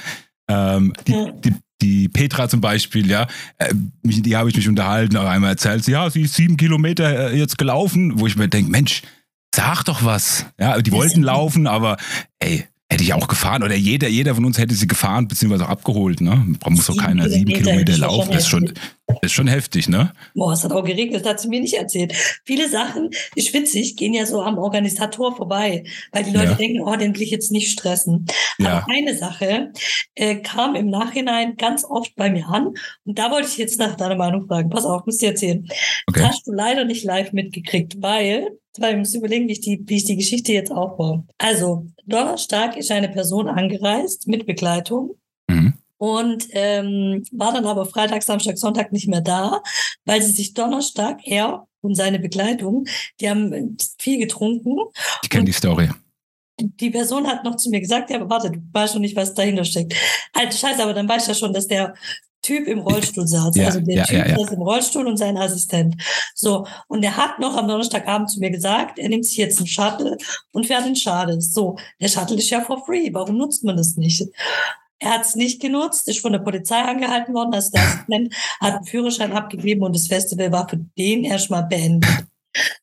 Ähm, 0.47 0.93
die, 1.07 1.11
ja. 1.11 1.31
die, 1.31 1.53
die 1.81 2.09
Petra 2.09 2.47
zum 2.47 2.61
Beispiel, 2.61 3.09
ja, 3.09 3.27
äh, 3.57 3.73
die 4.03 4.35
habe 4.35 4.49
ich 4.49 4.55
mich 4.55 4.67
unterhalten, 4.67 5.17
auch 5.17 5.25
einmal 5.25 5.51
erzählt, 5.51 5.83
sie, 5.83 5.91
ja, 5.91 6.09
sie 6.09 6.23
ist 6.23 6.35
sieben 6.35 6.57
Kilometer 6.57 7.31
äh, 7.31 7.37
jetzt 7.37 7.57
gelaufen, 7.57 8.19
wo 8.19 8.27
ich 8.27 8.35
mir 8.35 8.47
denke, 8.47 8.71
Mensch, 8.71 9.01
sag 9.53 9.83
doch 9.83 10.03
was. 10.03 10.45
Ja, 10.59 10.81
die 10.81 10.91
wollten 10.91 11.21
laufen, 11.21 11.67
aber 11.67 11.97
ey, 12.39 12.65
hätte 12.89 13.03
ich 13.03 13.13
auch 13.13 13.27
gefahren 13.27 13.63
oder 13.63 13.75
jeder, 13.75 14.07
jeder 14.07 14.35
von 14.35 14.45
uns 14.45 14.59
hätte 14.59 14.75
sie 14.75 14.85
gefahren 14.85 15.27
beziehungsweise 15.27 15.65
auch 15.65 15.69
abgeholt. 15.69 16.21
Ne? 16.21 16.55
Man 16.63 16.73
muss 16.73 16.85
doch 16.85 16.95
keiner 16.95 17.27
sieben 17.29 17.51
Kilometer 17.51 17.97
laufen. 17.97 18.31
Das 18.31 18.43
ist, 18.43 18.49
schon, 18.49 18.71
das 19.07 19.17
ist 19.23 19.31
schon 19.31 19.47
heftig, 19.47 19.89
ne? 19.89 20.13
Boah, 20.35 20.53
es 20.53 20.63
hat 20.63 20.71
auch 20.71 20.83
geregnet, 20.83 21.21
das 21.21 21.29
hat 21.31 21.39
sie 21.39 21.47
mir 21.47 21.61
nicht 21.61 21.73
erzählt. 21.73 22.13
Viele 22.43 22.69
Sachen, 22.69 23.09
ist 23.33 23.53
witzig, 23.53 23.97
gehen 23.97 24.13
ja 24.13 24.27
so 24.27 24.41
am 24.41 24.59
Organisator 24.59 25.35
vorbei, 25.35 25.83
weil 26.11 26.23
die 26.23 26.31
Leute 26.31 26.51
ja. 26.51 26.53
denken, 26.53 26.81
oh, 26.81 26.95
den 26.95 27.15
will 27.15 27.23
ich 27.23 27.31
jetzt 27.31 27.51
nicht 27.51 27.71
stressen. 27.71 28.27
Ja. 28.59 28.77
Aber 28.77 28.85
eine 28.91 29.17
Sache 29.17 29.71
äh, 30.13 30.35
kam 30.35 30.75
im 30.75 30.89
Nachhinein 30.89 31.55
ganz 31.57 31.85
oft 31.85 32.15
bei 32.15 32.29
mir 32.29 32.47
an 32.47 32.75
und 33.03 33.17
da 33.17 33.31
wollte 33.31 33.47
ich 33.47 33.57
jetzt 33.57 33.79
nach 33.79 33.95
deiner 33.95 34.15
Meinung 34.15 34.45
fragen. 34.47 34.69
Pass 34.69 34.85
auf, 34.85 35.07
muss 35.07 35.17
dir 35.17 35.29
erzählen. 35.29 35.67
Okay. 36.07 36.19
Das 36.19 36.29
hast 36.29 36.47
du 36.47 36.51
leider 36.51 36.85
nicht 36.85 37.03
live 37.03 37.33
mitgekriegt, 37.33 37.95
weil 37.99 38.51
ich 38.77 38.97
muss 38.97 39.13
überlegen, 39.13 39.47
wie 39.47 39.53
ich, 39.53 39.61
die, 39.61 39.81
wie 39.85 39.97
ich 39.97 40.05
die 40.05 40.17
Geschichte 40.17 40.53
jetzt 40.53 40.71
aufbaue. 40.71 41.25
Also, 41.37 41.87
Donnerstag 42.05 42.77
ist 42.77 42.91
eine 42.91 43.09
Person 43.09 43.47
angereist 43.47 44.27
mit 44.27 44.45
Begleitung. 44.45 45.15
Mhm. 45.47 45.73
Und 45.97 46.47
ähm, 46.51 47.23
war 47.31 47.53
dann 47.53 47.65
aber 47.65 47.85
Freitag, 47.85 48.21
Samstag, 48.23 48.57
Sonntag 48.57 48.91
nicht 48.91 49.07
mehr 49.07 49.21
da, 49.21 49.61
weil 50.03 50.21
sie 50.21 50.31
sich 50.31 50.53
Donnerstag, 50.53 51.19
er 51.25 51.67
und 51.81 51.95
seine 51.95 52.19
Begleitung, 52.19 52.85
die 53.21 53.29
haben 53.29 53.77
viel 53.97 54.19
getrunken. 54.19 54.77
Ich 55.23 55.29
kenne 55.29 55.45
die 55.45 55.53
Story 55.53 55.89
die 56.59 56.89
Person 56.89 57.27
hat 57.27 57.43
noch 57.43 57.57
zu 57.57 57.69
mir 57.69 57.81
gesagt, 57.81 58.09
ja, 58.09 58.17
aber 58.17 58.29
warte, 58.29 58.51
du 58.51 58.59
weißt 58.71 58.93
schon 58.93 59.01
nicht, 59.01 59.15
was 59.15 59.33
dahinter 59.33 59.65
steckt. 59.65 59.93
Alter 60.33 60.57
Scheiße, 60.57 60.81
aber 60.81 60.93
dann 60.93 61.07
weißt 61.09 61.27
du 61.27 61.31
ja 61.31 61.35
schon, 61.35 61.53
dass 61.53 61.67
der 61.67 61.93
Typ 62.45 62.67
im 62.67 62.79
Rollstuhl 62.79 63.27
saß. 63.27 63.55
Ja, 63.55 63.65
also 63.65 63.79
der 63.79 63.95
ja, 63.95 64.03
Typ 64.03 64.27
ja, 64.27 64.37
saß 64.37 64.51
im 64.51 64.61
Rollstuhl 64.61 65.07
und 65.07 65.17
sein 65.17 65.35
Assistent. 65.35 65.95
So. 66.35 66.67
Und 66.87 67.03
er 67.03 67.17
hat 67.17 67.39
noch 67.39 67.57
am 67.57 67.67
Donnerstagabend 67.67 68.29
zu 68.29 68.39
mir 68.39 68.51
gesagt, 68.51 68.99
er 68.99 69.09
nimmt 69.09 69.25
sich 69.25 69.37
jetzt 69.37 69.57
einen 69.57 69.67
Shuttle 69.67 70.15
und 70.51 70.67
fährt 70.67 70.85
in 70.85 70.95
Schades. 70.95 71.53
So. 71.53 71.75
Der 71.99 72.07
Shuttle 72.07 72.37
ist 72.37 72.51
ja 72.51 72.61
for 72.61 72.85
free. 72.85 73.09
Warum 73.11 73.37
nutzt 73.37 73.63
man 73.63 73.77
das 73.77 73.97
nicht? 73.97 74.23
Er 74.99 75.15
hat 75.15 75.21
es 75.21 75.35
nicht 75.35 75.59
genutzt, 75.59 76.07
ist 76.07 76.19
von 76.19 76.33
der 76.33 76.39
Polizei 76.39 76.79
angehalten 76.79 77.33
worden. 77.33 77.53
Also 77.55 77.71
der 77.71 77.81
Assistent 77.81 78.35
hat 78.61 78.75
einen 78.75 78.85
Führerschein 78.85 79.33
abgegeben 79.33 79.81
und 79.81 79.95
das 79.95 80.07
Festival 80.07 80.51
war 80.51 80.69
für 80.69 80.77
den 80.77 81.23
erstmal 81.23 81.63
beendet. 81.63 82.27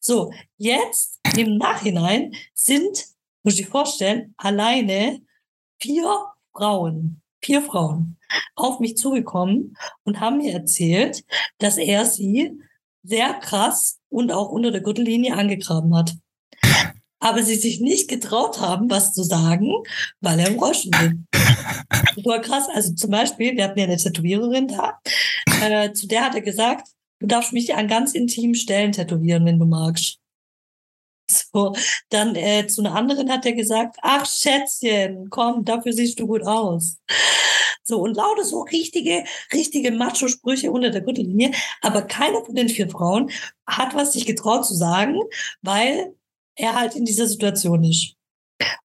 So. 0.00 0.32
Jetzt 0.58 1.20
im 1.36 1.56
Nachhinein 1.56 2.32
sind, 2.52 3.06
muss 3.44 3.60
ich 3.60 3.68
vorstellen, 3.68 4.34
alleine 4.36 5.20
vier 5.78 6.26
Frauen 6.52 7.22
vier 7.42 7.62
Frauen 7.62 8.16
auf 8.54 8.80
mich 8.80 8.96
zugekommen 8.96 9.76
und 10.04 10.20
haben 10.20 10.38
mir 10.38 10.52
erzählt, 10.52 11.24
dass 11.58 11.76
er 11.76 12.04
sie 12.04 12.58
sehr 13.02 13.34
krass 13.34 13.98
und 14.08 14.32
auch 14.32 14.50
unter 14.50 14.70
der 14.70 14.80
Gürtellinie 14.80 15.34
angegraben 15.34 15.94
hat. 15.96 16.14
Aber 17.18 17.42
sie 17.42 17.54
sich 17.54 17.80
nicht 17.80 18.08
getraut 18.08 18.60
haben, 18.60 18.90
was 18.90 19.12
zu 19.12 19.22
sagen, 19.22 19.72
weil 20.20 20.40
er 20.40 20.48
im 20.48 20.58
Rollstuhl. 20.58 21.20
Das 21.90 22.24
war 22.24 22.40
krass. 22.40 22.68
Also 22.72 22.94
zum 22.94 23.10
Beispiel, 23.10 23.56
wir 23.56 23.64
hatten 23.64 23.78
ja 23.78 23.84
eine 23.84 23.96
Tätowiererin 23.96 24.68
da, 24.68 24.98
äh, 25.62 25.92
zu 25.92 26.06
der 26.06 26.24
hat 26.24 26.34
er 26.34 26.42
gesagt, 26.42 26.88
du 27.20 27.26
darfst 27.26 27.52
mich 27.52 27.74
an 27.74 27.88
ganz 27.88 28.12
intimen 28.12 28.54
Stellen 28.54 28.92
tätowieren, 28.92 29.44
wenn 29.44 29.58
du 29.58 29.66
magst. 29.66 30.21
So, 31.54 31.74
dann 32.08 32.34
äh, 32.34 32.66
zu 32.66 32.80
einer 32.80 32.94
anderen 32.94 33.30
hat 33.30 33.44
er 33.44 33.52
gesagt, 33.52 33.96
ach 34.02 34.26
Schätzchen, 34.26 35.28
komm, 35.28 35.64
dafür 35.64 35.92
siehst 35.92 36.18
du 36.18 36.26
gut 36.26 36.42
aus. 36.42 36.96
So, 37.84 38.00
und 38.00 38.16
lauter 38.16 38.44
so 38.44 38.62
richtige, 38.62 39.24
richtige 39.52 39.90
Macho-Sprüche 39.90 40.70
unter 40.70 40.90
der 40.90 41.02
Gürtellinie. 41.02 41.50
Aber 41.80 42.02
keiner 42.02 42.44
von 42.44 42.54
den 42.54 42.68
vier 42.68 42.88
Frauen 42.88 43.30
hat 43.66 43.94
was 43.94 44.12
sich 44.12 44.24
getraut 44.24 44.64
zu 44.64 44.74
sagen, 44.74 45.18
weil 45.62 46.14
er 46.54 46.74
halt 46.74 46.94
in 46.94 47.04
dieser 47.04 47.26
Situation 47.26 47.82
ist. 47.84 48.14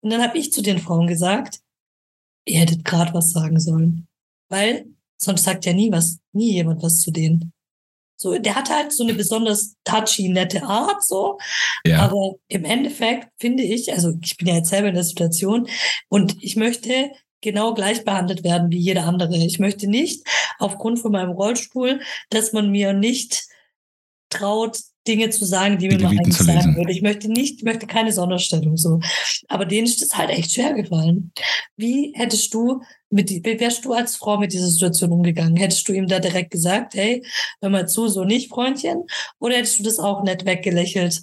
Und 0.01 0.11
dann 0.11 0.23
habe 0.23 0.37
ich 0.37 0.53
zu 0.53 0.61
den 0.61 0.79
Frauen 0.79 1.07
gesagt, 1.07 1.59
ihr 2.45 2.59
hättet 2.61 2.85
gerade 2.85 3.13
was 3.13 3.31
sagen 3.31 3.59
sollen. 3.59 4.07
Weil 4.49 4.87
sonst 5.17 5.43
sagt 5.43 5.65
ja 5.65 5.73
nie 5.73 5.91
was, 5.91 6.19
nie 6.31 6.53
jemand 6.53 6.81
was 6.81 7.01
zu 7.01 7.11
denen. 7.11 7.51
So, 8.17 8.37
der 8.37 8.55
hat 8.55 8.69
halt 8.69 8.93
so 8.93 9.03
eine 9.03 9.13
besonders 9.13 9.75
touchy, 9.83 10.29
nette 10.29 10.63
Art, 10.63 11.03
so. 11.03 11.37
Ja. 11.85 11.99
Aber 11.99 12.35
im 12.47 12.63
Endeffekt 12.63 13.27
finde 13.39 13.63
ich, 13.63 13.91
also 13.91 14.13
ich 14.23 14.37
bin 14.37 14.47
ja 14.47 14.55
jetzt 14.55 14.69
selber 14.69 14.87
in 14.87 14.95
der 14.95 15.03
Situation 15.03 15.67
und 16.09 16.41
ich 16.41 16.55
möchte 16.55 17.11
genau 17.41 17.73
gleich 17.73 18.03
behandelt 18.03 18.43
werden 18.43 18.71
wie 18.71 18.79
jeder 18.79 19.05
andere. 19.05 19.35
Ich 19.37 19.59
möchte 19.59 19.87
nicht 19.87 20.25
aufgrund 20.57 20.99
von 20.99 21.11
meinem 21.11 21.31
Rollstuhl, 21.31 22.01
dass 22.29 22.53
man 22.53 22.71
mir 22.71 22.93
nicht 22.93 23.43
traut, 24.29 24.79
Dinge 25.07 25.29
zu 25.29 25.45
sagen, 25.45 25.77
die, 25.77 25.87
die 25.87 25.95
mir 25.95 26.03
mal 26.03 26.09
eigentlich 26.09 26.37
sagen 26.37 26.75
würde. 26.75 26.91
Ich 26.91 27.01
möchte 27.01 27.29
nicht, 27.29 27.57
ich 27.57 27.63
möchte 27.63 27.87
keine 27.87 28.11
Sonderstellung 28.11 28.77
so. 28.77 28.99
Aber 29.47 29.65
denen 29.65 29.85
ist 29.85 30.01
das 30.01 30.17
halt 30.17 30.29
echt 30.29 30.51
schwer 30.51 30.73
gefallen. 30.73 31.31
Wie 31.77 32.13
hättest 32.15 32.53
du 32.53 32.81
mit, 33.09 33.29
wie 33.29 33.59
wärst 33.59 33.85
du 33.85 33.93
als 33.93 34.15
Frau 34.15 34.37
mit 34.37 34.53
dieser 34.53 34.67
Situation 34.67 35.11
umgegangen? 35.11 35.55
Hättest 35.55 35.87
du 35.87 35.93
ihm 35.93 36.07
da 36.07 36.19
direkt 36.19 36.51
gesagt, 36.51 36.95
hey, 36.95 37.23
hör 37.61 37.69
mal 37.69 37.87
zu, 37.87 38.07
so 38.07 38.23
nicht, 38.23 38.49
Freundchen? 38.49 39.03
Oder 39.39 39.57
hättest 39.57 39.79
du 39.79 39.83
das 39.83 39.99
auch 39.99 40.23
nett 40.23 40.45
weggelächelt? 40.45 41.21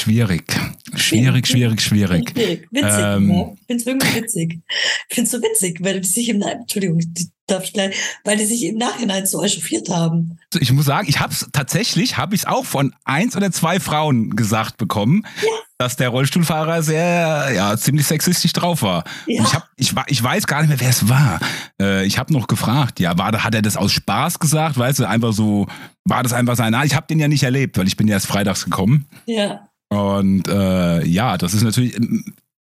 Schwierig. 0.00 0.44
Schwierig, 0.94 1.46
schwierig, 1.46 1.82
schwierig. 1.82 2.30
Schwierig. 2.30 2.66
Witzig. 2.70 3.04
Ähm, 3.04 3.26
ne? 3.26 3.52
Ich 3.54 3.66
finde 3.66 3.82
es 3.82 3.86
irgendwie 3.86 4.14
witzig. 4.14 4.58
Ich 5.10 5.14
finde 5.14 5.26
es 5.26 5.30
so 5.30 5.42
witzig, 5.42 5.78
weil 5.82 6.00
die 6.00 6.08
sich 6.08 6.30
im 6.30 6.40
Entschuldigung, 6.40 7.00
darf 7.46 7.64
ich 7.64 7.74
gleich, 7.74 7.94
weil 8.24 8.38
die 8.38 8.46
sich 8.46 8.64
im 8.64 8.78
Nachhinein 8.78 9.26
so 9.26 9.42
echauffiert 9.44 9.90
haben. 9.90 10.38
Ich 10.58 10.72
muss 10.72 10.86
sagen, 10.86 11.06
ich 11.06 11.20
habe 11.20 11.34
es 11.34 11.50
tatsächlich, 11.52 12.16
habe 12.16 12.34
ich 12.34 12.42
es 12.42 12.46
auch 12.46 12.64
von 12.64 12.94
eins 13.04 13.36
oder 13.36 13.52
zwei 13.52 13.78
Frauen 13.78 14.30
gesagt 14.36 14.78
bekommen, 14.78 15.26
ja. 15.42 15.50
dass 15.76 15.96
der 15.96 16.08
Rollstuhlfahrer 16.08 16.82
sehr, 16.82 17.50
ja, 17.54 17.76
ziemlich 17.76 18.06
sexistisch 18.06 18.54
drauf 18.54 18.80
war. 18.80 19.04
Ja. 19.26 19.42
ich, 19.42 19.54
hab, 19.54 19.68
ich, 19.76 19.92
ich 20.06 20.22
weiß 20.22 20.46
gar 20.46 20.60
nicht 20.62 20.70
mehr, 20.70 20.80
wer 20.80 20.88
es 20.88 21.10
war. 21.10 21.40
Äh, 21.78 22.06
ich 22.06 22.18
habe 22.18 22.32
noch 22.32 22.46
gefragt, 22.46 23.00
ja, 23.00 23.18
war, 23.18 23.32
hat 23.44 23.54
er 23.54 23.60
das 23.60 23.76
aus 23.76 23.92
Spaß 23.92 24.38
gesagt, 24.38 24.78
weißt 24.78 25.00
du, 25.00 25.08
einfach 25.08 25.34
so, 25.34 25.66
war 26.04 26.22
das 26.22 26.32
einfach 26.32 26.56
sein, 26.56 26.74
ich 26.86 26.94
habe 26.94 27.06
den 27.06 27.20
ja 27.20 27.28
nicht 27.28 27.42
erlebt, 27.42 27.76
weil 27.76 27.86
ich 27.86 27.98
bin 27.98 28.08
ja 28.08 28.14
erst 28.14 28.28
freitags 28.28 28.64
gekommen. 28.64 29.06
Ja. 29.26 29.66
Und 29.90 30.48
äh, 30.48 31.04
ja, 31.04 31.36
das 31.36 31.52
ist 31.52 31.62
natürlich. 31.62 31.98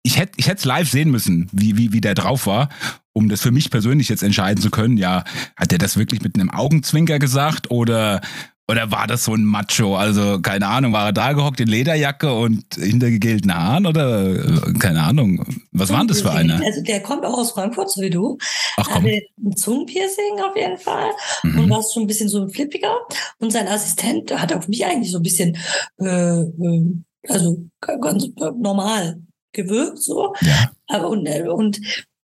Ich 0.02 0.18
hätte 0.18 0.32
ich 0.38 0.48
es 0.48 0.66
live 0.66 0.90
sehen 0.90 1.12
müssen, 1.12 1.50
wie, 1.52 1.78
wie, 1.78 1.92
wie 1.92 2.02
der 2.02 2.16
drauf 2.16 2.48
war, 2.48 2.70
um 3.12 3.28
das 3.28 3.42
für 3.42 3.52
mich 3.52 3.70
persönlich 3.70 4.08
jetzt 4.08 4.24
entscheiden 4.24 4.62
zu 4.62 4.72
können. 4.72 4.96
Ja, 4.98 5.26
hat 5.58 5.74
er 5.74 5.78
das 5.78 5.98
wirklich 5.98 6.22
mit 6.22 6.36
einem 6.36 6.50
Augenzwinker 6.50 7.20
gesagt 7.20 7.70
oder, 7.70 8.22
oder 8.70 8.92
war 8.92 9.08
das 9.08 9.26
so 9.26 9.34
ein 9.34 9.44
Macho? 9.44 9.98
Also, 9.98 10.40
keine 10.40 10.68
Ahnung, 10.68 10.94
war 10.94 11.08
er 11.08 11.12
da 11.12 11.34
gehockt 11.34 11.60
in 11.60 11.68
Lederjacke 11.68 12.34
und 12.34 12.64
hinter 12.76 13.10
gegelten 13.10 13.54
Haaren 13.54 13.86
oder 13.86 14.36
äh, 14.36 14.74
keine 14.80 15.04
Ahnung. 15.04 15.44
Was 15.74 15.90
war 15.90 16.06
das 16.06 16.22
für 16.22 16.32
einer? 16.32 16.62
Also, 16.64 16.82
der 16.82 17.02
kommt 17.02 17.26
auch 17.26 17.38
aus 17.38 17.52
Frankfurt, 17.52 17.92
so 17.92 18.02
wie 18.02 18.10
du. 18.10 18.38
Ach 18.78 18.88
komm. 18.90 19.04
Hatte 19.04 19.22
ein 19.44 19.56
Zungenpiercing 19.58 20.40
auf 20.48 20.56
jeden 20.56 20.78
Fall 20.78 21.10
mhm. 21.44 21.60
und 21.60 21.70
war 21.70 21.84
schon 21.84 22.04
ein 22.04 22.08
bisschen 22.08 22.30
so 22.30 22.48
flippiger. 22.48 22.94
Und 23.40 23.52
sein 23.52 23.68
Assistent 23.68 24.32
hat 24.40 24.54
auf 24.54 24.70
mich 24.70 24.86
eigentlich 24.86 25.12
so 25.12 25.18
ein 25.18 25.24
bisschen 25.24 25.58
äh, 26.00 26.42
äh, 26.42 26.94
also 27.28 27.66
ganz 27.82 28.28
normal 28.38 29.22
gewirkt 29.52 30.00
so. 30.00 30.34
Ja. 30.42 30.72
Aber 30.88 31.10
und, 31.10 31.26
äh, 31.26 31.48
und 31.48 31.80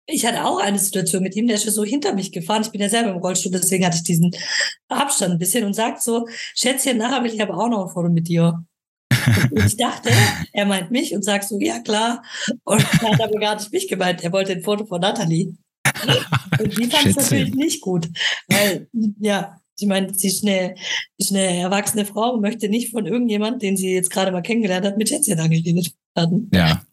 ich 0.06 0.26
hatte 0.26 0.44
auch 0.44 0.60
eine 0.60 0.80
Situation 0.80 1.24
mit 1.24 1.36
ihm, 1.36 1.48
der 1.48 1.56
ist 1.56 1.66
so 1.66 1.84
hinter 1.84 2.14
mich 2.14 2.32
gefahren. 2.32 2.62
Ich 2.64 2.72
bin 2.72 2.82
ja 2.82 2.90
selber 2.90 3.12
im 3.12 3.18
Rollstuhl, 3.18 3.52
deswegen 3.52 3.86
hatte 3.86 3.98
ich 3.98 4.04
diesen 4.04 4.32
Abstand 4.90 5.34
ein 5.34 5.40
bisschen 5.40 5.66
und 5.66 5.74
sagt 5.74 6.02
so, 6.02 6.28
Schätzchen, 6.56 6.98
nachher 6.98 7.24
will 7.24 7.34
ich 7.34 7.42
aber 7.42 7.58
auch 7.58 7.70
noch 7.70 7.88
ein 7.88 7.94
Foto 7.94 8.10
mit 8.10 8.28
dir. 8.28 8.64
Und 9.52 9.66
ich 9.66 9.78
dachte, 9.78 10.10
er 10.52 10.66
meint 10.66 10.92
mich 10.92 11.16
und 11.16 11.24
sagt 11.24 11.46
so, 11.46 11.58
ja 11.60 11.80
klar. 11.80 12.24
Und 12.66 12.82
er 13.02 13.12
hat 13.12 13.22
aber 13.22 13.40
gar 13.40 13.56
nicht 13.56 13.72
mich 13.72 13.88
gemeint. 13.88 14.24
Er 14.24 14.34
wollte 14.34 14.52
ein 14.52 14.64
Foto 14.64 14.86
von 14.86 15.00
Nathalie. 15.00 15.56
Und 16.60 16.78
die 16.78 16.90
fand 16.90 17.06
es 17.06 17.16
natürlich 17.16 17.54
nicht 17.54 17.82
gut. 17.82 18.10
Weil, 18.50 18.90
ja, 19.20 19.58
ich 19.80 19.88
meine, 19.88 20.14
sie 20.14 20.28
ist 20.28 20.44
eine, 20.44 20.76
ist 21.18 21.32
eine 21.32 21.58
erwachsene 21.58 22.06
Frau 22.06 22.34
und 22.34 22.42
möchte 22.42 22.70
nicht 22.70 22.92
von 22.92 23.06
irgendjemand, 23.06 23.62
den 23.62 23.78
sie 23.78 23.94
jetzt 23.94 24.12
gerade 24.12 24.32
mal 24.32 24.42
kennengelernt 24.42 24.86
hat, 24.86 24.98
mit 24.98 25.10
Schätzchen 25.10 25.40
angeredet 25.40 25.94
werden. 26.16 26.50
Ja. 26.54 26.84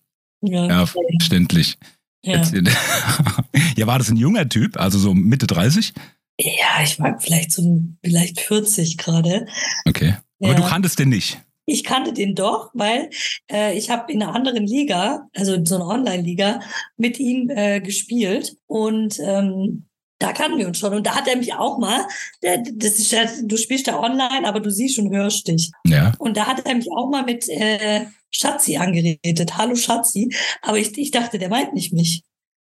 Ja, 0.42 0.66
ja 0.66 0.86
verständlich. 0.86 1.76
Ja. 2.24 2.42
ja, 3.76 3.86
war 3.86 3.98
das 3.98 4.10
ein 4.10 4.16
junger 4.16 4.48
Typ, 4.48 4.78
also 4.78 4.98
so 4.98 5.14
Mitte 5.14 5.46
30? 5.46 5.92
Ja, 6.38 6.82
ich 6.82 6.98
mag 6.98 7.22
vielleicht 7.22 7.52
so 7.52 7.82
vielleicht 8.02 8.40
40 8.40 8.96
gerade. 8.96 9.46
Okay. 9.86 10.16
Aber 10.40 10.52
ja. 10.52 10.56
du 10.56 10.62
kanntest 10.62 10.98
den 10.98 11.10
nicht. 11.10 11.40
Ich 11.66 11.84
kannte 11.84 12.12
den 12.12 12.34
doch, 12.34 12.70
weil 12.74 13.10
äh, 13.50 13.76
ich 13.76 13.90
habe 13.90 14.10
in 14.10 14.22
einer 14.22 14.34
anderen 14.34 14.66
Liga, 14.66 15.28
also 15.34 15.62
so 15.64 15.76
einer 15.76 15.86
Online-Liga, 15.86 16.60
mit 16.96 17.20
ihm 17.20 17.48
äh, 17.50 17.80
gespielt. 17.80 18.56
Und 18.66 19.18
ähm, 19.20 19.86
da 20.20 20.32
kannten 20.32 20.58
wir 20.58 20.68
uns 20.68 20.78
schon. 20.78 20.94
Und 20.94 21.06
da 21.06 21.16
hat 21.16 21.26
er 21.26 21.36
mich 21.36 21.54
auch 21.54 21.78
mal, 21.78 22.06
das 22.42 22.98
ist 22.98 23.10
ja, 23.10 23.24
du 23.42 23.56
spielst 23.56 23.86
ja 23.86 23.98
online, 23.98 24.46
aber 24.46 24.60
du 24.60 24.70
siehst 24.70 24.98
und 24.98 25.10
hörst 25.10 25.48
dich. 25.48 25.72
Ja. 25.84 26.12
Und 26.18 26.36
da 26.36 26.46
hat 26.46 26.64
er 26.66 26.74
mich 26.74 26.88
auch 26.92 27.08
mal 27.08 27.24
mit 27.24 27.48
äh, 27.48 28.06
Schatzi 28.30 28.76
angeredet. 28.76 29.56
Hallo 29.56 29.74
Schatzi. 29.74 30.32
Aber 30.62 30.78
ich, 30.78 30.96
ich 30.96 31.10
dachte, 31.10 31.38
der 31.38 31.48
meint 31.48 31.72
nicht 31.72 31.92
mich. 31.92 32.22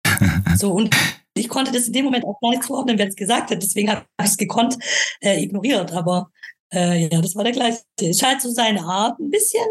so, 0.57 0.73
und 0.73 0.97
ich 1.35 1.49
konnte 1.49 1.71
das 1.71 1.87
in 1.87 1.93
dem 1.93 2.07
Moment 2.07 2.25
auch 2.25 2.41
gar 2.41 2.51
nicht 2.51 2.64
zuordnen, 2.64 2.99
wer 2.99 3.09
es 3.09 3.16
gesagt 3.16 3.51
hat. 3.51 3.62
Deswegen 3.62 3.91
habe 3.91 4.07
ich 4.21 4.27
es 4.27 4.37
gekonnt 4.39 4.79
äh, 5.21 5.43
ignoriert. 5.43 5.93
Aber 5.93 6.31
äh, 6.73 7.09
ja, 7.09 7.21
das 7.21 7.37
war 7.37 7.45
der 7.45 7.53
gleiche. 7.53 7.81
Ist 8.01 8.23
halt 8.23 8.41
so 8.41 8.51
seine 8.51 8.83
Art 8.83 9.21
ein 9.21 9.31
bisschen. 9.31 9.64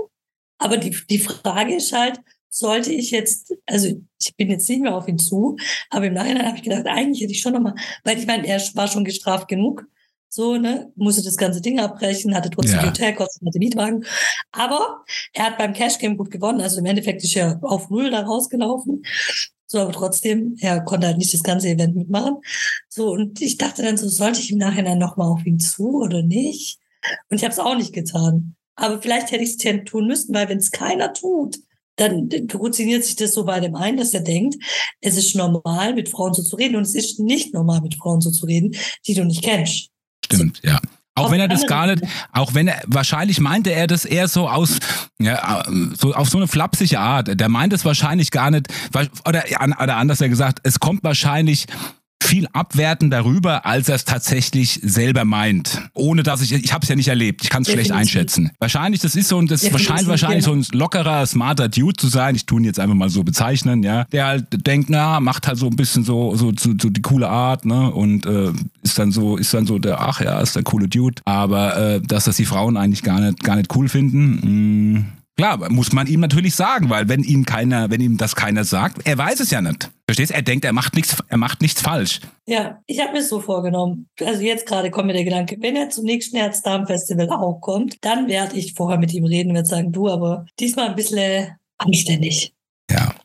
Aber 0.59 0.77
die, 0.77 0.95
die 1.09 1.19
Frage 1.19 1.75
ist 1.75 1.91
halt, 1.91 2.19
sollte 2.53 2.93
ich 2.93 3.09
jetzt, 3.09 3.51
also 3.65 3.87
ich 4.21 4.35
bin 4.35 4.51
jetzt 4.51 4.69
nicht 4.69 4.83
mehr 4.83 4.95
auf 4.95 5.07
ihn 5.07 5.17
zu, 5.17 5.57
aber 5.89 6.05
im 6.05 6.13
Nachhinein 6.13 6.45
habe 6.45 6.57
ich 6.57 6.63
gedacht, 6.63 6.85
eigentlich 6.85 7.21
hätte 7.21 7.31
ich 7.31 7.41
schon 7.41 7.53
nochmal, 7.53 7.73
weil 8.03 8.19
ich 8.19 8.27
meine, 8.27 8.47
er 8.47 8.61
war 8.75 8.87
schon 8.87 9.03
gestraft 9.03 9.47
genug, 9.47 9.85
so, 10.29 10.57
ne, 10.57 10.91
musste 10.95 11.23
das 11.23 11.35
ganze 11.35 11.61
Ding 11.61 11.79
abbrechen, 11.79 12.35
hatte 12.35 12.51
trotzdem 12.51 12.79
ja. 12.79 12.87
Hotelkosten, 12.87 13.47
hatte 13.47 13.57
Mietwagen. 13.57 14.05
Aber 14.51 15.03
er 15.33 15.45
hat 15.45 15.57
beim 15.57 15.73
Cash 15.73 15.97
Game 15.97 16.15
gut 16.15 16.29
gewonnen, 16.29 16.61
also 16.61 16.77
im 16.77 16.85
Endeffekt 16.85 17.23
ist 17.23 17.35
er 17.35 17.59
auf 17.63 17.89
Null 17.89 18.11
da 18.11 18.21
rausgelaufen. 18.21 19.03
So, 19.65 19.79
aber 19.79 19.91
trotzdem, 19.91 20.55
er 20.59 20.81
konnte 20.81 21.07
halt 21.07 21.17
nicht 21.17 21.33
das 21.33 21.41
ganze 21.41 21.69
Event 21.69 21.95
mitmachen. 21.95 22.37
So, 22.87 23.11
und 23.11 23.41
ich 23.41 23.57
dachte 23.57 23.81
dann 23.81 23.97
so, 23.97 24.07
sollte 24.07 24.39
ich 24.39 24.51
im 24.51 24.59
Nachhinein 24.59 24.99
nochmal 24.99 25.27
auf 25.27 25.43
ihn 25.45 25.59
zu 25.59 26.01
oder 26.01 26.21
nicht? 26.21 26.77
Und 27.29 27.37
ich 27.37 27.43
habe 27.43 27.51
es 27.51 27.59
auch 27.59 27.75
nicht 27.75 27.93
getan. 27.93 28.55
Aber 28.75 29.01
vielleicht 29.01 29.31
hätte 29.31 29.43
ich 29.43 29.63
es 29.63 29.85
tun 29.85 30.05
müssen, 30.05 30.35
weil 30.35 30.49
wenn 30.49 30.59
es 30.59 30.69
keiner 30.69 31.13
tut, 31.13 31.57
dann 31.95 32.29
routiniert 32.53 33.03
sich 33.03 33.15
das 33.15 33.33
so 33.33 33.45
bei 33.45 33.59
dem 33.59 33.75
einen, 33.75 33.97
dass 33.97 34.13
er 34.13 34.21
denkt, 34.21 34.55
es 35.01 35.17
ist 35.17 35.35
normal, 35.35 35.93
mit 35.93 36.09
Frauen 36.09 36.33
so 36.33 36.41
zu 36.41 36.55
reden. 36.55 36.75
Und 36.75 36.83
es 36.83 36.95
ist 36.95 37.19
nicht 37.19 37.53
normal, 37.53 37.81
mit 37.81 37.95
Frauen 37.95 38.21
so 38.21 38.31
zu 38.31 38.45
reden, 38.45 38.75
die 39.07 39.13
du 39.13 39.23
nicht 39.23 39.43
kennst. 39.43 39.89
Stimmt, 40.25 40.61
ja. 40.63 40.79
Auch 41.15 41.29
wenn 41.29 41.39
er 41.39 41.47
das 41.47 41.67
gar 41.67 41.85
nicht, 41.85 42.01
auch 42.31 42.55
wenn 42.55 42.67
er, 42.67 42.81
wahrscheinlich 42.87 43.39
meinte 43.39 43.71
er 43.71 43.85
das 43.85 44.03
eher 44.03 44.27
so 44.27 44.49
aus, 44.49 44.79
ja, 45.19 45.63
so 45.95 46.13
auf 46.13 46.27
so 46.27 46.37
eine 46.37 46.47
flapsige 46.47 46.99
Art. 46.99 47.39
Der 47.39 47.49
meint 47.49 47.71
es 47.71 47.85
wahrscheinlich 47.85 48.31
gar 48.31 48.49
nicht, 48.49 48.67
oder, 49.27 49.43
oder 49.79 49.97
anders 49.97 50.19
gesagt, 50.19 50.59
es 50.63 50.79
kommt 50.79 51.03
wahrscheinlich 51.03 51.67
viel 52.23 52.47
abwerten 52.53 53.09
darüber, 53.09 53.65
als 53.65 53.89
er 53.89 53.95
es 53.95 54.05
tatsächlich 54.05 54.79
selber 54.83 55.25
meint. 55.25 55.81
Ohne 55.93 56.23
dass 56.23 56.41
ich, 56.41 56.51
ich 56.53 56.73
habe 56.73 56.83
es 56.83 56.89
ja 56.89 56.95
nicht 56.95 57.07
erlebt, 57.07 57.43
ich 57.43 57.49
kann 57.49 57.63
es 57.63 57.71
schlecht 57.71 57.91
einschätzen. 57.91 58.51
Wahrscheinlich, 58.59 59.01
das 59.01 59.15
ist 59.15 59.27
so 59.27 59.39
ein, 59.39 59.47
das 59.47 59.71
wahrscheinlich, 59.71 60.07
wahrscheinlich 60.07 60.45
so 60.45 60.53
ein 60.53 60.65
lockerer, 60.71 61.25
smarter 61.25 61.69
Dude 61.69 61.95
zu 61.95 62.07
sein. 62.07 62.35
Ich 62.35 62.45
tue 62.45 62.61
ihn 62.61 62.65
jetzt 62.65 62.79
einfach 62.79 62.95
mal 62.95 63.09
so 63.09 63.23
bezeichnen, 63.23 63.83
ja. 63.83 64.05
Der 64.05 64.25
halt 64.25 64.65
denkt, 64.65 64.89
na, 64.89 65.19
macht 65.19 65.47
halt 65.47 65.57
so 65.57 65.67
ein 65.67 65.75
bisschen 65.75 66.03
so, 66.03 66.35
so, 66.35 66.51
so, 66.57 66.73
so 66.79 66.89
die 66.89 67.01
coole 67.01 67.29
Art, 67.29 67.65
ne? 67.65 67.91
Und 67.91 68.25
äh, 68.25 68.51
ist 68.81 68.97
dann 68.97 69.11
so, 69.11 69.37
ist 69.37 69.53
dann 69.53 69.65
so 69.65 69.79
der, 69.79 70.01
ach 70.01 70.21
ja, 70.21 70.39
ist 70.39 70.55
der 70.55 70.63
coole 70.63 70.87
Dude. 70.87 71.21
Aber 71.25 71.77
äh, 71.77 72.01
dass 72.01 72.25
das 72.25 72.37
die 72.37 72.45
Frauen 72.45 72.77
eigentlich 72.77 73.03
gar 73.03 73.19
nicht, 73.19 73.43
gar 73.43 73.55
nicht 73.55 73.75
cool 73.75 73.89
finden, 73.89 74.93
mh, 74.93 75.05
Klar, 75.35 75.71
muss 75.71 75.91
man 75.91 76.05
ihm 76.05 76.19
natürlich 76.19 76.53
sagen, 76.53 76.91
weil 76.91 77.09
wenn 77.09 77.23
ihm 77.23 77.43
keiner, 77.45 77.89
wenn 77.89 78.01
ihm 78.01 78.17
das 78.17 78.35
keiner 78.35 78.63
sagt, 78.63 79.01
er 79.05 79.17
weiß 79.17 79.39
es 79.39 79.49
ja 79.49 79.61
nicht. 79.61 79.89
Verstehst? 80.05 80.31
Er 80.31 80.43
denkt, 80.43 80.63
er 80.63 80.73
macht 80.73 80.95
nichts, 80.95 81.17
er 81.27 81.37
macht 81.37 81.61
nichts 81.61 81.81
falsch. 81.81 82.19
Ja, 82.45 82.79
ich 82.85 82.99
habe 82.99 83.13
mir 83.13 83.19
es 83.19 83.29
so 83.29 83.39
vorgenommen. 83.39 84.09
Also 84.23 84.41
jetzt 84.41 84.67
gerade 84.67 84.91
kommt 84.91 85.07
mir 85.07 85.13
der 85.13 85.23
Gedanke, 85.23 85.57
wenn 85.59 85.75
er 85.75 85.89
zum 85.89 86.05
nächsten 86.05 86.37
Herzdarm-Festival 86.37 87.29
auch 87.31 87.61
kommt, 87.61 87.97
dann 88.01 88.27
werde 88.27 88.57
ich 88.57 88.73
vorher 88.73 88.99
mit 88.99 89.11
ihm 89.13 89.25
reden 89.25 89.49
und 89.49 89.55
werde 89.55 89.67
sagen, 89.67 89.91
du, 89.91 90.07
aber 90.07 90.45
diesmal 90.59 90.89
ein 90.89 90.95
bisschen 90.95 91.55
anständig. 91.79 92.53
Ja. 92.91 93.15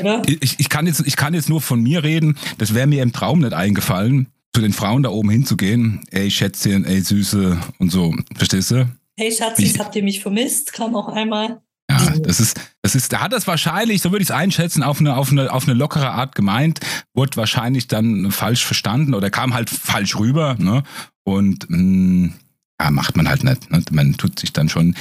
Oder? 0.00 0.22
Ich, 0.26 0.58
ich, 0.58 0.68
kann 0.68 0.86
jetzt, 0.86 1.06
ich 1.06 1.16
kann 1.16 1.34
jetzt 1.34 1.48
nur 1.48 1.60
von 1.60 1.80
mir 1.80 2.02
reden. 2.02 2.38
Das 2.58 2.74
wäre 2.74 2.88
mir 2.88 3.02
im 3.02 3.12
Traum 3.12 3.38
nicht 3.38 3.52
eingefallen, 3.52 4.28
zu 4.52 4.62
den 4.62 4.72
Frauen 4.72 5.04
da 5.04 5.10
oben 5.10 5.30
hinzugehen. 5.30 6.00
Ey, 6.10 6.30
Schätzchen, 6.30 6.84
ey, 6.84 7.00
Süße 7.02 7.60
und 7.78 7.92
so. 7.92 8.12
Verstehst 8.34 8.72
du? 8.72 8.88
Hey 9.22 9.30
Schatzis, 9.30 9.78
habt 9.78 9.94
ihr 9.94 10.02
mich 10.02 10.20
vermisst? 10.20 10.72
Kam 10.72 10.96
auch 10.96 11.06
einmal. 11.06 11.62
Ja, 11.88 12.12
das 12.18 12.40
ist, 12.40 12.60
das 12.82 12.96
ist, 12.96 13.12
da 13.12 13.20
hat 13.20 13.32
das 13.32 13.46
wahrscheinlich, 13.46 14.02
so 14.02 14.10
würde 14.10 14.24
ich 14.24 14.30
es 14.30 14.34
einschätzen, 14.34 14.82
auf 14.82 14.98
eine, 14.98 15.16
auf, 15.16 15.30
eine, 15.30 15.52
auf 15.52 15.62
eine 15.62 15.74
lockere 15.74 16.10
Art 16.10 16.34
gemeint, 16.34 16.80
wurde 17.14 17.36
wahrscheinlich 17.36 17.86
dann 17.86 18.32
falsch 18.32 18.64
verstanden 18.64 19.14
oder 19.14 19.30
kam 19.30 19.54
halt 19.54 19.70
falsch 19.70 20.18
rüber, 20.18 20.56
ne? 20.58 20.82
Und 21.22 21.70
mh, 21.70 21.78
mm, 21.78 22.34
ja, 22.80 22.90
macht 22.90 23.16
man 23.16 23.28
halt 23.28 23.44
nicht. 23.44 23.70
Ne? 23.70 23.84
Man 23.92 24.16
tut 24.16 24.40
sich 24.40 24.52
dann 24.52 24.68
schon. 24.68 24.96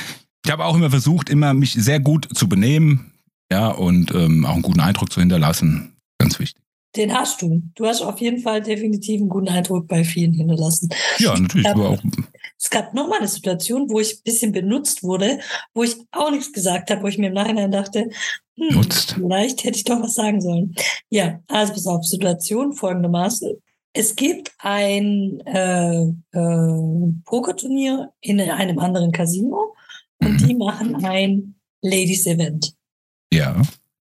Ich 0.46 0.52
habe 0.52 0.66
auch 0.66 0.76
immer 0.76 0.92
versucht, 0.92 1.28
immer 1.32 1.56
mich 1.56 1.74
sehr 1.74 2.00
gut 2.00 2.28
zu 2.32 2.48
benehmen, 2.48 3.14
ja, 3.52 3.70
und 3.70 4.14
ähm, 4.14 4.46
auch 4.46 4.54
einen 4.54 4.62
guten 4.62 4.82
Eindruck 4.82 5.12
zu 5.12 5.20
hinterlassen. 5.20 5.96
Ganz 6.20 6.38
wichtig. 6.38 6.62
Den 6.96 7.12
hast 7.12 7.42
du. 7.42 7.64
Du 7.74 7.88
hast 7.88 8.04
auf 8.04 8.20
jeden 8.22 8.44
Fall 8.44 8.62
definitiv 8.62 9.20
einen 9.20 9.30
guten 9.30 9.48
Eindruck 9.48 9.88
bei 9.88 10.04
vielen 10.04 10.34
hinterlassen. 10.34 10.90
Ja, 11.18 11.36
natürlich. 11.40 11.66
Gab, 11.66 11.78
auch. 11.78 12.04
Es 12.62 12.70
gab 12.70 12.94
noch 12.94 13.08
mal 13.08 13.20
eine 13.20 13.28
Situation, 13.28 13.90
wo 13.90 14.00
ich 14.00 14.18
ein 14.18 14.24
bisschen 14.24 14.52
benutzt 14.52 15.04
wurde, 15.04 15.40
wo 15.74 15.84
ich 15.84 15.98
auch 16.12 16.30
nichts 16.30 16.54
gesagt 16.54 16.92
habe, 16.92 17.02
wo 17.02 17.08
ich 17.08 17.18
mir 17.18 17.28
im 17.28 17.34
Nachhinein 17.34 17.72
dachte, 17.72 18.10
hm, 18.56 18.76
Nutzt. 18.76 19.14
vielleicht 19.14 19.64
hätte 19.64 19.78
ich 19.78 19.84
doch 19.84 20.02
was 20.02 20.14
sagen 20.14 20.42
sollen. 20.42 20.76
Ja, 21.10 21.40
also 21.48 21.74
pass 21.74 21.88
auf, 21.88 22.06
Situation 22.06 22.74
folgendermaßen. 22.74 23.56
Es 23.94 24.16
gibt 24.16 24.52
ein 24.60 25.42
äh, 25.46 26.04
äh, 26.04 27.14
Pokerturnier 27.26 28.14
in 28.22 28.40
einem 28.40 28.80
anderen 28.80 29.12
Casino 29.12 29.74
und 30.20 30.42
mhm. 30.42 30.48
die 30.48 30.56
machen 30.56 31.04
ein 31.04 31.56
Ladies-Event. 31.82 32.74
Ja 33.34 33.62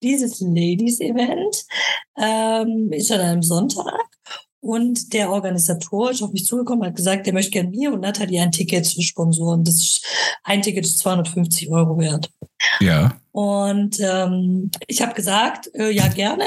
dieses 0.06 0.39
Ladies-Event 0.39 1.66
ähm, 2.18 2.91
ist 2.91 3.12
an 3.12 3.22
einem 3.22 3.43
Sonntag. 3.43 4.06
Und 4.66 5.13
der 5.13 5.30
Organisator 5.30 6.09
ist 6.09 6.24
auf 6.24 6.34
mich 6.34 6.47
zugekommen, 6.47 6.88
hat 6.88 6.95
gesagt, 6.95 7.28
er 7.28 7.34
möchte 7.34 7.51
gerne 7.51 7.70
mir 7.70 7.93
und 7.93 7.99
Nathalie 7.99 8.41
ein 8.41 8.51
Ticket 8.51 8.84
zu 8.84 8.99
sponsoren. 9.03 9.63
Das 9.63 9.76
ist, 9.76 10.03
ein 10.43 10.63
Ticket 10.63 10.88
ist 10.88 10.97
250 10.97 11.70
Euro 11.70 11.99
wert. 11.99 12.32
Ja. 12.80 13.16
Und 13.32 13.99
ähm, 13.99 14.72
ich 14.88 15.03
habe 15.03 15.13
gesagt, 15.13 15.70
äh, 15.76 15.91
ja, 15.91 16.07
gerne. 16.07 16.45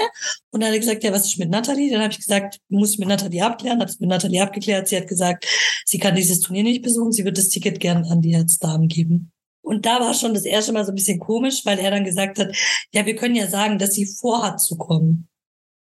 Und 0.51 0.61
dann 0.61 0.71
hat 0.71 0.75
er 0.75 0.81
gesagt, 0.81 1.05
ja, 1.05 1.12
was 1.12 1.27
ist 1.27 1.39
mit 1.39 1.49
Nathalie? 1.49 1.93
Dann 1.93 2.03
habe 2.03 2.11
ich 2.11 2.19
gesagt, 2.19 2.59
muss 2.69 2.95
ich 2.95 2.99
mit 2.99 3.07
Nathalie 3.07 3.45
abklären. 3.45 3.79
Habe 3.79 3.89
es 3.89 4.01
mit 4.01 4.09
Nathalie 4.09 4.43
abgeklärt. 4.43 4.89
Sie 4.89 4.97
hat 4.97 5.07
gesagt, 5.07 5.47
sie 5.85 6.01
kann 6.01 6.16
dieses 6.16 6.41
Turnier 6.41 6.64
nicht 6.64 6.83
besuchen. 6.83 7.12
Sie 7.12 7.25
wird 7.25 7.39
das 7.39 7.51
Ticket 7.51 7.79
gerne 7.79 8.11
an 8.11 8.21
die 8.21 8.35
Herzdamen 8.35 8.89
geben. 8.89 9.31
Und 9.62 9.87
da 9.87 10.01
war 10.01 10.12
schon 10.12 10.35
das 10.35 10.45
erste 10.45 10.73
Mal 10.73 10.85
so 10.85 10.91
ein 10.91 10.97
bisschen 10.97 11.21
komisch, 11.21 11.64
weil 11.64 11.79
er 11.79 11.93
dann 11.93 12.03
gesagt 12.03 12.41
hat, 12.41 12.53
ja, 12.93 13.07
wir 13.07 13.14
können 13.14 13.37
ja 13.37 13.47
sagen, 13.47 13.79
dass 13.79 13.95
sie 13.95 14.07
vorhat 14.07 14.61
zu 14.61 14.77
kommen. 14.77 15.28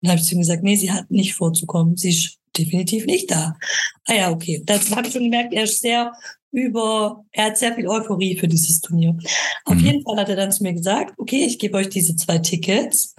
Dann 0.02 0.12
habe 0.12 0.22
ich 0.22 0.28
zu 0.28 0.36
ihm 0.36 0.40
gesagt, 0.40 0.64
nee, 0.64 0.76
sie 0.76 0.92
hat 0.92 1.10
nicht 1.12 1.34
vorzukommen. 1.34 1.98
Sie 1.98 2.10
ist 2.10 2.38
definitiv 2.58 3.06
nicht 3.06 3.32
da. 3.32 3.58
Ah 4.06 4.14
ja, 4.14 4.32
okay. 4.32 4.62
Das 4.66 4.94
habe 4.96 5.08
ich 5.08 5.14
schon 5.14 5.24
gemerkt, 5.24 5.54
er 5.54 5.64
ist 5.64 5.80
sehr 5.80 6.14
über, 6.52 7.24
er 7.32 7.46
hat 7.46 7.58
sehr 7.58 7.74
viel 7.74 7.88
Euphorie 7.88 8.38
für 8.38 8.48
dieses 8.48 8.82
Turnier. 8.82 9.18
Auf 9.66 9.76
mhm. 9.76 9.86
jeden 9.86 10.04
Fall 10.04 10.18
hat 10.18 10.30
er 10.30 10.36
dann 10.36 10.52
zu 10.52 10.64
mir 10.64 10.74
gesagt, 10.74 11.14
okay, 11.18 11.46
ich 11.46 11.60
gebe 11.60 11.78
euch 11.78 11.90
diese 11.90 12.16
zwei 12.16 12.40
Tickets 12.40 13.16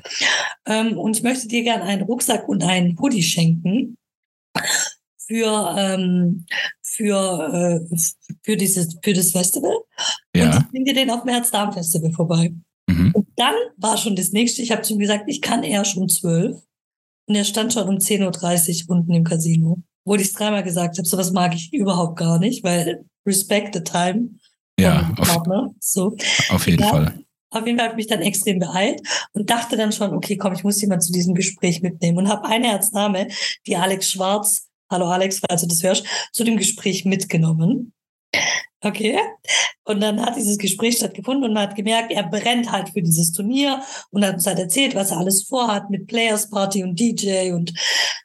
ähm, 0.67 0.99
und 0.99 1.17
ich 1.17 1.23
möchte 1.23 1.49
dir 1.49 1.63
gerne 1.63 1.85
einen 1.85 2.03
Rucksack 2.03 2.49
und 2.49 2.63
einen 2.63 2.99
Hoodie 2.99 3.23
schenken 3.23 3.97
für, 5.27 5.75
ähm, 5.79 6.45
für, 6.83 7.81
äh, 7.91 7.97
für, 8.43 8.57
dieses, 8.57 8.99
für 9.03 9.15
das 9.15 9.31
Festival. 9.31 9.77
Ja. 10.37 10.45
Und 10.45 10.61
ich 10.61 10.69
bringe 10.69 10.93
den 10.93 11.11
auf 11.11 11.23
dem 11.23 11.31
Herz-Darm-Festival 11.31 12.13
vorbei. 12.13 12.53
Mhm. 12.87 13.13
Und 13.15 13.29
dann 13.37 13.55
war 13.79 13.97
schon 13.97 14.15
das 14.15 14.33
nächste. 14.33 14.61
Ich 14.61 14.73
habe 14.73 14.83
zu 14.83 14.93
ihm 14.93 14.99
gesagt, 14.99 15.25
ich 15.27 15.41
kann 15.41 15.63
eher 15.63 15.87
schon 15.87 16.09
zwölf. 16.11 16.61
Und 17.33 17.37
er 17.37 17.45
stand 17.45 17.73
schon 17.73 17.89
um 17.89 17.97
10.30 17.97 18.85
Uhr 18.85 18.97
unten 18.97 19.15
im 19.15 19.25
Casino. 19.25 19.79
Wo 20.05 20.17
ich 20.17 20.21
es 20.21 20.33
dreimal 20.35 20.63
gesagt 20.63 20.99
habe, 20.99 21.09
sowas 21.09 21.33
mag 21.33 21.55
ich 21.55 21.73
überhaupt 21.73 22.19
gar 22.19 22.39
nicht, 22.39 22.63
weil 22.63 23.07
respect 23.27 23.75
the 23.75 23.83
time. 23.83 24.33
Ja, 24.79 25.11
auf, 25.17 25.29
Partner, 25.29 25.71
so. 25.81 26.15
auf 26.51 26.67
jeden 26.67 26.83
ja. 26.83 26.89
Fall. 26.89 27.25
Auf 27.49 27.67
jeden 27.67 27.79
Fall 27.79 27.89
habe 27.89 27.99
ich 27.99 28.05
mich 28.05 28.15
dann 28.15 28.21
extrem 28.21 28.59
beeilt 28.59 29.01
und 29.33 29.49
dachte 29.49 29.79
dann 29.79 29.93
schon, 29.93 30.13
okay, 30.13 30.37
komm, 30.37 30.53
ich 30.53 30.63
muss 30.63 30.83
jemand 30.83 31.03
zu 31.03 31.11
diesem 31.11 31.35
Gespräch 31.35 31.81
mitnehmen 31.81 32.19
und 32.19 32.29
habe 32.29 32.47
eine 32.47 32.69
Herzname, 32.69 33.29
die 33.67 33.77
Alex 33.77 34.11
Schwarz 34.11 34.69
hallo 34.93 35.07
Alex, 35.07 35.41
falls 35.41 35.63
du 35.63 35.69
das 35.69 35.83
hörst, 35.83 36.05
zu 36.33 36.45
dem 36.45 36.59
Gespräch 36.59 37.07
mitgenommen. 37.07 37.95
Okay. 38.83 39.17
Und 39.85 40.01
dann 40.01 40.21
hat 40.21 40.37
dieses 40.37 40.59
Gespräch 40.59 40.97
stattgefunden 40.97 41.45
und 41.45 41.55
man 41.55 41.69
hat 41.69 41.77
gemerkt, 41.77 42.13
er 42.13 42.25
brennt 42.25 42.71
halt 42.71 42.91
für 42.91 43.03
dieses 43.03 43.33
Turnier 43.33 43.81
und 44.11 44.25
hat 44.25 44.35
uns 44.35 44.47
halt 44.47 44.59
erzählt, 44.59 44.95
was 44.95 45.13
er 45.13 45.19
alles 45.19 45.45
vorhat 45.45 45.89
mit 45.91 46.09
Players 46.09 46.51
Party 46.51 46.83
und 46.83 46.99
DJ 46.99 47.53
und 47.53 47.73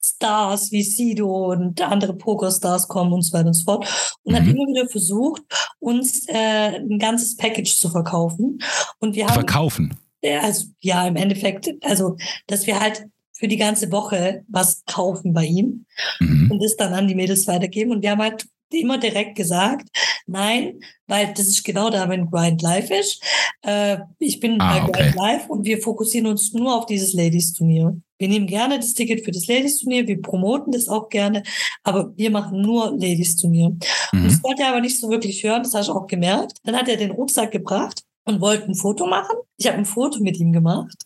Stars 0.01 0.71
wie 0.71 0.83
Sido 0.83 1.51
und 1.51 1.81
andere 1.81 2.15
Pokerstars 2.15 2.87
kommen 2.87 3.13
und 3.13 3.21
so 3.21 3.33
weiter 3.33 3.47
und 3.47 3.53
so 3.53 3.65
fort. 3.65 4.17
Und 4.23 4.33
mhm. 4.33 4.37
hat 4.37 4.47
immer 4.47 4.67
wieder 4.67 4.87
versucht, 4.87 5.43
uns 5.79 6.27
äh, 6.27 6.79
ein 6.79 6.97
ganzes 6.99 7.37
Package 7.37 7.75
zu 7.75 7.89
verkaufen. 7.89 8.59
Und 8.99 9.15
wir 9.15 9.27
haben. 9.27 9.33
Verkaufen? 9.35 9.97
Also, 10.41 10.65
ja, 10.79 11.07
im 11.07 11.15
Endeffekt, 11.15 11.69
also, 11.83 12.17
dass 12.47 12.65
wir 12.65 12.79
halt 12.79 13.05
für 13.33 13.47
die 13.47 13.57
ganze 13.57 13.91
Woche 13.91 14.43
was 14.47 14.83
kaufen 14.85 15.33
bei 15.33 15.45
ihm 15.45 15.85
mhm. 16.19 16.49
und 16.51 16.63
das 16.63 16.75
dann 16.75 16.93
an 16.93 17.07
die 17.07 17.15
Mädels 17.15 17.47
weitergeben. 17.47 17.91
Und 17.91 18.01
wir 18.01 18.11
haben 18.11 18.21
halt 18.21 18.47
immer 18.73 18.97
direkt 18.97 19.35
gesagt, 19.35 19.87
nein, 20.25 20.79
weil 21.07 21.33
das 21.33 21.47
ist 21.47 21.63
genau 21.63 21.89
da, 21.89 22.09
wenn 22.09 22.29
Grind 22.29 22.61
Live 22.61 22.91
ist. 22.91 23.23
Äh, 23.61 23.97
ich 24.19 24.39
bin 24.39 24.59
ah, 24.59 24.79
bei 24.79 24.83
okay. 24.83 24.91
Grind 24.91 25.15
Live 25.15 25.49
und 25.49 25.65
wir 25.65 25.81
fokussieren 25.81 26.27
uns 26.27 26.53
nur 26.53 26.75
auf 26.75 26.85
dieses 26.85 27.13
Ladies-Turnier. 27.13 27.99
Wir 28.19 28.27
nehmen 28.27 28.47
gerne 28.47 28.77
das 28.77 28.93
Ticket 28.93 29.23
für 29.23 29.31
das 29.31 29.47
Ladies-Turnier, 29.47 30.07
wir 30.07 30.21
promoten 30.21 30.71
das 30.71 30.87
auch 30.87 31.09
gerne, 31.09 31.43
aber 31.83 32.11
wir 32.17 32.31
machen 32.31 32.61
nur 32.61 32.91
Ladies-Turnier. 32.91 33.69
Mhm. 33.69 33.79
Und 34.11 34.25
das 34.25 34.43
wollte 34.43 34.63
er 34.63 34.69
aber 34.69 34.81
nicht 34.81 34.99
so 34.99 35.09
wirklich 35.09 35.43
hören, 35.43 35.63
das 35.63 35.73
hast 35.73 35.89
du 35.89 35.93
auch 35.93 36.07
gemerkt. 36.07 36.57
Dann 36.63 36.75
hat 36.75 36.87
er 36.87 36.97
den 36.97 37.11
Rucksack 37.11 37.51
gebracht 37.51 38.03
und 38.25 38.41
wollte 38.41 38.65
ein 38.65 38.75
Foto 38.75 39.07
machen. 39.07 39.35
Ich 39.57 39.67
habe 39.67 39.77
ein 39.77 39.85
Foto 39.85 40.19
mit 40.19 40.39
ihm 40.39 40.51
gemacht 40.51 41.03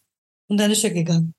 und 0.47 0.59
dann 0.59 0.71
ist 0.71 0.83
er 0.83 0.91
gegangen. 0.91 1.33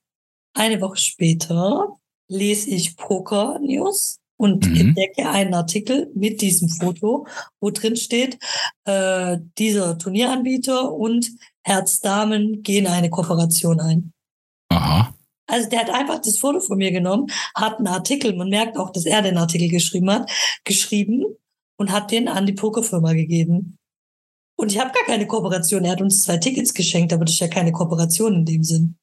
Eine 0.54 0.80
Woche 0.80 0.98
später 0.98 1.96
lese 2.28 2.70
ich 2.70 2.96
Poker 2.96 3.58
News 3.58 4.18
und 4.39 4.66
Mhm. 4.66 4.76
entdecke 4.76 5.28
einen 5.28 5.55
Artikel 5.55 6.11
mit 6.14 6.41
diesem 6.41 6.68
Foto, 6.68 7.26
wo 7.61 7.70
drin 7.70 7.97
steht, 7.97 8.39
äh, 8.85 9.39
dieser 9.59 9.99
Turnieranbieter 9.99 10.93
und 10.93 11.30
Herzdamen 11.62 12.62
gehen 12.62 12.87
eine 12.87 13.11
Kooperation 13.11 13.80
ein. 13.80 14.12
Aha. 14.70 15.14
Also 15.47 15.68
der 15.68 15.80
hat 15.80 15.91
einfach 15.91 16.20
das 16.20 16.39
Foto 16.39 16.61
von 16.61 16.78
mir 16.78 16.93
genommen, 16.93 17.26
hat 17.55 17.78
einen 17.78 17.87
Artikel, 17.89 18.35
man 18.35 18.49
merkt 18.49 18.76
auch, 18.78 18.91
dass 18.91 19.05
er 19.05 19.22
den 19.22 19.37
Artikel 19.37 19.68
geschrieben 19.68 20.11
hat, 20.11 20.30
geschrieben 20.64 21.24
und 21.76 21.93
hat 21.93 22.11
den 22.11 22.28
an 22.28 22.47
die 22.47 22.53
Pokerfirma 22.55 23.12
gegeben. 23.12 23.76
Und 24.57 24.72
ich 24.72 24.78
habe 24.78 24.93
gar 24.93 25.05
keine 25.05 25.26
Kooperation. 25.26 25.85
Er 25.85 25.93
hat 25.93 26.01
uns 26.03 26.22
zwei 26.22 26.37
Tickets 26.37 26.72
geschenkt, 26.74 27.12
aber 27.12 27.24
das 27.24 27.35
ist 27.35 27.41
ja 27.41 27.49
keine 27.49 27.72
Kooperation 27.72 28.35
in 28.35 28.45
dem 28.45 28.62
Sinn. 28.62 28.97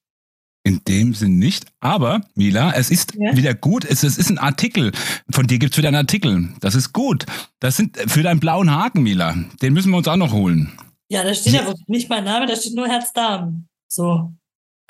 In 0.64 0.82
dem 0.88 1.14
Sinn 1.14 1.39
nicht. 1.39 1.66
Aber, 1.80 2.22
Mila, 2.36 2.74
es 2.76 2.91
ist 2.91 3.14
Ja. 3.16 3.36
wieder 3.36 3.53
gut. 3.53 3.86
Es, 3.86 4.03
es 4.03 4.18
ist 4.18 4.30
ein 4.30 4.38
Artikel. 4.38 4.91
Von 5.32 5.47
dir 5.47 5.57
gibt's 5.57 5.78
wieder 5.78 5.88
einen 5.88 5.97
Artikel. 5.97 6.49
Das 6.60 6.76
ist 6.76 6.91
gut. 6.93 7.26
Das 7.60 7.78
sind 7.78 7.97
für 8.07 8.24
deinen 8.24 8.39
blauen 8.41 8.70
Haken, 8.70 9.01
Mila. 9.03 9.36
Den 9.62 9.74
müssen 9.74 9.89
wir 9.91 9.97
uns 9.97 10.07
auch 10.07 10.18
noch 10.18 10.34
holen. 10.34 10.72
Ja, 11.10 11.24
da 11.24 11.34
steht 11.34 11.53
Ja. 11.53 11.62
aber 11.62 11.74
nicht 11.88 12.10
mein 12.10 12.24
Name, 12.26 12.45
da 12.45 12.55
steht 12.55 12.76
nur 12.76 12.88
Herzdamen. 12.88 13.68
So. 13.88 14.34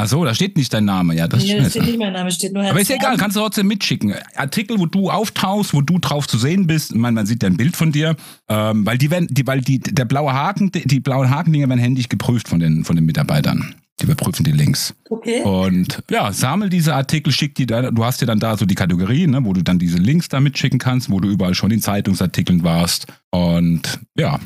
Ach 0.02 0.08
so, 0.08 0.24
da 0.26 0.34
steht 0.34 0.56
nicht 0.58 0.74
dein 0.74 0.86
Name. 0.86 1.14
Ja, 1.16 1.28
das 1.28 1.44
Nee, 1.44 1.58
ist 1.58 1.66
da 1.66 1.70
steht 1.70 1.84
nicht 1.84 2.00
mein 2.00 2.14
Name, 2.14 2.32
steht 2.32 2.54
nur 2.54 2.64
Aber 2.64 2.80
ist 2.80 2.90
ja 2.90 2.96
egal, 2.96 3.18
kannst 3.18 3.36
du 3.38 3.42
trotzdem 3.42 3.68
mitschicken. 3.68 4.16
Artikel, 4.36 4.80
wo 4.80 4.86
du 4.86 5.10
auftauchst, 5.12 5.74
wo 5.74 5.82
du 5.82 6.00
drauf 6.00 6.26
zu 6.28 6.38
sehen 6.38 6.68
bist. 6.68 6.92
Ich 6.92 6.98
meine, 6.98 7.16
man 7.16 7.26
sieht 7.26 7.44
ja 7.44 7.50
ein 7.50 7.58
Bild 7.58 7.76
von 7.76 7.92
dir. 7.92 8.16
Ähm, 8.48 8.86
weil 8.86 8.98
die 8.98 9.12
werden, 9.12 9.28
die, 9.30 9.46
weil 9.46 9.62
die, 9.62 9.80
der 9.80 10.06
blaue 10.06 10.34
Haken, 10.34 10.72
die, 10.72 10.88
die 10.88 11.00
blauen 11.02 11.30
Hakendinger 11.30 11.68
werden 11.70 11.80
händisch 11.82 12.10
geprüft 12.10 12.48
von 12.48 12.60
den, 12.60 12.86
von 12.86 12.96
den 12.96 13.06
Mitarbeitern. 13.06 13.76
Überprüfen 14.12 14.44
die 14.44 14.52
Links. 14.52 14.94
Okay. 15.10 15.42
Und 15.44 16.02
ja, 16.10 16.32
sammel 16.32 16.70
diese 16.70 16.96
Artikel, 16.96 17.32
schick 17.32 17.56
die 17.56 17.66
da. 17.66 17.92
Du 17.92 18.04
hast 18.04 18.22
ja 18.22 18.28
dann 18.28 18.40
da 18.40 18.58
so 18.58 18.66
die 18.66 18.76
Kategorien, 18.76 19.32
ne, 19.32 19.44
wo 19.46 19.54
du 19.54 19.64
dann 19.64 19.80
diese 19.80 19.98
Links 19.98 20.30
da 20.30 20.40
mitschicken 20.40 20.80
kannst, 20.80 21.12
wo 21.12 21.20
du 21.20 21.30
überall 21.30 21.54
schon 21.54 21.72
in 21.72 21.82
Zeitungsartikeln 21.82 22.64
warst. 22.64 23.08
Und 23.32 24.00
ja, 24.18 24.40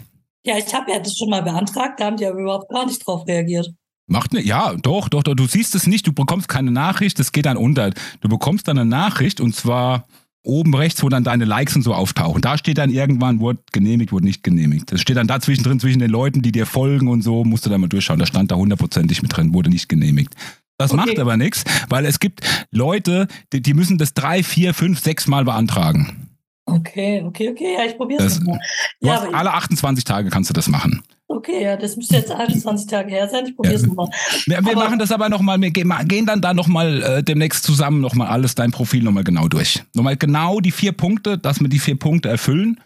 Ja, 0.45 0.57
ich 0.57 0.73
habe 0.73 0.91
ja 0.91 0.99
das 0.99 1.17
schon 1.17 1.29
mal 1.29 1.41
beantragt, 1.41 1.99
da 1.99 2.05
haben 2.05 2.17
die 2.17 2.25
aber 2.25 2.39
überhaupt 2.39 2.69
gar 2.69 2.85
nicht 2.85 3.05
drauf 3.05 3.25
reagiert. 3.27 3.69
Macht 4.07 4.33
ne, 4.33 4.41
ja, 4.41 4.73
doch, 4.75 5.07
doch, 5.07 5.23
doch, 5.23 5.33
du 5.33 5.45
siehst 5.45 5.75
es 5.75 5.87
nicht, 5.87 6.05
du 6.05 6.11
bekommst 6.11 6.49
keine 6.49 6.71
Nachricht, 6.71 7.17
das 7.19 7.31
geht 7.31 7.45
dann 7.45 7.55
unter. 7.55 7.91
Du 8.19 8.27
bekommst 8.27 8.67
dann 8.67 8.77
eine 8.77 8.89
Nachricht 8.89 9.39
und 9.39 9.55
zwar 9.55 10.05
oben 10.43 10.75
rechts, 10.75 11.01
wo 11.01 11.09
dann 11.09 11.23
deine 11.23 11.45
Likes 11.45 11.75
und 11.75 11.81
so 11.83 11.93
auftauchen. 11.93 12.41
Da 12.41 12.57
steht 12.57 12.77
dann 12.77 12.89
irgendwann, 12.91 13.39
wurde 13.39 13.59
genehmigt, 13.71 14.11
wurde 14.11 14.25
nicht 14.25 14.43
genehmigt. 14.43 14.91
Das 14.91 15.01
steht 15.01 15.17
dann 15.17 15.27
da 15.27 15.39
zwischendrin, 15.39 15.79
zwischen 15.79 15.99
den 15.99 16.11
Leuten, 16.11 16.41
die 16.41 16.51
dir 16.51 16.65
folgen 16.65 17.07
und 17.07 17.21
so, 17.21 17.43
musst 17.45 17.65
du 17.65 17.69
da 17.69 17.77
mal 17.77 17.87
durchschauen. 17.87 18.19
Da 18.19 18.25
stand 18.25 18.51
da 18.51 18.55
hundertprozentig 18.55 19.21
mit 19.21 19.35
drin, 19.35 19.53
wurde 19.53 19.69
nicht 19.69 19.87
genehmigt. 19.89 20.35
Das 20.77 20.91
Okay. 20.91 20.97
macht 21.05 21.19
aber 21.19 21.37
nichts, 21.37 21.63
weil 21.89 22.05
es 22.05 22.19
gibt 22.19 22.41
Leute, 22.71 23.27
die, 23.53 23.61
die 23.61 23.73
müssen 23.73 23.97
das 23.97 24.13
drei, 24.13 24.43
vier, 24.43 24.73
fünf, 24.73 24.99
sechs 24.99 25.27
Mal 25.27 25.45
beantragen. 25.45 26.29
Okay, 26.65 27.21
okay, 27.25 27.49
okay, 27.49 27.73
ja, 27.77 27.85
ich 27.85 27.97
probiere 27.97 28.23
es 28.23 28.39
mal. 28.39 28.59
Ja, 29.01 29.21
hast 29.21 29.33
alle 29.33 29.53
28 29.53 30.03
Tage 30.05 30.29
kannst 30.29 30.49
du 30.49 30.53
das 30.53 30.67
machen. 30.69 31.03
okay, 31.27 31.61
ja, 31.63 31.75
das 31.75 31.97
müsste 31.97 32.15
jetzt 32.15 32.31
21 32.31 32.87
Tage 32.87 33.11
her 33.11 33.27
sein, 33.27 33.45
ich 33.47 33.55
probiere 33.55 33.75
es 33.75 33.81
Ja. 33.81 33.87
nochmal. 33.87 34.09
Wir, 34.45 34.65
wir 34.65 34.75
machen 34.75 34.97
das 34.99 35.11
aber 35.11 35.27
nochmal, 35.29 35.59
wir 35.59 35.71
gehen, 35.71 36.25
dann 36.25 36.41
da 36.41 36.53
nochmal 36.53 37.03
äh, 37.03 37.23
demnächst 37.23 37.63
zusammen 37.65 37.99
nochmal 38.01 38.27
alles, 38.27 38.55
dein 38.55 38.71
Profil 38.71 39.03
nochmal 39.03 39.23
genau 39.25 39.47
durch. 39.49 39.83
Nochmal 39.93 40.15
genau 40.15 40.59
die 40.61 40.71
vier 40.71 40.93
Punkte, 40.93 41.37
dass 41.37 41.59
wir 41.59 41.67
die 41.67 41.79
vier 41.79 41.99
Punkte 41.99 42.29
erfüllen 42.29 42.79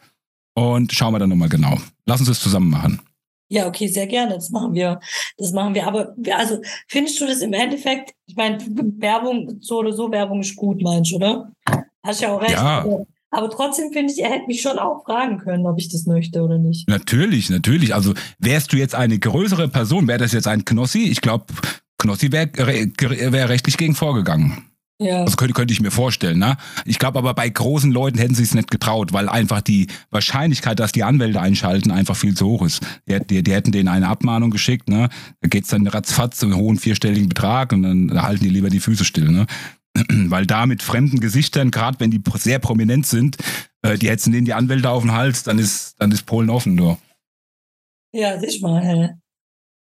und 0.55 0.91
schauen 0.93 1.13
wir 1.13 1.19
dann 1.19 1.29
nochmal 1.29 1.49
genau. 1.49 1.77
Lass 2.07 2.19
uns 2.19 2.29
das 2.29 2.39
zusammen 2.39 2.69
machen. 2.71 3.01
Ja, 3.49 3.67
okay, 3.67 3.87
sehr 3.87 4.07
gerne. 4.07 4.33
Das 4.33 4.49
machen 4.49 4.73
wir. 4.73 4.99
Das 5.37 5.51
machen 5.53 5.73
wir. 5.73 5.87
Aber 5.87 6.15
also 6.35 6.61
findest 6.87 7.21
du 7.21 7.27
das 7.27 7.39
im 7.39 7.53
Endeffekt? 7.53 8.13
Ich 8.25 8.35
meine, 8.35 8.57
Werbung, 8.97 9.59
so 9.61 9.77
oder 9.77 9.93
so, 9.93 10.11
Werbung 10.11 10.41
ist 10.41 10.55
gut, 10.55 10.81
meinst 10.81 11.11
du, 11.11 11.15
oder? 11.17 11.51
Hast 12.05 12.21
ja 12.21 12.33
auch 12.33 12.41
recht. 12.41 12.53
Ja. 12.53 12.79
Aber, 12.81 13.05
aber 13.29 13.49
trotzdem 13.49 13.91
finde 13.91 14.13
ich, 14.13 14.23
er 14.23 14.31
hätte 14.31 14.47
mich 14.47 14.61
schon 14.61 14.79
auch 14.79 15.03
fragen 15.03 15.37
können, 15.39 15.65
ob 15.65 15.77
ich 15.77 15.89
das 15.89 16.05
möchte 16.05 16.41
oder 16.41 16.57
nicht. 16.57 16.87
Natürlich, 16.87 17.49
natürlich. 17.49 17.93
Also 17.93 18.13
wärst 18.39 18.71
du 18.73 18.77
jetzt 18.77 18.95
eine 18.95 19.19
größere 19.19 19.67
Person, 19.67 20.07
wäre 20.07 20.19
das 20.19 20.31
jetzt 20.31 20.47
ein 20.47 20.65
Knossi, 20.65 21.03
ich 21.03 21.21
glaube, 21.21 21.45
Knossi 21.97 22.31
wäre 22.31 22.51
wär 22.55 23.49
rechtlich 23.49 23.77
gegen 23.77 23.95
vorgegangen. 23.95 24.63
Ja. 24.99 25.23
Das 25.25 25.37
könnte, 25.37 25.53
könnte 25.53 25.73
ich 25.73 25.81
mir 25.81 25.91
vorstellen. 25.91 26.39
Ne? 26.39 26.57
Ich 26.85 26.97
glaube 26.97 27.19
aber 27.19 27.35
bei 27.35 27.47
großen 27.47 27.91
Leuten 27.91 28.17
hätten 28.17 28.33
sie 28.33 28.43
es 28.43 28.55
nicht 28.55 28.71
getraut, 28.71 29.13
weil 29.13 29.29
einfach 29.29 29.61
die 29.61 29.87
Wahrscheinlichkeit, 30.09 30.79
dass 30.79 30.91
die 30.91 31.03
Anwälte 31.03 31.39
einschalten, 31.39 31.91
einfach 31.91 32.15
viel 32.15 32.35
zu 32.35 32.47
hoch 32.47 32.65
ist. 32.65 32.81
Die, 33.07 33.19
die, 33.19 33.43
die 33.43 33.53
hätten 33.53 33.71
denen 33.71 33.89
eine 33.89 34.07
Abmahnung 34.07 34.49
geschickt, 34.49 34.89
ne? 34.89 35.09
da 35.41 35.49
geht's 35.49 35.69
dann 35.69 35.85
ratzfatz 35.85 36.41
um 36.41 36.51
einen 36.51 36.59
hohen 36.59 36.79
vierstelligen 36.79 37.29
Betrag 37.29 37.73
und 37.73 37.83
dann 37.83 38.21
halten 38.21 38.43
die 38.43 38.49
lieber 38.49 38.71
die 38.71 38.79
Füße 38.79 39.05
still. 39.05 39.29
Ne? 39.29 39.45
Weil 40.29 40.45
da 40.45 40.65
mit 40.65 40.81
fremden 40.83 41.19
Gesichtern, 41.19 41.71
gerade 41.71 41.99
wenn 41.99 42.11
die 42.11 42.21
sehr 42.35 42.59
prominent 42.59 43.05
sind, 43.05 43.37
äh, 43.81 43.97
die 43.97 44.09
hetzen 44.09 44.31
denen 44.31 44.45
die 44.45 44.53
Anwälte 44.53 44.89
auf 44.89 45.03
den 45.03 45.13
Hals, 45.13 45.43
dann 45.43 45.59
ist, 45.59 45.95
dann 45.99 46.11
ist 46.11 46.25
Polen 46.25 46.49
offen. 46.49 46.77
Du. 46.77 46.97
Ja, 48.13 48.39
siehst 48.39 48.61
mal. 48.61 49.17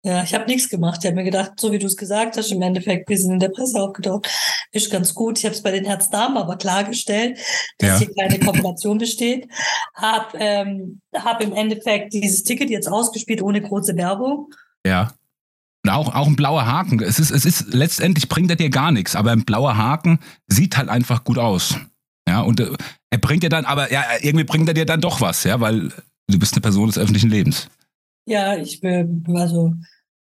Ja, 0.03 0.23
ich 0.23 0.33
habe 0.33 0.45
nichts 0.45 0.67
gemacht. 0.67 0.99
Ich 1.01 1.05
habe 1.05 1.15
mir 1.15 1.23
gedacht, 1.23 1.59
so 1.59 1.71
wie 1.71 1.77
du 1.77 1.85
es 1.85 1.95
gesagt 1.95 2.35
hast, 2.35 2.51
im 2.51 2.61
Endeffekt, 2.63 3.07
wir 3.07 3.17
sind 3.19 3.33
in 3.33 3.39
der 3.39 3.49
Presse 3.49 3.79
aufgetaucht, 3.79 4.27
ist 4.71 4.89
ganz 4.91 5.13
gut. 5.13 5.37
Ich 5.37 5.45
habe 5.45 5.53
es 5.53 5.61
bei 5.61 5.69
den 5.69 5.85
Herzdamen 5.85 6.37
aber 6.37 6.57
klargestellt, 6.57 7.37
dass 7.77 7.89
Ja. 7.89 7.97
hier 7.99 8.15
keine 8.15 8.39
Kooperation 8.39 8.97
besteht. 8.97 9.47
Hab, 9.93 10.33
ähm, 10.39 11.01
hab 11.13 11.39
im 11.41 11.53
Endeffekt 11.53 12.13
dieses 12.13 12.41
Ticket 12.43 12.71
jetzt 12.71 12.87
ausgespielt 12.87 13.43
ohne 13.43 13.61
große 13.61 13.95
Werbung. 13.95 14.47
Ja. 14.83 15.13
Auch, 15.87 16.13
auch 16.13 16.27
ein 16.27 16.35
blauer 16.35 16.65
Haken. 16.65 17.01
Es 17.01 17.19
ist, 17.19 17.31
es 17.31 17.43
ist, 17.43 17.73
letztendlich 17.73 18.29
bringt 18.29 18.49
er 18.51 18.55
dir 18.55 18.69
gar 18.69 18.91
nichts, 18.91 19.15
aber 19.15 19.31
ein 19.31 19.45
blauer 19.45 19.77
Haken 19.77 20.19
sieht 20.47 20.77
halt 20.77 20.89
einfach 20.89 21.23
gut 21.23 21.39
aus. 21.39 21.75
Ja, 22.27 22.41
und 22.41 22.59
äh, 22.59 22.71
er 23.09 23.17
bringt 23.17 23.43
dir 23.43 23.49
dann, 23.49 23.65
aber 23.65 23.91
ja, 23.91 24.03
irgendwie 24.21 24.45
bringt 24.45 24.67
er 24.67 24.75
dir 24.75 24.85
dann 24.85 25.01
doch 25.01 25.21
was, 25.21 25.43
ja, 25.43 25.59
weil 25.59 25.89
du 26.27 26.39
bist 26.39 26.53
eine 26.53 26.61
Person 26.61 26.87
des 26.87 26.99
öffentlichen 26.99 27.29
Lebens. 27.29 27.67
Ja, 28.27 28.55
ich 28.55 28.79
bin, 28.79 29.25
also. 29.35 29.73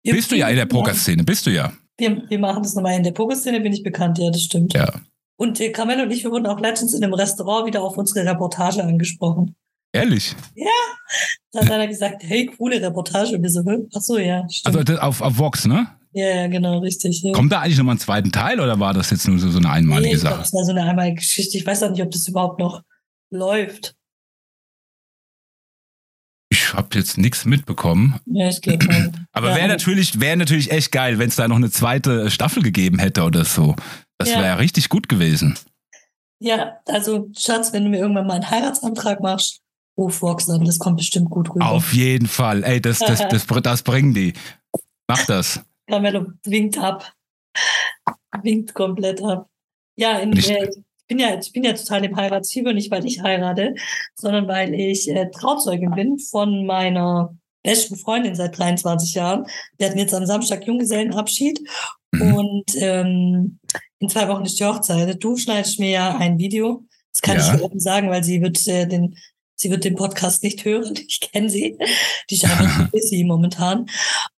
Bist 0.03 0.32
du 0.32 0.38
ja 0.38 0.47
in 0.47 0.55
der 0.55 0.66
Pokerszene, 0.66 1.24
bist 1.24 1.45
du 1.45 1.51
ja. 1.51 1.74
Wir, 1.97 2.24
wir 2.30 2.39
machen 2.39 2.64
das 2.64 2.74
nochmal. 2.74 2.95
In 2.95 3.03
der 3.03 3.12
Pokerszene 3.12 3.60
bin 3.60 3.74
ich 3.74 3.84
bekannt, 3.84 4.18
ja, 4.18 4.32
das 4.32 4.41
stimmt. 4.41 4.74
Ja. 4.74 4.89
Und 5.38 5.60
äh, 5.60 5.72
Carmelo 5.72 6.03
und 6.03 6.12
ich, 6.12 6.24
wir 6.24 6.32
wurden 6.32 6.47
auch 6.47 6.60
letztens 6.60 6.93
in 6.93 7.03
einem 7.03 7.14
Restaurant 7.14 7.68
wieder 7.68 7.84
auf 7.84 7.97
unsere 7.97 8.26
Reportage 8.26 8.82
angesprochen. 8.82 9.55
Ehrlich. 9.91 10.35
Da 11.51 11.61
hat 11.61 11.71
einer 11.71 11.87
gesagt, 11.87 12.21
hey, 12.23 12.45
coole 12.45 12.81
Reportage. 12.81 13.35
Und 13.35 13.41
wir 13.43 13.49
so, 13.49 13.63
"Hä? 13.65 13.77
ach 13.95 14.01
so, 14.01 14.17
ja, 14.19 14.47
stimmt. 14.49 14.77
Also 14.89 15.01
auf, 15.01 15.21
auf 15.21 15.37
Vox, 15.37 15.65
ne? 15.65 15.87
ja, 16.13 16.27
ja, 16.27 16.47
genau, 16.47 16.79
richtig. 16.79 17.21
Ja. 17.23 17.31
Kommt 17.31 17.51
da 17.51 17.61
eigentlich 17.61 17.77
nochmal 17.77 17.93
einen 17.93 17.99
zweiten 17.99 18.31
Teil 18.31 18.59
oder 18.59 18.79
war 18.79 18.93
das 18.93 19.09
jetzt 19.09 19.27
nur 19.27 19.39
so, 19.39 19.49
so 19.49 19.57
eine 19.57 19.67
nee, 19.67 19.73
einmalige 19.73 20.17
glaub, 20.17 20.33
Sache? 20.33 20.41
das 20.41 20.53
war 20.53 20.63
so 20.63 20.71
eine 20.71 20.83
einmalige 20.83 21.15
Geschichte. 21.15 21.57
Ich 21.57 21.65
weiß 21.65 21.83
auch 21.83 21.91
nicht, 21.91 22.01
ob 22.03 22.11
das 22.11 22.27
überhaupt 22.27 22.59
noch 22.59 22.83
läuft. 23.31 23.95
Ich 26.51 26.73
habe 26.73 26.97
jetzt 26.97 27.17
nichts 27.17 27.45
mitbekommen. 27.45 28.19
Ja, 28.25 28.49
ich 28.49 28.59
mal. 28.65 29.11
Aber 29.31 29.49
Ja, 29.51 29.55
wäre 29.55 29.67
natürlich, 29.67 30.19
wäre 30.19 30.37
natürlich 30.37 30.71
echt 30.71 30.91
geil, 30.91 31.19
wenn 31.19 31.29
es 31.29 31.35
da 31.35 31.47
noch 31.47 31.55
eine 31.57 31.69
zweite 31.69 32.31
Staffel 32.31 32.63
gegeben 32.63 32.97
hätte 32.99 33.23
oder 33.23 33.45
so. 33.45 33.75
Das 34.17 34.29
Ja. 34.29 34.41
wäre 34.41 34.59
richtig 34.59 34.89
gut 34.89 35.09
gewesen. 35.09 35.57
Ja, 36.41 36.79
also 36.87 37.29
Schatz, 37.37 37.73
wenn 37.73 37.83
du 37.83 37.89
mir 37.89 37.99
irgendwann 37.99 38.25
mal 38.27 38.35
einen 38.35 38.49
Heiratsantrag 38.49 39.19
machst, 39.19 39.61
ruf 40.00 40.22
Vox 40.22 40.50
an, 40.50 40.64
das 40.66 40.80
kommt 40.80 40.97
bestimmt 40.97 41.30
gut 41.30 41.50
rüber. 41.50 41.70
Auf 41.70 41.93
jeden 41.93 42.28
Fall. 42.28 42.64
Ey, 42.64 42.80
das, 42.82 43.00
das, 43.00 43.28
das, 43.28 43.45
das 43.45 43.84
bringen 43.84 44.14
die. 44.14 44.34
Mach 45.08 45.26
das. 45.26 45.60
Carmelo 45.88 46.28
winkt 46.45 46.78
ab. 46.78 47.12
Winkt 48.43 48.74
komplett 48.74 49.22
ab. 49.22 49.50
Ja, 49.97 50.20
in, 50.20 50.30
Nicht- 50.32 50.50
äh, 50.50 50.70
ich 50.70 51.08
bin 51.08 51.20
ja, 51.20 51.39
ich 51.39 51.52
bin 51.52 51.64
ja 51.64 51.74
total 51.74 52.06
im 52.06 52.16
Heiratsfieber, 52.16 52.72
nicht 52.74 52.91
weil 52.91 53.04
ich 53.06 53.22
heirate, 53.24 53.74
sondern 54.16 54.47
weil 54.47 54.74
ich 54.76 55.10
äh, 55.10 55.30
Trauzeugin 55.32 55.91
bin 55.91 56.20
von 56.20 56.66
meiner 56.68 57.36
besten 57.64 57.95
Freundin 57.97 58.36
seit 58.36 58.58
23 58.58 59.16
Jahren. 59.16 59.45
Wir 59.78 59.88
hatten 59.88 59.97
jetzt 59.97 60.14
am 60.14 60.26
Samstag 60.26 60.66
Junggesellenabschied 60.66 61.60
Mhm. 62.12 62.34
und 62.34 62.64
ähm, 62.78 63.60
in 64.00 64.10
zwei 64.10 64.28
Wochen 64.30 64.43
ist 64.45 64.60
die 64.60 64.66
Hochzeit. 64.66 65.24
Du 65.24 65.38
schneidest 65.38 65.80
mir 65.80 65.89
ja 65.91 66.18
ein 66.18 66.39
Video. 66.39 66.84
Das 67.14 67.22
kann 67.22 67.38
Ja. 67.38 67.54
ich 67.56 67.62
offen 67.62 67.80
sagen, 67.80 68.10
weil 68.10 68.24
sie 68.24 68.41
wird 68.41 68.66
äh, 68.68 68.88
den 68.88 69.16
Sie 69.60 69.70
wird 69.70 69.84
den 69.84 69.95
Podcast 69.95 70.41
nicht 70.43 70.64
hören. 70.64 70.93
Ich 71.07 71.20
kenne 71.20 71.49
sie. 71.49 71.78
Die 72.30 72.38
zu 72.39 72.47
busy 72.91 73.24
momentan. 73.26 73.88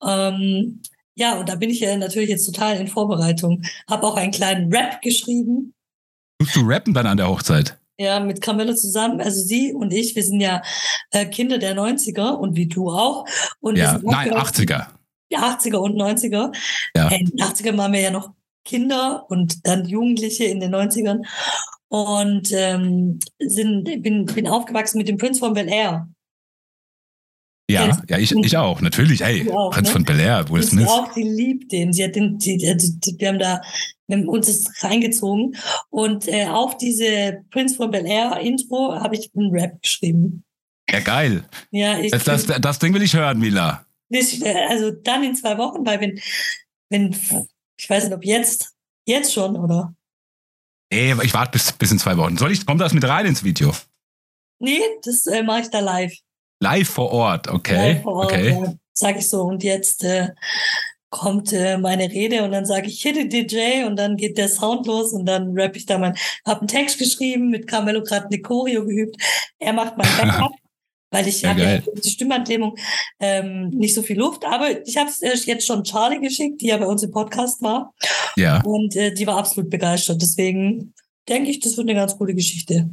Ähm, 0.06 0.82
ja, 1.16 1.38
und 1.38 1.50
da 1.50 1.56
bin 1.56 1.70
ich 1.70 1.82
ja 1.82 1.96
natürlich 1.98 2.30
jetzt 2.30 2.46
total 2.46 2.78
in 2.78 2.88
Vorbereitung. 2.88 3.64
Habe 3.90 4.08
auch 4.08 4.16
einen 4.16 4.32
kleinen 4.32 4.74
Rap 4.74 5.02
geschrieben. 5.02 5.74
Tust 6.40 6.56
du 6.56 6.62
rappen 6.62 6.94
dann 6.94 7.06
an 7.08 7.18
der 7.18 7.28
Hochzeit? 7.28 7.78
Ja, 7.98 8.22
mit 8.22 8.40
Camilla 8.40 8.74
zusammen. 8.76 9.20
Also 9.20 9.42
sie 9.42 9.74
und 9.74 9.92
ich, 9.92 10.16
wir 10.16 10.24
sind 10.24 10.40
ja 10.40 10.62
äh, 11.12 11.26
Kinder 11.26 11.58
der 11.58 11.76
90er 11.76 12.32
und 12.38 12.56
wie 12.56 12.68
du 12.68 12.90
auch. 12.90 13.26
Und 13.60 13.76
Ja, 13.76 14.00
nein, 14.02 14.32
aufgewachsen- 14.34 14.68
80er. 14.68 14.88
Ja, 15.32 15.58
80er 15.60 15.78
und 15.78 15.98
90er. 16.02 16.56
Ja. 16.96 17.10
In 17.10 17.26
den 17.26 17.40
80ern 17.40 17.78
waren 17.78 17.92
wir 17.92 18.00
ja 18.00 18.12
noch 18.12 18.32
Kinder 18.64 19.26
und 19.30 19.68
dann 19.68 19.86
Jugendliche 19.86 20.46
in 20.46 20.62
den 20.62 20.74
90ern. 20.74 21.26
Und 21.90 22.52
ähm, 22.52 23.20
sind, 23.40 23.84
bin, 23.84 24.26
bin 24.26 24.48
aufgewachsen 24.48 25.00
mit 25.00 25.08
dem 25.08 25.18
Prince 25.18 25.40
von 25.40 25.54
Bel 25.54 25.68
Air. 25.68 26.08
Ja, 27.70 28.02
ja, 28.08 28.18
ich, 28.18 28.32
ich 28.32 28.58
auch, 28.58 28.82
natürlich. 28.82 29.22
Ey, 29.22 29.50
auch, 29.52 29.72
Prinz 29.72 29.90
ne? 29.90 29.94
von 29.94 30.04
Bel 30.04 30.20
Air, 30.20 30.50
Will 30.50 30.64
Smith. 30.64 30.88
auch, 30.88 31.14
die 31.14 31.22
liebt 31.22 31.72
den. 31.72 31.94
Sie 31.94 32.04
hat 32.04 32.16
den, 32.16 32.40
die, 32.40 32.58
die, 32.58 32.76
die, 32.76 33.20
wir 33.20 33.28
haben 33.28 33.38
da, 33.38 33.62
wir 34.08 34.18
haben 34.18 34.28
uns 34.28 34.48
das 34.48 34.84
reingezogen. 34.84 35.56
Und 35.92 36.28
äh, 36.28 36.48
auf 36.48 36.78
diese 36.78 37.44
Prinz 37.52 37.76
von 37.76 37.92
Bel 37.92 38.08
Air 38.08 38.40
Intro 38.40 38.96
habe 38.96 39.16
ich 39.16 39.30
einen 39.36 39.52
Rap 39.52 39.80
geschrieben. 39.84 40.44
Ja, 40.90 41.00
geil. 41.00 41.44
Ja, 41.70 42.00
ich, 42.00 42.12
das, 42.12 42.24
das, 42.24 42.46
das 42.46 42.80
Ding 42.80 42.94
will 42.96 43.04
ich 43.04 43.14
hören, 43.16 43.40
Mila. 43.40 43.86
Also 44.68 44.90
dann 44.90 45.24
in 45.24 45.36
zwei 45.36 45.56
Wochen, 45.60 45.86
weil 45.86 46.02
wenn, 46.02 46.20
wenn, 46.90 47.16
ich 47.80 47.88
weiß 47.88 48.06
nicht, 48.06 48.14
ob 48.14 48.26
jetzt, 48.26 48.74
jetzt 49.06 49.32
schon, 49.32 49.56
oder? 49.56 49.94
Nee, 50.92 51.16
ich 51.24 51.34
warte 51.34 51.52
bis, 51.52 51.72
bis 51.72 51.92
in 51.92 52.00
zwei 52.00 52.18
Wochen. 52.18 52.38
Soll 52.38 52.52
ich, 52.52 52.66
kommt 52.66 52.82
das 52.82 52.94
mit 52.94 53.08
rein 53.08 53.26
ins 53.26 53.44
Video? 53.44 53.74
Nee, 54.60 54.82
das 55.04 55.26
äh, 55.28 55.44
mache 55.44 55.62
ich 55.62 55.70
da 55.70 55.80
live. 55.80 56.14
Live 56.62 56.90
vor 56.90 57.12
Ort, 57.12 57.48
okay. 57.48 57.94
Live 57.94 58.04
vor 58.04 58.14
Ort, 58.16 58.32
okay. 58.32 58.50
Ja, 58.50 58.74
sag 58.94 59.18
ich 59.18 59.30
so. 59.30 59.44
Und 59.44 59.64
jetzt 59.64 60.04
äh, 60.04 60.30
kommt 61.10 61.54
äh, 61.54 61.78
meine 61.78 62.10
Rede 62.10 62.44
und 62.44 62.52
dann 62.52 62.66
sage 62.66 62.88
ich 62.88 63.02
Hit 63.02 63.18
it 63.18 63.34
DJ 63.34 63.86
und 63.86 63.96
dann 63.96 64.18
geht 64.18 64.38
der 64.38 64.50
Sound 64.50 64.86
los 64.88 65.14
und 65.14 65.26
dann 65.26 65.54
rap 65.54 65.76
ich 65.76 65.86
da 65.86 65.98
mein, 65.98 66.16
hab 66.46 66.60
einen 66.60 66.68
Text 66.68 67.00
geschrieben, 67.00 67.50
mit 67.50 67.68
Carmelo 67.68 68.04
gerade 68.04 68.26
eine 68.26 68.42
Choreo 68.42 68.86
geübt. 68.86 69.16
Er 69.60 69.74
macht 69.74 69.98
mein 69.98 70.08
Backup. 70.18 70.54
Weil 71.12 71.28
ich 71.28 71.42
ja, 71.42 71.50
habe 71.50 71.62
ja 71.62 71.80
die 71.80 72.10
Stimmantlähmung 72.10 72.76
ähm, 73.20 73.70
nicht 73.70 73.94
so 73.94 74.02
viel 74.02 74.18
Luft. 74.18 74.46
Aber 74.46 74.86
ich 74.86 74.98
habe 74.98 75.10
es 75.10 75.22
äh, 75.22 75.36
jetzt 75.46 75.66
schon 75.66 75.84
Charlie 75.84 76.20
geschickt, 76.20 76.62
die 76.62 76.68
ja 76.68 76.78
bei 76.78 76.86
uns 76.86 77.04
im 77.04 77.12
Podcast 77.12 77.62
war. 77.62 77.94
Ja. 78.36 78.62
Und 78.64 78.96
äh, 78.96 79.14
die 79.14 79.28
war 79.28 79.38
absolut 79.38 79.70
begeistert. 79.70 80.22
Deswegen 80.22 80.94
denke 81.28 81.50
ich, 81.50 81.60
das 81.60 81.78
wird 81.78 81.90
eine 81.90 82.00
ganz 82.00 82.18
coole 82.18 82.36
Geschichte. 82.36 82.90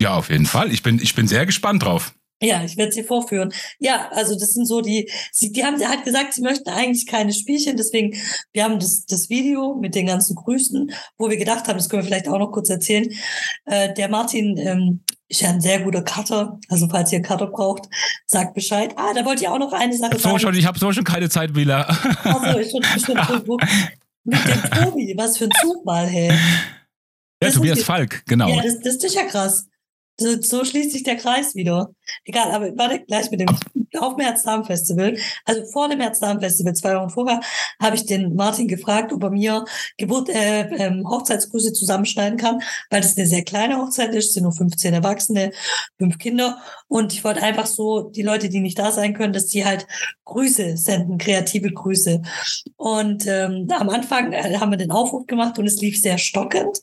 Ja, 0.00 0.14
auf 0.14 0.30
jeden 0.30 0.46
Fall. 0.46 0.72
Ich 0.72 0.82
bin, 0.82 0.98
ich 1.00 1.14
bin 1.14 1.28
sehr 1.28 1.46
gespannt 1.46 1.82
drauf. 1.82 2.14
Ja, 2.42 2.64
ich 2.64 2.76
werde 2.76 2.92
sie 2.92 3.02
vorführen. 3.02 3.52
Ja, 3.78 4.08
also 4.12 4.34
das 4.34 4.54
sind 4.54 4.66
so 4.66 4.80
die, 4.80 5.10
sie, 5.30 5.52
die 5.52 5.64
haben 5.64 5.78
sie 5.78 5.86
hat 5.86 6.04
gesagt, 6.04 6.32
sie 6.32 6.40
möchten 6.40 6.70
eigentlich 6.70 7.06
keine 7.06 7.32
Spielchen, 7.32 7.76
deswegen, 7.76 8.16
wir 8.52 8.64
haben 8.64 8.78
das, 8.78 9.04
das 9.04 9.28
Video 9.28 9.74
mit 9.74 9.94
den 9.94 10.06
ganzen 10.06 10.36
Grüßen, 10.36 10.90
wo 11.18 11.28
wir 11.28 11.36
gedacht 11.36 11.68
haben, 11.68 11.76
das 11.76 11.88
können 11.88 12.02
wir 12.02 12.06
vielleicht 12.06 12.28
auch 12.28 12.38
noch 12.38 12.52
kurz 12.52 12.70
erzählen. 12.70 13.08
Äh, 13.66 13.92
der 13.92 14.08
Martin 14.08 14.56
ähm, 14.56 15.00
ist 15.28 15.42
ja 15.42 15.50
ein 15.50 15.60
sehr 15.60 15.80
guter 15.80 16.02
Cutter, 16.02 16.58
also 16.68 16.88
falls 16.88 17.12
ihr 17.12 17.20
Cutter 17.22 17.46
braucht, 17.46 17.88
sagt 18.26 18.54
Bescheid. 18.54 18.94
Ah, 18.96 19.12
da 19.14 19.24
wollte 19.24 19.42
ich 19.42 19.48
auch 19.48 19.58
noch 19.58 19.72
eine 19.72 19.96
Sache 19.96 20.16
so 20.16 20.18
sagen. 20.18 20.38
Schon, 20.40 20.54
ich 20.54 20.66
habe 20.66 20.78
so 20.78 20.92
schon 20.92 21.04
keine 21.04 21.28
Zeit, 21.28 21.54
Willa. 21.54 21.82
Also, 22.24 22.58
ich 22.58 22.70
schon, 22.70 22.82
schon, 22.82 23.22
schon, 23.46 23.58
mit 24.24 24.38
dem 24.44 24.70
Tobi, 24.70 25.14
was 25.16 25.38
für 25.38 25.44
ein 25.44 25.50
Zufall, 25.60 26.06
hey. 26.06 26.32
Ja, 27.42 27.50
Tobias 27.50 27.82
Falk, 27.82 28.22
genau. 28.26 28.48
Ja, 28.48 28.62
das, 28.62 28.80
das 28.80 28.96
ist 28.96 29.14
ja 29.14 29.24
krass. 29.24 29.66
So, 30.20 30.38
so 30.42 30.64
schließt 30.66 30.92
sich 30.92 31.02
der 31.02 31.16
Kreis 31.16 31.54
wieder. 31.54 31.94
Egal, 32.24 32.50
aber 32.50 32.76
warte 32.76 33.00
gleich 33.00 33.30
mit 33.30 33.40
dem 33.40 33.48
auf 33.98 34.16
dem 34.16 34.24
Herz-Darm-Festival. 34.24 35.16
Also 35.46 35.64
vor 35.72 35.88
dem 35.88 36.00
Herz-Darm-Festival, 36.00 36.74
zwei 36.74 36.94
Wochen 36.96 37.08
vorher, 37.08 37.40
habe 37.80 37.96
ich 37.96 38.04
den 38.04 38.34
Martin 38.34 38.68
gefragt, 38.68 39.12
ob 39.12 39.22
er 39.22 39.30
mir 39.30 39.64
Geburt, 39.96 40.28
äh, 40.28 40.68
ähm, 40.76 41.08
Hochzeitsgrüße 41.08 41.72
zusammenschneiden 41.72 42.38
kann, 42.38 42.60
weil 42.90 43.00
das 43.00 43.16
eine 43.16 43.26
sehr 43.26 43.44
kleine 43.44 43.78
Hochzeit 43.78 44.14
ist, 44.14 44.34
sind 44.34 44.42
nur 44.42 44.52
15 44.52 44.92
Erwachsene, 44.92 45.52
fünf 45.98 46.18
Kinder. 46.18 46.58
Und 46.86 47.14
ich 47.14 47.24
wollte 47.24 47.42
einfach 47.42 47.66
so 47.66 48.10
die 48.10 48.22
Leute, 48.22 48.50
die 48.50 48.60
nicht 48.60 48.78
da 48.78 48.92
sein 48.92 49.14
können, 49.14 49.32
dass 49.32 49.46
die 49.46 49.64
halt 49.64 49.86
Grüße 50.26 50.76
senden, 50.76 51.16
kreative 51.16 51.72
Grüße. 51.72 52.20
Und 52.76 53.26
ähm, 53.26 53.68
am 53.70 53.88
Anfang 53.88 54.32
äh, 54.32 54.58
haben 54.58 54.70
wir 54.70 54.78
den 54.78 54.92
Aufruf 54.92 55.26
gemacht 55.26 55.58
und 55.58 55.66
es 55.66 55.80
lief 55.80 56.00
sehr 56.00 56.18
stockend. 56.18 56.78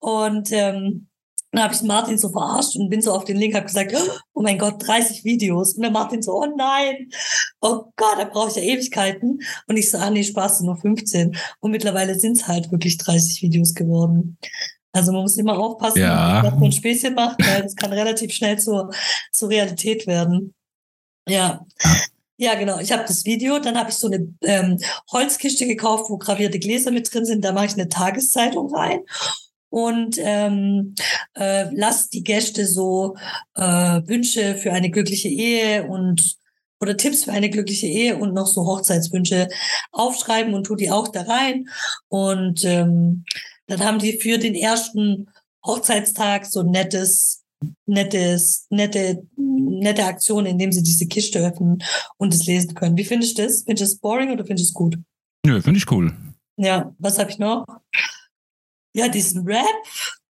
Und 0.00 0.52
ähm, 0.52 1.08
dann 1.52 1.64
habe 1.64 1.74
ich 1.74 1.82
Martin 1.82 2.16
so 2.16 2.30
verarscht 2.30 2.76
und 2.76 2.88
bin 2.88 3.02
so 3.02 3.12
auf 3.12 3.24
den 3.24 3.36
Link, 3.36 3.54
habe 3.54 3.66
gesagt, 3.66 3.94
oh 4.32 4.40
mein 4.40 4.58
Gott, 4.58 4.86
30 4.86 5.22
Videos. 5.22 5.74
Und 5.74 5.82
der 5.82 5.90
Martin 5.90 6.22
so, 6.22 6.32
oh 6.32 6.46
nein, 6.56 7.10
oh 7.60 7.84
Gott, 7.96 8.18
da 8.18 8.24
brauche 8.24 8.48
ich 8.48 8.56
ja 8.56 8.62
Ewigkeiten. 8.62 9.40
Und 9.66 9.76
ich 9.76 9.90
so, 9.90 9.98
ah 9.98 10.08
nee, 10.08 10.24
Spaß, 10.24 10.62
nur 10.62 10.78
15. 10.78 11.36
Und 11.60 11.70
mittlerweile 11.70 12.18
sind 12.18 12.38
es 12.38 12.48
halt 12.48 12.72
wirklich 12.72 12.96
30 12.96 13.42
Videos 13.42 13.74
geworden. 13.74 14.38
Also 14.92 15.12
man 15.12 15.22
muss 15.22 15.36
immer 15.36 15.58
aufpassen, 15.58 16.00
ja. 16.00 16.42
dass 16.42 16.54
man 16.54 16.64
ein 16.64 16.72
Späßchen 16.72 17.14
macht, 17.14 17.38
weil 17.46 17.62
das 17.62 17.76
kann 17.76 17.92
relativ 17.92 18.32
schnell 18.32 18.58
zur, 18.58 18.90
zur 19.30 19.50
Realität 19.50 20.06
werden. 20.06 20.54
Ja. 21.28 21.66
Ja, 22.38 22.54
genau. 22.54 22.78
Ich 22.78 22.90
habe 22.92 23.04
das 23.06 23.26
Video, 23.26 23.58
dann 23.58 23.78
habe 23.78 23.90
ich 23.90 23.96
so 23.96 24.08
eine 24.08 24.34
ähm, 24.42 24.78
Holzkiste 25.12 25.66
gekauft, 25.66 26.08
wo 26.08 26.16
gravierte 26.16 26.58
Gläser 26.58 26.90
mit 26.90 27.12
drin 27.12 27.26
sind. 27.26 27.44
Da 27.44 27.52
mache 27.52 27.66
ich 27.66 27.74
eine 27.74 27.88
Tageszeitung 27.88 28.74
rein 28.74 29.00
und 29.72 30.16
ähm, 30.18 30.94
äh, 31.34 31.74
lasst 31.74 32.12
die 32.12 32.22
Gäste 32.22 32.66
so 32.66 33.16
äh, 33.54 33.62
Wünsche 33.62 34.56
für 34.56 34.70
eine 34.70 34.90
glückliche 34.90 35.28
Ehe 35.28 35.86
und 35.88 36.36
oder 36.78 36.96
Tipps 36.96 37.24
für 37.24 37.32
eine 37.32 37.48
glückliche 37.48 37.86
Ehe 37.86 38.18
und 38.18 38.34
noch 38.34 38.48
so 38.48 38.66
Hochzeitswünsche 38.66 39.48
aufschreiben 39.92 40.52
und 40.52 40.64
tu 40.64 40.74
die 40.74 40.90
auch 40.90 41.08
da 41.08 41.22
rein. 41.22 41.68
Und 42.08 42.64
ähm, 42.64 43.24
dann 43.66 43.80
haben 43.80 43.98
die 43.98 44.18
für 44.20 44.36
den 44.36 44.54
ersten 44.54 45.30
Hochzeitstag 45.64 46.44
so 46.44 46.64
nettes, 46.64 47.44
nettes, 47.86 48.66
nette, 48.68 49.26
nette 49.36 50.04
Aktion, 50.04 50.44
indem 50.44 50.72
sie 50.72 50.82
diese 50.82 51.06
Kiste 51.06 51.38
öffnen 51.38 51.82
und 52.18 52.34
es 52.34 52.44
lesen 52.46 52.74
können. 52.74 52.98
Wie 52.98 53.04
findest 53.04 53.38
du 53.38 53.44
das? 53.44 53.62
Findest 53.62 53.92
du 53.92 53.94
es 53.94 53.98
boring 54.00 54.32
oder 54.32 54.44
findest 54.44 54.68
du 54.68 54.70
es 54.70 54.74
gut? 54.74 54.98
Nö, 55.46 55.62
finde 55.62 55.78
ich 55.78 55.90
cool. 55.90 56.12
Ja, 56.58 56.94
was 56.98 57.18
habe 57.18 57.30
ich 57.30 57.38
noch? 57.38 57.64
Ja, 58.94 59.08
diesen 59.08 59.46
Rap. 59.46 59.66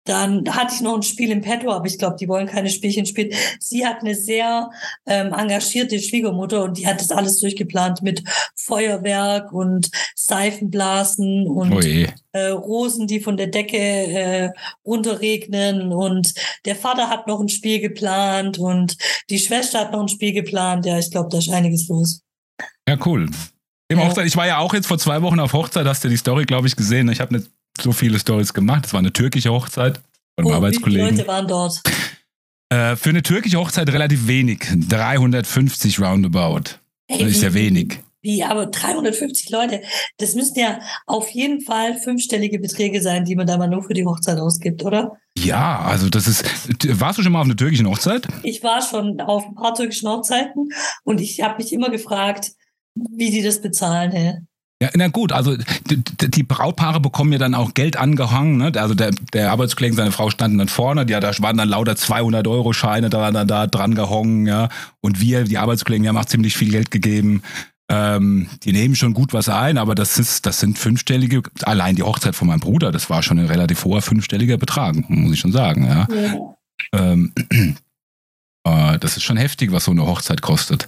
Dann 0.08 0.44
hatte 0.56 0.74
ich 0.74 0.82
noch 0.82 0.96
ein 0.96 1.04
Spiel 1.04 1.32
im 1.32 1.42
Petto, 1.42 1.70
aber 1.70 1.86
ich 1.86 1.98
glaube, 1.98 2.16
die 2.18 2.30
wollen 2.30 2.48
keine 2.48 2.70
Spielchen 2.70 3.06
spielen. 3.06 3.34
Sie 3.60 3.86
hat 3.86 4.00
eine 4.00 4.16
sehr 4.16 4.70
ähm, 5.06 5.34
engagierte 5.34 6.00
Schwiegermutter 6.00 6.64
und 6.64 6.78
die 6.78 6.88
hat 6.88 7.02
das 7.02 7.12
alles 7.12 7.42
durchgeplant 7.42 8.02
mit 8.04 8.24
Feuerwerk 8.56 9.52
und 9.52 9.92
Seifenblasen 10.16 11.46
und 11.48 11.86
äh, 12.32 12.48
Rosen, 12.48 13.08
die 13.08 13.20
von 13.20 13.36
der 13.36 13.48
Decke 13.48 13.78
äh, 13.78 14.50
runterregnen. 14.86 15.92
Und 15.92 16.34
der 16.64 16.78
Vater 16.78 17.10
hat 17.10 17.28
noch 17.28 17.42
ein 17.42 17.50
Spiel 17.50 17.82
geplant 17.82 18.58
und 18.58 18.96
die 19.30 19.40
Schwester 19.40 19.82
hat 19.82 19.92
noch 19.92 20.02
ein 20.02 20.08
Spiel 20.08 20.32
geplant. 20.32 20.86
Ja, 20.86 20.98
ich 20.98 21.12
glaube, 21.12 21.28
da 21.30 21.40
ist 21.40 21.50
einiges 21.50 21.90
los. 21.90 22.22
Ja, 22.88 22.98
cool. 23.06 23.30
Im 23.90 24.02
Hochzeit, 24.02 24.26
ich 24.26 24.36
war 24.36 24.48
ja 24.48 24.60
auch 24.60 24.74
jetzt 24.74 24.88
vor 24.88 24.98
zwei 24.98 25.22
Wochen 25.22 25.40
auf 25.40 25.54
Hochzeit, 25.54 25.86
hast 25.86 26.04
du 26.04 26.10
die 26.10 26.18
Story, 26.18 26.46
glaube 26.46 26.68
ich, 26.68 26.76
gesehen. 26.76 27.10
Ich 27.10 27.22
habe 27.22 27.36
eine 27.36 27.46
so 27.82 27.92
viele 27.92 28.20
Stories 28.20 28.54
gemacht. 28.54 28.86
Es 28.86 28.94
war 28.94 29.00
eine 29.00 29.14
türkische 29.14 29.52
Hochzeit 29.52 30.02
von 30.36 30.46
einem 30.46 30.48
oh, 30.48 30.56
Arbeitskollegen. 30.56 31.06
Wie 31.06 31.10
viele 31.10 31.18
Leute 31.18 31.28
waren 31.28 31.48
dort? 31.48 31.82
Äh, 32.70 32.96
für 32.96 33.10
eine 33.10 33.24
türkische 33.24 33.58
Hochzeit 33.58 33.90
relativ 33.90 34.28
wenig. 34.28 34.60
350 34.90 36.00
roundabout. 36.00 36.80
Ey, 37.08 37.20
das 37.20 37.32
ist 37.32 37.44
ja 37.44 37.54
wenig. 37.54 38.00
Wie, 38.22 38.44
aber 38.44 38.66
350 38.66 39.50
Leute, 39.52 39.82
das 40.18 40.36
müssten 40.36 40.60
ja 40.60 40.80
auf 41.06 41.30
jeden 41.30 41.62
Fall 41.62 41.98
fünfstellige 41.98 42.60
Beträge 42.60 43.02
sein, 43.02 43.24
die 43.24 43.36
man 43.36 43.48
da 43.48 43.58
mal 43.58 43.70
nur 43.70 43.84
für 43.84 43.94
die 43.94 44.06
Hochzeit 44.06 44.38
ausgibt, 44.40 44.84
oder? 44.84 45.18
Ja, 45.38 45.80
also 45.80 46.10
das 46.10 46.28
ist. 46.28 46.44
Warst 47.00 47.20
du 47.20 47.24
schon 47.24 47.32
mal 47.32 47.40
auf 47.40 47.46
einer 47.46 47.56
türkischen 47.56 47.88
Hochzeit? 47.88 48.28
Ich 48.44 48.64
war 48.64 48.82
schon 48.82 49.22
auf 49.22 49.46
ein 49.46 49.56
paar 49.56 49.76
türkischen 49.76 50.10
Hochzeiten 50.10 50.70
und 51.04 51.22
ich 51.22 51.42
habe 51.42 51.64
mich 51.64 51.72
immer 51.72 51.90
gefragt, 51.90 52.52
wie 52.96 53.30
die 53.30 53.44
das 53.44 53.62
bezahlen, 53.62 54.12
hä? 54.12 54.40
Ja, 54.80 54.90
na 54.94 55.08
gut, 55.08 55.32
also 55.32 55.58
die, 55.90 56.04
die, 56.30 56.44
Brautpaare 56.44 57.00
bekommen 57.00 57.32
ja 57.32 57.40
dann 57.40 57.56
auch 57.56 57.74
Geld 57.74 57.98
angehangen. 57.98 58.58
Ne? 58.58 58.72
Also 58.76 58.94
der, 58.94 59.10
der 59.34 59.52
Arbeitskollege, 59.52 59.96
seine 59.96 60.12
Frau 60.12 60.30
standen 60.30 60.60
dann 60.60 60.68
vorne, 60.68 61.04
ja, 61.10 61.20
da 61.20 61.32
waren 61.40 61.58
dann 61.58 61.70
lauter 61.70 61.94
200-Euro-Scheine 61.94 63.10
da, 63.10 63.32
da, 63.32 63.44
da 63.44 63.66
dran 63.66 63.96
gehangen. 63.96 64.46
Ja? 64.46 64.70
Und 65.02 65.20
wir, 65.20 65.46
die 65.46 65.58
Arbeitskollegen, 65.58 66.08
haben 66.08 66.18
auch 66.18 66.26
ziemlich 66.26 66.56
viel 66.56 66.70
Geld 66.70 66.92
gegeben. 66.92 67.42
Ähm, 67.90 68.50
die 68.64 68.72
nehmen 68.72 68.96
schon 68.96 69.16
gut 69.16 69.34
was 69.34 69.50
ein, 69.50 69.80
aber 69.80 69.96
das 69.96 70.20
ist, 70.20 70.46
das 70.46 70.60
sind 70.60 70.78
fünfstellige, 70.78 71.42
allein 71.64 71.96
die 71.96 72.04
Hochzeit 72.04 72.36
von 72.36 72.48
meinem 72.48 72.60
Bruder, 72.60 72.92
das 72.92 73.10
war 73.10 73.24
schon 73.24 73.40
ein 73.40 73.46
relativ 73.46 73.84
hoher 73.84 74.02
fünfstelliger 74.02 74.58
Betrag, 74.58 75.10
muss 75.10 75.34
ich 75.34 75.40
schon 75.40 75.54
sagen. 75.54 75.86
Ja? 75.86 76.08
ja. 76.14 76.56
Ähm, 76.94 77.34
äh, 78.64 79.00
das 79.00 79.18
ist 79.18 79.24
schon 79.24 79.38
heftig, 79.38 79.72
was 79.72 79.86
so 79.86 79.92
eine 79.92 80.06
Hochzeit 80.06 80.44
kostet. 80.44 80.88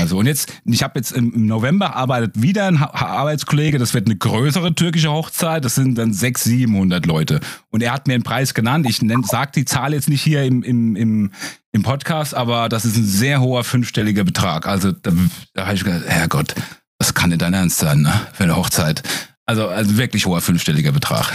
Also 0.00 0.16
und 0.16 0.26
jetzt, 0.26 0.52
ich 0.64 0.82
habe 0.82 0.98
jetzt 0.98 1.12
im 1.12 1.46
November 1.46 1.94
arbeitet 1.94 2.40
wieder 2.40 2.66
ein 2.66 2.78
Arbeitskollege, 2.78 3.78
das 3.78 3.92
wird 3.92 4.06
eine 4.06 4.16
größere 4.16 4.74
türkische 4.74 5.10
Hochzeit, 5.10 5.64
das 5.64 5.74
sind 5.74 5.96
dann 5.98 6.12
600, 6.12 6.40
700 6.40 7.06
Leute. 7.06 7.40
Und 7.70 7.82
er 7.82 7.92
hat 7.92 8.06
mir 8.06 8.14
einen 8.14 8.22
Preis 8.22 8.54
genannt, 8.54 8.86
ich 8.88 9.00
sage 9.28 9.52
die 9.54 9.66
Zahl 9.66 9.92
jetzt 9.92 10.08
nicht 10.08 10.22
hier 10.22 10.44
im, 10.44 10.62
im, 10.62 10.96
im, 10.96 11.32
im 11.72 11.82
Podcast, 11.82 12.34
aber 12.34 12.70
das 12.70 12.86
ist 12.86 12.96
ein 12.96 13.04
sehr 13.04 13.40
hoher 13.40 13.62
fünfstelliger 13.62 14.24
Betrag. 14.24 14.66
Also 14.66 14.92
da, 14.92 15.12
da 15.52 15.66
habe 15.66 15.74
ich 15.74 15.84
gedacht, 15.84 16.04
Herrgott, 16.06 16.54
das 16.98 17.12
kann 17.14 17.28
nicht 17.28 17.42
dein 17.42 17.54
Ernst 17.54 17.78
sein, 17.78 18.00
ne? 18.02 18.26
für 18.32 18.44
eine 18.44 18.56
Hochzeit. 18.56 19.02
Also, 19.44 19.68
also 19.68 19.98
wirklich 19.98 20.26
hoher 20.26 20.40
fünfstelliger 20.40 20.92
Betrag. 20.92 21.30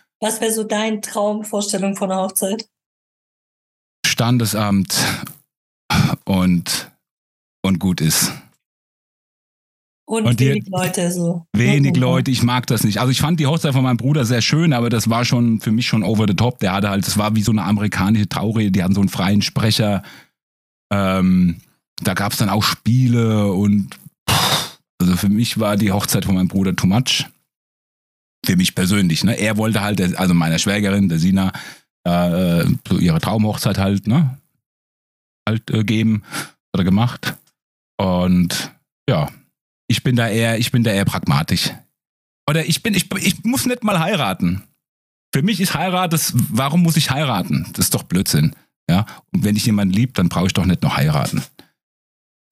Was 0.20 0.40
wäre 0.40 0.52
so 0.52 0.62
dein 0.62 1.02
Traumvorstellung 1.02 1.96
von 1.96 2.12
einer 2.12 2.22
Hochzeit? 2.22 2.66
Standesamt 4.06 4.94
und 6.24 6.90
und 7.70 7.78
gut 7.78 8.00
ist. 8.00 8.32
Und, 10.06 10.26
und 10.26 10.40
wenig 10.40 10.64
die, 10.64 10.70
Leute 10.70 11.12
so. 11.12 11.46
Wenig 11.52 11.96
Leute, 11.96 12.32
ich 12.32 12.42
mag 12.42 12.66
das 12.66 12.82
nicht. 12.82 12.98
Also 12.98 13.12
ich 13.12 13.20
fand 13.20 13.38
die 13.38 13.46
Hochzeit 13.46 13.72
von 13.72 13.84
meinem 13.84 13.96
Bruder 13.96 14.24
sehr 14.24 14.42
schön, 14.42 14.72
aber 14.72 14.90
das 14.90 15.08
war 15.08 15.24
schon 15.24 15.60
für 15.60 15.70
mich 15.70 15.86
schon 15.86 16.02
over 16.02 16.26
the 16.26 16.34
top. 16.34 16.58
Der 16.58 16.72
hatte 16.72 16.90
halt, 16.90 17.06
das 17.06 17.16
war 17.16 17.36
wie 17.36 17.42
so 17.42 17.52
eine 17.52 17.62
amerikanische 17.62 18.28
Trauerrede, 18.28 18.72
die 18.72 18.82
hatten 18.82 18.94
so 18.94 19.00
einen 19.00 19.08
freien 19.08 19.40
Sprecher. 19.40 20.02
Ähm, 20.92 21.60
da 22.02 22.14
gab 22.14 22.32
es 22.32 22.38
dann 22.38 22.48
auch 22.48 22.64
Spiele 22.64 23.52
und 23.52 23.96
also 25.00 25.16
für 25.16 25.28
mich 25.28 25.60
war 25.60 25.76
die 25.76 25.92
Hochzeit 25.92 26.24
von 26.24 26.34
meinem 26.34 26.48
Bruder 26.48 26.74
too 26.74 26.88
much. 26.88 27.26
Für 28.44 28.56
mich 28.56 28.74
persönlich, 28.74 29.22
ne? 29.22 29.38
Er 29.38 29.58
wollte 29.58 29.80
halt, 29.80 30.18
also 30.18 30.34
meiner 30.34 30.58
Schwägerin, 30.58 31.08
der 31.08 31.20
Sina, 31.20 31.52
äh, 32.04 32.64
so 32.88 32.98
ihre 32.98 33.20
Traumhochzeit 33.20 33.78
halt, 33.78 34.08
ne? 34.08 34.38
Halt 35.48 35.70
äh, 35.70 35.84
geben 35.84 36.24
oder 36.74 36.82
gemacht. 36.82 37.36
Und 38.00 38.72
ja, 39.08 39.30
ich 39.86 40.02
bin 40.02 40.16
da 40.16 40.28
eher, 40.28 40.58
ich 40.58 40.72
bin 40.72 40.84
da 40.84 40.90
eher 40.90 41.04
pragmatisch. 41.04 41.70
Oder 42.48 42.64
ich 42.64 42.82
bin, 42.82 42.94
ich, 42.94 43.12
ich 43.16 43.44
muss 43.44 43.66
nicht 43.66 43.84
mal 43.84 44.00
heiraten. 44.00 44.62
Für 45.34 45.42
mich 45.42 45.60
ist 45.60 45.74
Heirat, 45.74 46.12
das, 46.12 46.32
warum 46.34 46.82
muss 46.82 46.96
ich 46.96 47.10
heiraten? 47.10 47.68
Das 47.74 47.86
ist 47.86 47.94
doch 47.94 48.04
Blödsinn. 48.04 48.56
Ja, 48.88 49.04
und 49.32 49.44
wenn 49.44 49.54
ich 49.54 49.66
jemanden 49.66 49.94
liebe, 49.94 50.12
dann 50.14 50.30
brauche 50.30 50.46
ich 50.46 50.54
doch 50.54 50.64
nicht 50.64 50.82
noch 50.82 50.96
heiraten. 50.96 51.42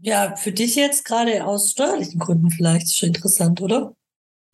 Ja, 0.00 0.36
für 0.36 0.52
dich 0.52 0.76
jetzt 0.76 1.04
gerade 1.04 1.44
aus 1.44 1.70
steuerlichen 1.72 2.20
Gründen 2.20 2.50
vielleicht 2.50 2.86
ist 2.86 2.98
schon 2.98 3.08
interessant, 3.08 3.60
oder? 3.60 3.94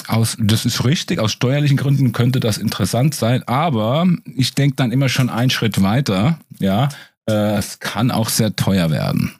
Aus, 0.06 0.36
das 0.38 0.64
ist 0.64 0.84
richtig, 0.84 1.18
aus 1.18 1.32
steuerlichen 1.32 1.76
Gründen 1.76 2.12
könnte 2.12 2.40
das 2.40 2.56
interessant 2.56 3.14
sein, 3.14 3.42
aber 3.48 4.06
ich 4.36 4.54
denke 4.54 4.76
dann 4.76 4.92
immer 4.92 5.08
schon 5.08 5.28
einen 5.28 5.50
Schritt 5.50 5.82
weiter. 5.82 6.38
Ja, 6.60 6.88
äh, 7.28 7.56
es 7.56 7.80
kann 7.80 8.10
auch 8.10 8.28
sehr 8.28 8.54
teuer 8.54 8.90
werden. 8.90 9.34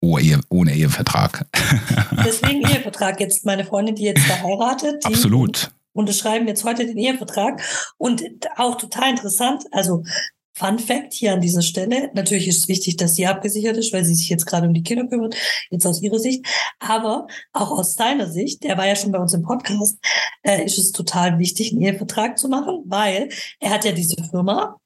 Oh, 0.00 0.18
Ehe, 0.18 0.40
ohne 0.48 0.74
Ehevertrag. 0.74 1.46
Deswegen 2.24 2.62
Ehevertrag. 2.62 3.18
Jetzt 3.20 3.44
meine 3.44 3.64
Freundin, 3.64 3.96
die 3.96 4.04
jetzt 4.04 4.22
verheiratet. 4.22 5.02
Die 5.04 5.08
Absolut. 5.08 5.70
Unterschreiben 5.92 6.46
jetzt 6.46 6.64
heute 6.64 6.86
den 6.86 6.98
Ehevertrag. 6.98 7.60
Und 7.96 8.22
auch 8.56 8.76
total 8.76 9.10
interessant. 9.10 9.64
Also 9.72 10.04
Fun 10.58 10.80
Fact 10.80 11.14
hier 11.14 11.32
an 11.32 11.40
dieser 11.40 11.62
Stelle. 11.62 12.10
Natürlich 12.14 12.48
ist 12.48 12.58
es 12.58 12.68
wichtig, 12.68 12.96
dass 12.96 13.14
sie 13.14 13.26
abgesichert 13.26 13.76
ist, 13.76 13.92
weil 13.92 14.04
sie 14.04 14.14
sich 14.14 14.28
jetzt 14.28 14.44
gerade 14.44 14.66
um 14.66 14.74
die 14.74 14.82
Kinder 14.82 15.06
kümmert, 15.06 15.36
jetzt 15.70 15.86
aus 15.86 16.02
ihrer 16.02 16.18
Sicht. 16.18 16.44
Aber 16.80 17.28
auch 17.52 17.70
aus 17.70 17.94
seiner 17.94 18.28
Sicht, 18.28 18.64
er 18.64 18.76
war 18.76 18.86
ja 18.86 18.96
schon 18.96 19.12
bei 19.12 19.20
uns 19.20 19.34
im 19.34 19.42
Podcast, 19.42 19.98
äh, 20.42 20.64
ist 20.64 20.78
es 20.78 20.90
total 20.90 21.38
wichtig, 21.38 21.72
einen 21.72 21.82
Ehevertrag 21.82 22.38
zu 22.38 22.48
machen, 22.48 22.82
weil 22.86 23.28
er 23.60 23.70
hat 23.70 23.84
ja 23.84 23.92
diese 23.92 24.16
Firma. 24.30 24.76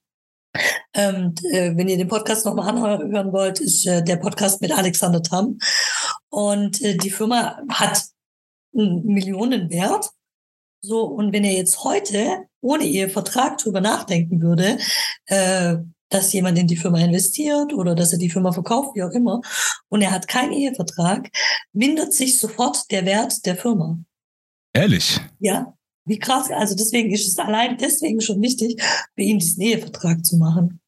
Ähm, 0.94 1.34
äh, 1.50 1.76
wenn 1.76 1.88
ihr 1.88 1.96
den 1.96 2.08
Podcast 2.08 2.44
nochmal 2.44 2.68
anhören 2.68 3.32
wollt, 3.32 3.60
ist 3.60 3.86
äh, 3.86 4.04
der 4.04 4.16
Podcast 4.16 4.60
mit 4.60 4.72
Alexander 4.72 5.22
Tam. 5.22 5.58
Und 6.28 6.80
äh, 6.82 6.96
die 6.96 7.10
Firma 7.10 7.58
hat 7.70 8.04
einen 8.76 9.04
Millionenwert. 9.04 10.10
So, 10.82 11.04
und 11.04 11.32
wenn 11.32 11.44
er 11.44 11.52
jetzt 11.52 11.84
heute 11.84 12.46
ohne 12.60 12.84
Ehevertrag 12.84 13.58
drüber 13.58 13.80
nachdenken 13.80 14.42
würde, 14.42 14.78
äh, 15.26 15.76
dass 16.08 16.32
jemand 16.32 16.58
in 16.58 16.66
die 16.66 16.76
Firma 16.76 16.98
investiert 16.98 17.72
oder 17.72 17.94
dass 17.94 18.12
er 18.12 18.18
die 18.18 18.30
Firma 18.30 18.52
verkauft, 18.52 18.94
wie 18.94 19.02
auch 19.02 19.10
immer, 19.10 19.40
und 19.88 20.02
er 20.02 20.10
hat 20.10 20.28
keinen 20.28 20.52
Ehevertrag, 20.52 21.30
mindert 21.72 22.12
sich 22.12 22.38
sofort 22.38 22.90
der 22.90 23.06
Wert 23.06 23.46
der 23.46 23.56
Firma. 23.56 23.98
Ehrlich? 24.74 25.20
Ja, 25.38 25.74
wie 26.04 26.18
krass. 26.18 26.50
Also 26.50 26.74
deswegen 26.74 27.10
ist 27.10 27.28
es 27.28 27.38
allein 27.38 27.76
deswegen 27.78 28.20
schon 28.20 28.40
wichtig, 28.42 28.82
für 29.14 29.22
ihn 29.22 29.38
diesen 29.38 29.62
Ehevertrag 29.62 30.24
zu 30.24 30.36
machen. 30.36 30.80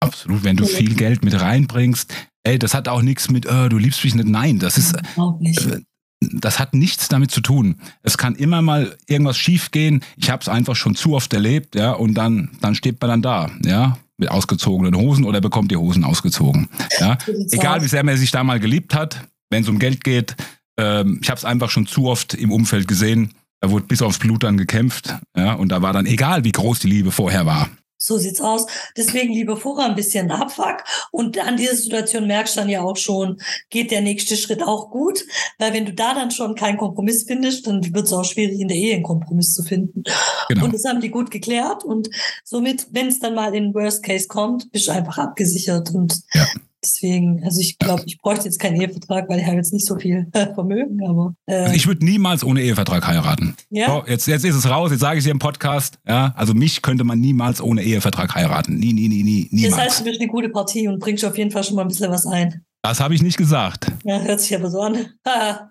Absolut, 0.00 0.44
wenn 0.44 0.56
du 0.56 0.64
viel 0.64 0.94
Geld 0.94 1.24
mit 1.24 1.38
reinbringst, 1.38 2.12
ey, 2.44 2.58
das 2.58 2.74
hat 2.74 2.88
auch 2.88 3.02
nichts 3.02 3.30
mit, 3.30 3.44
äh, 3.46 3.68
du 3.68 3.76
liebst 3.76 4.02
mich 4.02 4.14
nicht. 4.14 4.28
Nein, 4.28 4.58
das 4.58 4.78
ist, 4.78 4.94
äh, 4.94 5.80
das 6.20 6.58
hat 6.58 6.74
nichts 6.74 7.08
damit 7.08 7.30
zu 7.30 7.40
tun. 7.42 7.76
Es 8.02 8.16
kann 8.16 8.34
immer 8.34 8.62
mal 8.62 8.96
irgendwas 9.06 9.36
schiefgehen. 9.36 10.02
Ich 10.16 10.30
habe 10.30 10.40
es 10.40 10.48
einfach 10.48 10.76
schon 10.76 10.94
zu 10.94 11.14
oft 11.14 11.32
erlebt, 11.34 11.74
ja, 11.74 11.92
und 11.92 12.14
dann, 12.14 12.50
dann 12.60 12.74
steht 12.74 13.00
man 13.00 13.10
dann 13.10 13.22
da, 13.22 13.50
ja, 13.64 13.98
mit 14.16 14.30
ausgezogenen 14.30 14.94
Hosen 14.94 15.24
oder 15.24 15.40
bekommt 15.40 15.70
die 15.70 15.76
Hosen 15.76 16.04
ausgezogen. 16.04 16.68
Ja. 16.98 17.16
Egal 17.50 17.82
wie 17.82 17.88
sehr 17.88 18.04
man 18.04 18.16
sich 18.16 18.30
da 18.30 18.44
mal 18.44 18.60
geliebt 18.60 18.94
hat, 18.94 19.28
wenn 19.50 19.62
es 19.62 19.68
um 19.68 19.78
Geld 19.78 20.04
geht. 20.04 20.36
Ähm, 20.78 21.20
ich 21.22 21.30
habe 21.30 21.38
es 21.38 21.44
einfach 21.44 21.70
schon 21.70 21.86
zu 21.86 22.06
oft 22.06 22.34
im 22.34 22.52
Umfeld 22.52 22.86
gesehen. 22.86 23.34
Da 23.60 23.70
wurde 23.70 23.86
bis 23.86 24.02
aufs 24.02 24.18
Blut 24.18 24.42
dann 24.42 24.56
gekämpft, 24.56 25.14
ja, 25.36 25.52
und 25.54 25.70
da 25.70 25.82
war 25.82 25.92
dann 25.92 26.06
egal, 26.06 26.44
wie 26.44 26.52
groß 26.52 26.80
die 26.80 26.88
Liebe 26.88 27.12
vorher 27.12 27.44
war. 27.44 27.68
So 28.02 28.16
sieht's 28.16 28.40
aus. 28.40 28.66
Deswegen 28.96 29.34
lieber 29.34 29.58
vorher 29.58 29.86
ein 29.86 29.94
bisschen 29.94 30.30
Abfuck. 30.30 30.84
Und 31.10 31.38
an 31.38 31.58
dieser 31.58 31.76
Situation 31.76 32.26
merkst 32.26 32.56
du 32.56 32.60
dann 32.60 32.70
ja 32.70 32.80
auch 32.80 32.96
schon, 32.96 33.36
geht 33.68 33.90
der 33.90 34.00
nächste 34.00 34.38
Schritt 34.38 34.62
auch 34.62 34.90
gut. 34.90 35.22
Weil 35.58 35.74
wenn 35.74 35.84
du 35.84 35.92
da 35.92 36.14
dann 36.14 36.30
schon 36.30 36.54
keinen 36.54 36.78
Kompromiss 36.78 37.24
findest, 37.24 37.66
dann 37.66 37.82
wird 37.94 38.06
es 38.06 38.12
auch 38.14 38.24
schwierig, 38.24 38.58
in 38.58 38.68
der 38.68 38.78
Ehe 38.78 38.94
einen 38.94 39.02
Kompromiss 39.02 39.52
zu 39.52 39.62
finden. 39.62 40.04
Genau. 40.48 40.64
Und 40.64 40.72
das 40.72 40.84
haben 40.86 41.02
die 41.02 41.10
gut 41.10 41.30
geklärt. 41.30 41.84
Und 41.84 42.08
somit, 42.42 42.86
wenn 42.90 43.08
es 43.08 43.20
dann 43.20 43.34
mal 43.34 43.54
in 43.54 43.74
Worst 43.74 44.02
Case 44.02 44.28
kommt, 44.28 44.72
bist 44.72 44.88
du 44.88 44.92
einfach 44.92 45.18
abgesichert. 45.18 45.90
Und 45.90 46.22
ja. 46.32 46.46
Deswegen, 46.82 47.44
also 47.44 47.60
ich 47.60 47.78
glaube, 47.78 48.04
ich 48.06 48.18
bräuchte 48.18 48.46
jetzt 48.46 48.58
keinen 48.58 48.80
Ehevertrag, 48.80 49.28
weil 49.28 49.40
ich 49.40 49.46
habe 49.46 49.56
jetzt 49.56 49.72
nicht 49.72 49.86
so 49.86 49.98
viel 49.98 50.26
Vermögen, 50.54 51.04
aber. 51.06 51.34
Äh, 51.46 51.56
also 51.56 51.74
ich 51.74 51.86
würde 51.86 52.04
niemals 52.04 52.42
ohne 52.42 52.62
Ehevertrag 52.62 53.06
heiraten. 53.06 53.54
Ja. 53.68 53.86
So, 53.86 54.04
jetzt, 54.06 54.26
jetzt 54.26 54.44
ist 54.44 54.54
es 54.54 54.68
raus, 54.68 54.90
jetzt 54.90 55.00
sage 55.00 55.16
ich 55.16 55.20
es 55.20 55.24
hier 55.24 55.32
im 55.32 55.38
Podcast. 55.38 55.98
Ja, 56.08 56.32
also 56.36 56.54
mich 56.54 56.80
könnte 56.80 57.04
man 57.04 57.20
niemals 57.20 57.60
ohne 57.60 57.82
Ehevertrag 57.82 58.34
heiraten. 58.34 58.78
Nie, 58.78 58.94
nie, 58.94 59.08
nie, 59.08 59.22
nie, 59.22 59.48
niemals. 59.50 59.76
Das 59.76 59.84
heißt, 59.84 60.00
du 60.00 60.04
bist 60.04 60.20
eine 60.20 60.30
gute 60.30 60.48
Partie 60.48 60.88
und 60.88 61.00
bringst 61.00 61.24
auf 61.24 61.36
jeden 61.36 61.50
Fall 61.50 61.64
schon 61.64 61.76
mal 61.76 61.82
ein 61.82 61.88
bisschen 61.88 62.10
was 62.10 62.24
ein. 62.26 62.64
Das 62.82 63.00
habe 63.00 63.14
ich 63.14 63.22
nicht 63.22 63.36
gesagt. 63.36 63.92
Ja, 64.04 64.20
hört 64.20 64.40
sich 64.40 64.54
aber 64.56 64.70
so 64.70 64.80
an. 64.80 65.06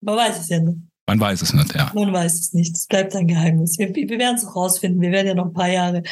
Man 0.00 0.16
weiß 0.16 0.40
es 0.40 0.48
ja 0.48 0.58
nicht. 0.60 0.78
Man 1.08 1.20
weiß 1.20 1.40
es 1.40 1.54
nicht, 1.54 1.74
ja. 1.74 1.90
Man 1.94 2.12
weiß 2.12 2.34
es 2.38 2.52
nicht. 2.52 2.76
Es 2.76 2.86
bleibt 2.86 3.16
ein 3.16 3.26
Geheimnis. 3.26 3.78
Wir, 3.78 3.94
wir 3.94 4.18
werden 4.18 4.36
es 4.36 4.44
auch 4.44 4.56
rausfinden. 4.56 5.00
Wir 5.00 5.10
werden 5.10 5.28
ja 5.28 5.34
noch 5.34 5.46
ein 5.46 5.54
paar 5.54 5.70
Jahre 5.70 6.02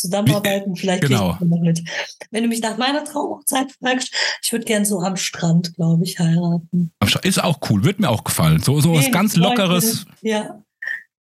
zusammenarbeiten. 0.00 0.76
Vielleicht 0.76 1.02
genau. 1.02 1.36
noch 1.40 1.60
mit. 1.60 1.82
Wenn 2.30 2.42
du 2.42 2.48
mich 2.48 2.60
nach 2.60 2.78
meiner 2.78 3.04
Traumhochzeit 3.04 3.72
fragst, 3.72 4.12
ich 4.42 4.52
würde 4.52 4.64
gern 4.64 4.84
so 4.84 5.00
am 5.00 5.16
Strand, 5.16 5.74
glaube 5.74 6.04
ich, 6.04 6.18
heiraten. 6.18 6.92
Ist 7.22 7.42
auch 7.42 7.58
cool. 7.68 7.84
Wird 7.84 8.00
mir 8.00 8.08
auch 8.08 8.24
gefallen. 8.24 8.62
So, 8.62 8.80
so 8.80 8.94
was 8.94 9.10
ganz 9.10 9.36
Lockeres. 9.36 10.06
Ja. 10.22 10.62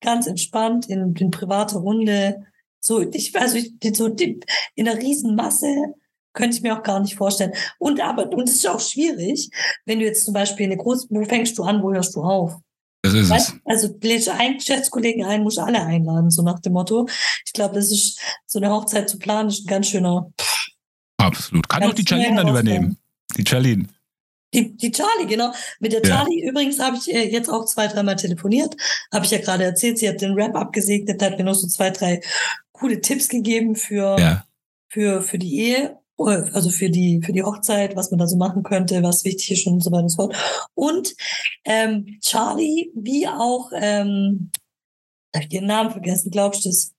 Ganz 0.00 0.26
entspannt 0.26 0.88
in, 0.88 1.14
in 1.14 1.30
privater 1.30 1.78
Runde. 1.78 2.44
So, 2.80 3.00
ich, 3.00 3.38
also 3.38 3.56
ich, 3.56 3.72
so 3.96 4.06
in 4.06 4.88
einer 4.88 5.00
Riesenmasse 5.00 5.94
könnte 6.32 6.56
ich 6.56 6.62
mir 6.62 6.76
auch 6.76 6.82
gar 6.82 7.00
nicht 7.00 7.14
vorstellen. 7.14 7.52
Und 7.78 8.00
aber, 8.00 8.30
und 8.32 8.48
es 8.48 8.56
ist 8.56 8.68
auch 8.68 8.80
schwierig, 8.80 9.50
wenn 9.84 9.98
du 9.98 10.04
jetzt 10.04 10.24
zum 10.24 10.34
Beispiel 10.34 10.66
eine 10.66 10.76
große, 10.76 11.06
wo 11.10 11.24
fängst 11.24 11.58
du 11.58 11.62
an, 11.62 11.82
wo 11.82 11.92
hörst 11.92 12.16
du 12.16 12.22
auf? 12.22 12.56
Das 13.02 13.14
ist 13.14 13.30
es. 13.30 13.54
Also 13.64 13.94
lädst 14.00 14.28
einen 14.28 14.58
Geschäftskollegen 14.58 15.24
ein, 15.24 15.42
muss 15.42 15.58
alle 15.58 15.84
einladen, 15.84 16.30
so 16.30 16.42
nach 16.42 16.60
dem 16.60 16.74
Motto. 16.74 17.08
Ich 17.44 17.52
glaube, 17.52 17.74
das 17.74 17.90
ist 17.90 18.20
so 18.46 18.60
eine 18.60 18.70
Hochzeit 18.70 19.08
zu 19.08 19.18
planen, 19.18 19.48
ist 19.48 19.64
ein 19.64 19.66
ganz 19.66 19.88
schöner. 19.88 20.32
Absolut. 21.16 21.68
Kann 21.68 21.82
auch 21.82 21.94
die 21.94 22.04
Charlene 22.08 22.36
dann 22.36 22.48
übernehmen. 22.48 22.96
Die 23.36 23.44
Charlene. 23.46 23.88
Die, 24.54 24.76
die 24.76 24.92
Charlie, 24.92 25.26
genau. 25.26 25.52
Mit 25.80 25.92
der 25.92 26.02
Charlie 26.02 26.42
ja. 26.42 26.50
übrigens 26.50 26.78
habe 26.78 26.96
ich 26.96 27.12
äh, 27.12 27.28
jetzt 27.28 27.48
auch 27.48 27.64
zwei, 27.64 27.88
dreimal 27.88 28.16
telefoniert. 28.16 28.76
Habe 29.10 29.24
ich 29.24 29.30
ja 29.30 29.38
gerade 29.38 29.64
erzählt. 29.64 29.98
Sie 29.98 30.08
hat 30.08 30.20
den 30.20 30.34
Rap 30.34 30.54
abgesegnet, 30.54 31.22
hat 31.22 31.38
mir 31.38 31.44
noch 31.44 31.54
so 31.54 31.66
zwei, 31.66 31.90
drei 31.90 32.20
coole 32.72 33.00
Tipps 33.00 33.28
gegeben 33.28 33.76
für, 33.76 34.18
ja. 34.18 34.44
für, 34.88 35.22
für 35.22 35.38
die 35.38 35.58
Ehe 35.58 36.01
also 36.26 36.70
für 36.70 36.90
die, 36.90 37.20
für 37.22 37.32
die 37.32 37.42
Hochzeit, 37.42 37.96
was 37.96 38.10
man 38.10 38.18
da 38.18 38.26
so 38.26 38.36
machen 38.36 38.62
könnte, 38.62 39.02
was 39.02 39.24
wichtig 39.24 39.52
ist 39.52 39.66
und 39.66 39.82
so 39.82 39.90
weiter 39.90 40.04
und 40.04 40.08
so 40.08 40.16
fort. 40.16 40.36
Und 40.74 41.14
ähm, 41.64 42.18
Charlie, 42.20 42.90
wie 42.94 43.26
auch, 43.26 43.70
ähm, 43.74 44.50
habe 45.34 45.44
ich 45.44 45.48
den 45.48 45.66
Namen 45.66 45.90
vergessen, 45.90 46.30
glaubst 46.30 46.64
du 46.64 46.68
das? 46.68 46.94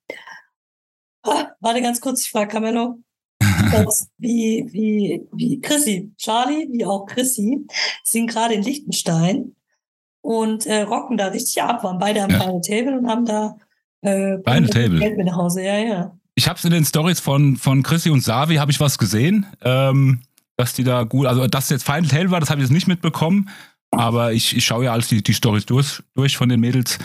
Ah, 1.23 1.51
warte 1.59 1.81
ganz 1.81 2.01
kurz, 2.01 2.21
ich 2.25 2.31
frage 2.31 2.51
Camelo. 2.51 2.99
wie, 4.17 4.67
wie, 4.71 5.27
wie 5.31 5.61
Chrissy, 5.61 6.11
Charlie, 6.17 6.67
wie 6.71 6.85
auch 6.85 7.05
Chrissy, 7.05 7.65
sind 8.03 8.29
gerade 8.29 8.53
in 8.53 8.63
Liechtenstein 8.63 9.55
und 10.21 10.65
äh, 10.65 10.81
rocken 10.81 11.17
da 11.17 11.27
richtig 11.27 11.61
ab, 11.61 11.83
waren 11.83 11.99
beide 11.99 12.23
am 12.23 12.29
ja. 12.29 12.39
Final 12.39 12.61
Table 12.61 12.97
und 12.99 13.07
haben 13.07 13.25
da 13.25 13.57
äh, 14.01 14.37
Final 14.43 14.69
Table. 14.69 14.99
Geld 14.99 15.17
mit 15.17 15.25
nach 15.27 15.37
Hause, 15.37 15.63
ja, 15.63 15.77
ja 15.77 16.17
ich 16.35 16.47
habe 16.47 16.57
es 16.57 16.65
in 16.65 16.71
den 16.71 16.85
Stories 16.85 17.19
von, 17.19 17.57
von 17.57 17.83
Chrissy 17.83 18.09
und 18.09 18.21
Savi, 18.21 18.55
habe 18.55 18.71
ich 18.71 18.79
was 18.79 18.97
gesehen, 18.97 19.45
ähm, 19.61 20.21
dass 20.57 20.73
die 20.73 20.83
da 20.83 21.03
gut, 21.03 21.27
also 21.27 21.47
dass 21.47 21.69
jetzt 21.69 21.83
Final 21.83 22.07
Tale 22.07 22.31
war, 22.31 22.39
das 22.39 22.49
habe 22.49 22.61
ich 22.61 22.67
jetzt 22.67 22.73
nicht 22.73 22.87
mitbekommen, 22.87 23.49
aber 23.91 24.33
ich, 24.33 24.55
ich 24.55 24.65
schaue 24.65 24.85
ja 24.85 24.93
alles 24.93 25.07
die, 25.07 25.21
die 25.21 25.33
Stories 25.33 25.65
durch, 25.65 26.01
durch 26.15 26.37
von 26.37 26.49
den 26.49 26.59
Mädels. 26.59 26.97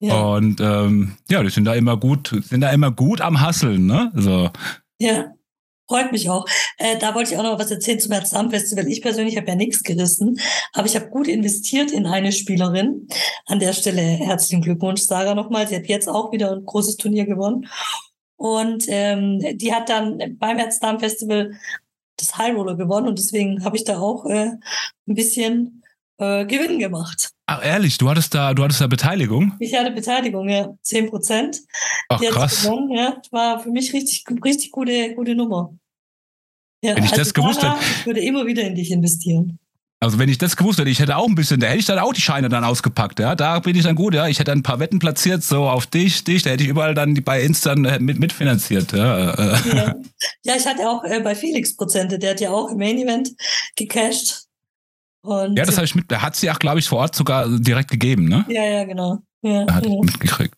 Ja. 0.00 0.20
Und 0.20 0.60
ähm, 0.60 1.16
ja, 1.30 1.42
die 1.42 1.50
sind 1.50 1.64
da 1.64 1.74
immer 1.74 1.96
gut, 1.96 2.34
sind 2.42 2.60
da 2.60 2.70
immer 2.70 2.90
gut 2.90 3.20
am 3.20 3.40
Hasseln, 3.40 3.86
ne? 3.86 4.12
So. 4.14 4.50
Ja, 4.98 5.32
freut 5.88 6.12
mich 6.12 6.28
auch. 6.28 6.44
Äh, 6.76 6.98
da 6.98 7.14
wollte 7.14 7.32
ich 7.32 7.38
auch 7.38 7.42
noch 7.42 7.58
was 7.58 7.70
erzählen 7.70 8.00
zum 8.00 8.12
Herzam 8.12 8.50
Festival. 8.50 8.86
Ich 8.88 9.00
persönlich 9.00 9.36
habe 9.36 9.46
ja 9.46 9.54
nichts 9.54 9.82
gerissen, 9.82 10.38
aber 10.74 10.86
ich 10.86 10.96
habe 10.96 11.08
gut 11.08 11.26
investiert 11.26 11.90
in 11.90 12.06
eine 12.06 12.32
Spielerin. 12.32 13.08
An 13.46 13.60
der 13.60 13.72
Stelle 13.72 14.02
herzlichen 14.02 14.60
Glückwunsch, 14.60 15.02
Sarah, 15.02 15.34
nochmal. 15.34 15.66
Sie 15.68 15.76
hat 15.76 15.86
jetzt 15.86 16.08
auch 16.08 16.32
wieder 16.32 16.52
ein 16.52 16.64
großes 16.66 16.96
Turnier 16.98 17.24
gewonnen. 17.24 17.66
Und 18.36 18.84
ähm, 18.88 19.40
die 19.58 19.72
hat 19.72 19.88
dann 19.88 20.36
beim 20.38 20.58
Herzdam 20.58 20.98
Festival 20.98 21.52
das 22.16 22.36
High 22.36 22.54
Roller 22.54 22.76
gewonnen 22.76 23.08
und 23.08 23.18
deswegen 23.18 23.64
habe 23.64 23.76
ich 23.76 23.84
da 23.84 23.98
auch 23.98 24.24
äh, 24.26 24.50
ein 25.06 25.14
bisschen 25.14 25.82
äh, 26.18 26.44
Gewinn 26.46 26.78
gemacht. 26.78 27.30
Ach 27.46 27.64
ehrlich, 27.64 27.98
du 27.98 28.08
hattest 28.08 28.34
da, 28.34 28.54
du 28.54 28.62
hattest 28.64 28.80
da 28.80 28.86
Beteiligung? 28.86 29.52
Ich 29.60 29.74
hatte 29.74 29.90
Beteiligung, 29.90 30.48
ja, 30.48 30.74
10 30.82 31.10
Prozent. 31.10 31.60
Ach 32.08 32.20
krass. 32.20 32.62
Gewonnen, 32.62 32.90
ja, 32.92 33.20
war 33.30 33.60
für 33.60 33.70
mich 33.70 33.92
richtig, 33.92 34.24
richtig 34.44 34.70
gute, 34.70 35.14
gute 35.14 35.34
Nummer. 35.34 35.74
Ja, 36.82 36.96
Wenn 36.96 37.04
ich 37.04 37.10
also 37.12 37.22
das 37.22 37.34
gewusst 37.34 37.62
hätte- 37.62 37.76
Ich 38.00 38.06
würde 38.06 38.20
immer 38.20 38.46
wieder 38.46 38.62
in 38.62 38.74
dich 38.74 38.90
investieren. 38.90 39.58
Also 40.04 40.18
wenn 40.18 40.28
ich 40.28 40.36
das 40.36 40.56
gewusst 40.56 40.78
hätte, 40.78 40.90
ich 40.90 40.98
hätte 40.98 41.16
auch 41.16 41.26
ein 41.26 41.34
bisschen, 41.34 41.60
da 41.60 41.66
hätte 41.66 41.78
ich 41.78 41.86
dann 41.86 41.98
auch 41.98 42.12
die 42.12 42.20
Scheine 42.20 42.50
dann 42.50 42.62
ausgepackt, 42.62 43.20
ja. 43.20 43.34
Da 43.34 43.58
bin 43.58 43.74
ich 43.74 43.84
dann 43.84 43.94
gut, 43.94 44.12
ja. 44.12 44.28
Ich 44.28 44.38
hätte 44.38 44.52
ein 44.52 44.62
paar 44.62 44.78
Wetten 44.78 44.98
platziert, 44.98 45.42
so 45.42 45.64
auf 45.64 45.86
dich, 45.86 46.22
dich, 46.24 46.42
da 46.42 46.50
hätte 46.50 46.62
ich 46.62 46.68
überall 46.68 46.94
dann 46.94 47.14
bei 47.24 47.40
Insta 47.40 47.72
äh, 47.72 47.98
mit, 47.98 48.18
mitfinanziert, 48.18 48.92
ja. 48.92 49.30
äh. 49.30 49.76
Ja, 49.76 49.94
ja 50.42 50.56
ich 50.56 50.66
hatte 50.66 50.86
auch 50.86 51.04
äh, 51.04 51.20
bei 51.20 51.34
Felix 51.34 51.74
Prozente, 51.74 52.18
der 52.18 52.32
hat 52.32 52.40
ja 52.42 52.50
auch 52.50 52.70
im 52.70 52.76
Main 52.76 52.98
Event 52.98 53.30
gecashed. 53.76 54.44
Und 55.22 55.56
Ja, 55.56 55.64
das 55.64 55.76
habe 55.76 55.86
ich 55.86 55.94
mit, 55.94 56.10
der 56.10 56.20
hat 56.20 56.36
sie 56.36 56.50
auch, 56.50 56.58
glaube 56.58 56.80
ich, 56.80 56.86
vor 56.86 56.98
Ort 56.98 57.16
sogar 57.16 57.48
direkt 57.48 57.90
gegeben, 57.90 58.28
ne? 58.28 58.44
ja, 58.48 58.62
ja, 58.62 58.84
genau. 58.84 59.20
Ja, 59.40 59.64
Da 59.64 59.74
hatte 59.76 59.88
ja. 59.88 59.94
ich 59.94 60.00
mitgekriegt. 60.02 60.54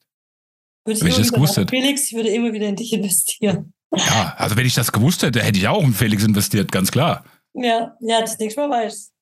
Würde 0.84 1.00
Wenn 1.00 1.06
ich 1.06 1.14
immer 1.14 1.24
das 1.24 1.32
gewusst 1.32 1.56
hätte. 1.56 1.70
Felix, 1.70 2.08
ich 2.08 2.14
würde 2.14 2.30
immer 2.30 2.52
wieder 2.52 2.66
in 2.66 2.74
dich 2.74 2.92
investieren. 2.92 3.72
Ja, 3.94 4.34
also 4.38 4.56
wenn 4.56 4.66
ich 4.66 4.74
das 4.74 4.90
gewusst 4.90 5.22
hätte, 5.22 5.40
hätte 5.40 5.58
ich 5.58 5.68
auch 5.68 5.84
in 5.84 5.92
Felix 5.92 6.24
investiert, 6.24 6.72
ganz 6.72 6.90
klar. 6.90 7.24
Ja, 7.54 7.96
ja, 8.00 8.20
das 8.20 8.38
nächste 8.40 8.60
Mal 8.60 8.70
weiß. 8.70 9.12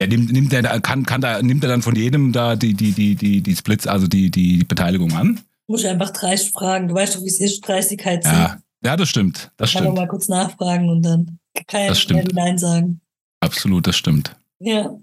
Ja, 0.00 0.06
nimmt, 0.08 0.32
nimmt 0.32 0.52
er 0.52 0.80
kann, 0.80 1.06
kann 1.06 1.20
da, 1.20 1.40
nimmt 1.40 1.62
er 1.62 1.68
dann 1.68 1.82
von 1.82 1.94
jedem 1.94 2.32
da 2.32 2.56
die, 2.56 2.74
die, 2.74 2.92
die, 2.92 3.14
die, 3.14 3.40
die 3.40 3.56
Splits, 3.56 3.86
also 3.86 4.06
die, 4.06 4.30
die 4.30 4.64
Beteiligung 4.64 5.12
an? 5.12 5.40
Muss 5.66 5.84
einfach 5.84 6.10
dreist 6.10 6.52
fragen. 6.52 6.88
Du 6.88 6.94
weißt 6.94 7.16
doch, 7.16 7.22
wie 7.22 7.28
es 7.28 7.40
ist, 7.40 7.60
Dreistigkeit 7.60 8.24
Ja, 8.24 8.58
ja, 8.82 8.96
das 8.96 9.08
stimmt. 9.08 9.50
Das 9.56 9.72
Kann 9.72 9.84
man 9.84 9.92
stimmt. 9.92 9.98
mal 9.98 10.08
kurz 10.08 10.28
nachfragen 10.28 10.90
und 10.90 11.02
dann 11.02 11.38
kann 11.66 11.80
ja 11.80 11.86
mehr 11.86 11.94
stimmt. 11.94 12.34
Nein 12.34 12.58
sagen. 12.58 13.00
Absolut, 13.40 13.86
das 13.86 13.96
stimmt. 13.96 14.36
Ja. 14.58 14.96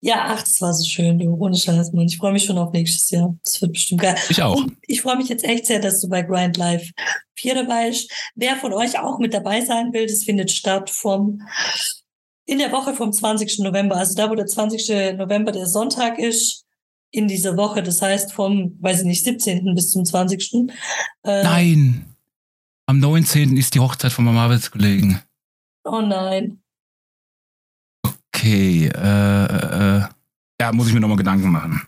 Ja, 0.00 0.26
ach, 0.28 0.40
das 0.40 0.60
war 0.60 0.72
so 0.72 0.84
schön, 0.84 1.18
du. 1.18 1.34
Ohne 1.34 1.56
Scheiß, 1.56 1.92
Mann. 1.92 2.06
Ich 2.06 2.16
freue 2.16 2.32
mich 2.32 2.44
schon 2.44 2.56
auf 2.56 2.72
nächstes 2.72 3.10
Jahr. 3.10 3.36
Das 3.44 3.60
wird 3.60 3.72
bestimmt 3.72 4.00
geil. 4.00 4.16
Ich 4.30 4.42
auch. 4.42 4.56
Und 4.56 4.76
ich 4.86 5.02
freue 5.02 5.16
mich 5.16 5.28
jetzt 5.28 5.44
echt 5.44 5.66
sehr, 5.66 5.80
dass 5.80 6.00
du 6.00 6.08
bei 6.08 6.22
Grind 6.22 6.56
Live 6.56 6.90
4 7.34 7.54
dabei 7.56 7.88
bist. 7.88 8.10
Wer 8.34 8.56
von 8.56 8.72
euch 8.72 8.98
auch 8.98 9.18
mit 9.18 9.34
dabei 9.34 9.64
sein 9.64 9.92
will, 9.92 10.06
das 10.06 10.24
findet 10.24 10.50
statt 10.50 10.88
vom 10.88 11.42
in 12.46 12.58
der 12.58 12.72
Woche 12.72 12.94
vom 12.94 13.12
20. 13.12 13.58
November. 13.58 13.96
Also 13.96 14.14
da, 14.14 14.30
wo 14.30 14.34
der 14.34 14.46
20. 14.46 15.16
November 15.18 15.52
der 15.52 15.66
Sonntag 15.66 16.18
ist, 16.18 16.64
in 17.10 17.28
dieser 17.28 17.56
Woche. 17.56 17.82
Das 17.82 18.02
heißt 18.02 18.32
vom, 18.32 18.76
weiß 18.80 19.00
ich 19.00 19.06
nicht, 19.06 19.24
17. 19.24 19.74
bis 19.74 19.90
zum 19.90 20.04
20. 20.04 20.68
Äh, 21.24 21.42
Nein. 21.42 22.06
Am 22.86 23.00
19. 23.00 23.56
ist 23.56 23.74
die 23.74 23.80
Hochzeit 23.80 24.12
von 24.12 24.24
meinem 24.24 24.38
Arbeitskollegen. 24.38 25.20
Oh 25.84 26.00
nein. 26.00 26.60
Okay, 28.32 28.86
äh, 28.86 29.44
äh, 29.44 30.04
ja, 30.60 30.72
muss 30.72 30.86
ich 30.86 30.94
mir 30.94 31.00
nochmal 31.00 31.16
Gedanken 31.16 31.50
machen. 31.50 31.82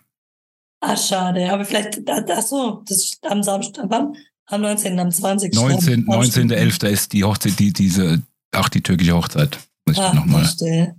Ah, 0.81 0.97
schade. 0.97 1.53
Aber 1.53 1.65
vielleicht, 1.65 2.01
ach 2.09 2.43
so, 2.43 2.83
das 2.87 3.19
am 3.23 3.43
Samstag, 3.43 3.87
wann? 3.89 4.17
Am 4.47 4.63
19., 4.63 4.99
am 4.99 5.11
20. 5.11 5.55
19. 5.55 6.09
Am 6.09 6.21
19.11. 6.21 6.89
ist 6.89 7.13
die 7.13 7.23
Hochzeit, 7.23 7.59
die, 7.59 7.73
diese, 7.73 8.23
ach, 8.53 8.69
die 8.69 8.83
türkische 8.83 9.15
Hochzeit. 9.15 9.59
Muss 9.89 9.97
ich 9.97 10.03
Ach, 10.03 10.15
nochmal. 10.15 10.95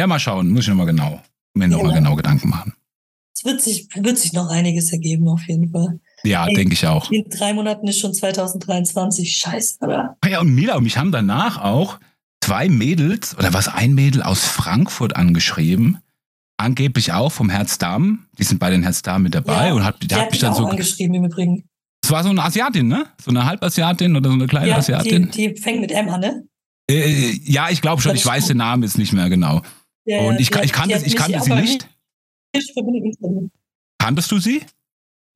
Ja, 0.00 0.06
mal 0.06 0.18
schauen, 0.18 0.50
muss 0.50 0.62
ich 0.62 0.68
nochmal 0.68 0.86
genau, 0.86 1.20
mir 1.54 1.68
nochmal 1.68 1.92
Ja. 1.92 1.98
genau 1.98 2.14
Gedanken 2.16 2.48
machen. 2.50 2.74
Es 3.36 3.44
wird 3.44 3.60
sich, 3.60 3.88
wird 3.94 4.18
sich 4.18 4.32
noch 4.32 4.48
einiges 4.48 4.92
ergeben, 4.92 5.28
auf 5.28 5.42
jeden 5.46 5.70
Fall. 5.70 6.00
Ja, 6.24 6.46
denke 6.46 6.72
ich 6.74 6.86
auch. 6.86 7.10
In 7.10 7.24
drei 7.28 7.52
Monaten 7.52 7.86
ist 7.86 7.98
schon 7.98 8.14
2023. 8.14 9.36
Scheiße, 9.36 9.78
oder? 9.80 10.16
Ah 10.22 10.28
ja, 10.28 10.40
und 10.40 10.54
Mila 10.54 10.76
und 10.76 10.84
mich 10.84 10.96
haben 10.96 11.12
danach 11.12 11.60
auch 11.62 11.98
zwei 12.42 12.68
Mädels 12.68 13.36
oder 13.38 13.52
was 13.52 13.68
ein 13.68 13.94
Mädel 13.94 14.22
aus 14.22 14.44
Frankfurt 14.44 15.16
angeschrieben. 15.16 15.98
Angeblich 16.58 17.12
auch 17.12 17.30
vom 17.30 17.50
Herzdam. 17.50 18.26
Die 18.38 18.44
sind 18.44 18.58
bei 18.58 18.70
den 18.70 18.82
Herzdam 18.82 19.22
mit 19.22 19.34
dabei 19.34 19.68
Ja, 19.68 19.74
und 19.74 19.84
hat, 19.84 20.02
die 20.02 20.06
Die 20.08 20.14
hat 20.14 20.22
hat 20.22 20.30
mich 20.30 20.40
dann 20.40 20.52
auch 20.52 20.56
so. 20.58 20.66
angeschrieben 20.66 21.14
im 21.14 21.24
Übrigen. 21.26 21.64
Es 22.02 22.10
war 22.10 22.22
so 22.22 22.30
eine 22.30 22.42
Asiatin, 22.42 22.88
ne? 22.88 23.06
So 23.22 23.30
eine 23.30 23.44
Halbasiatin 23.44 24.16
oder 24.16 24.30
so 24.30 24.34
eine 24.36 24.46
kleine 24.46 24.68
Ja, 24.68 24.74
die, 24.74 24.78
Asiatin. 24.94 25.30
die 25.32 25.54
fängt 25.56 25.80
mit 25.80 25.90
M 25.92 26.08
an, 26.08 26.20
ne? 26.20 26.44
Äh, 26.90 27.32
ja, 27.44 27.68
ich 27.70 27.82
glaube 27.82 28.00
schon, 28.00 28.14
ich 28.14 28.24
weiß 28.24 28.46
den 28.46 28.58
Namen 28.58 28.82
jetzt 28.82 28.98
nicht 28.98 29.12
mehr 29.12 29.28
genau. 29.28 29.62
Ja, 30.04 30.20
Und 30.20 30.34
ja, 30.34 30.40
ich, 30.40 30.50
die 30.50 30.54
hat- 30.58 30.64
ich 30.64 30.72
kannte, 30.72 30.94
hat 30.96 31.06
ich 31.06 31.16
kannte 31.16 31.40
sie 31.40 31.52
nicht. 31.54 31.88
Kanntest 33.98 34.30
du 34.30 34.38
sie? 34.38 34.62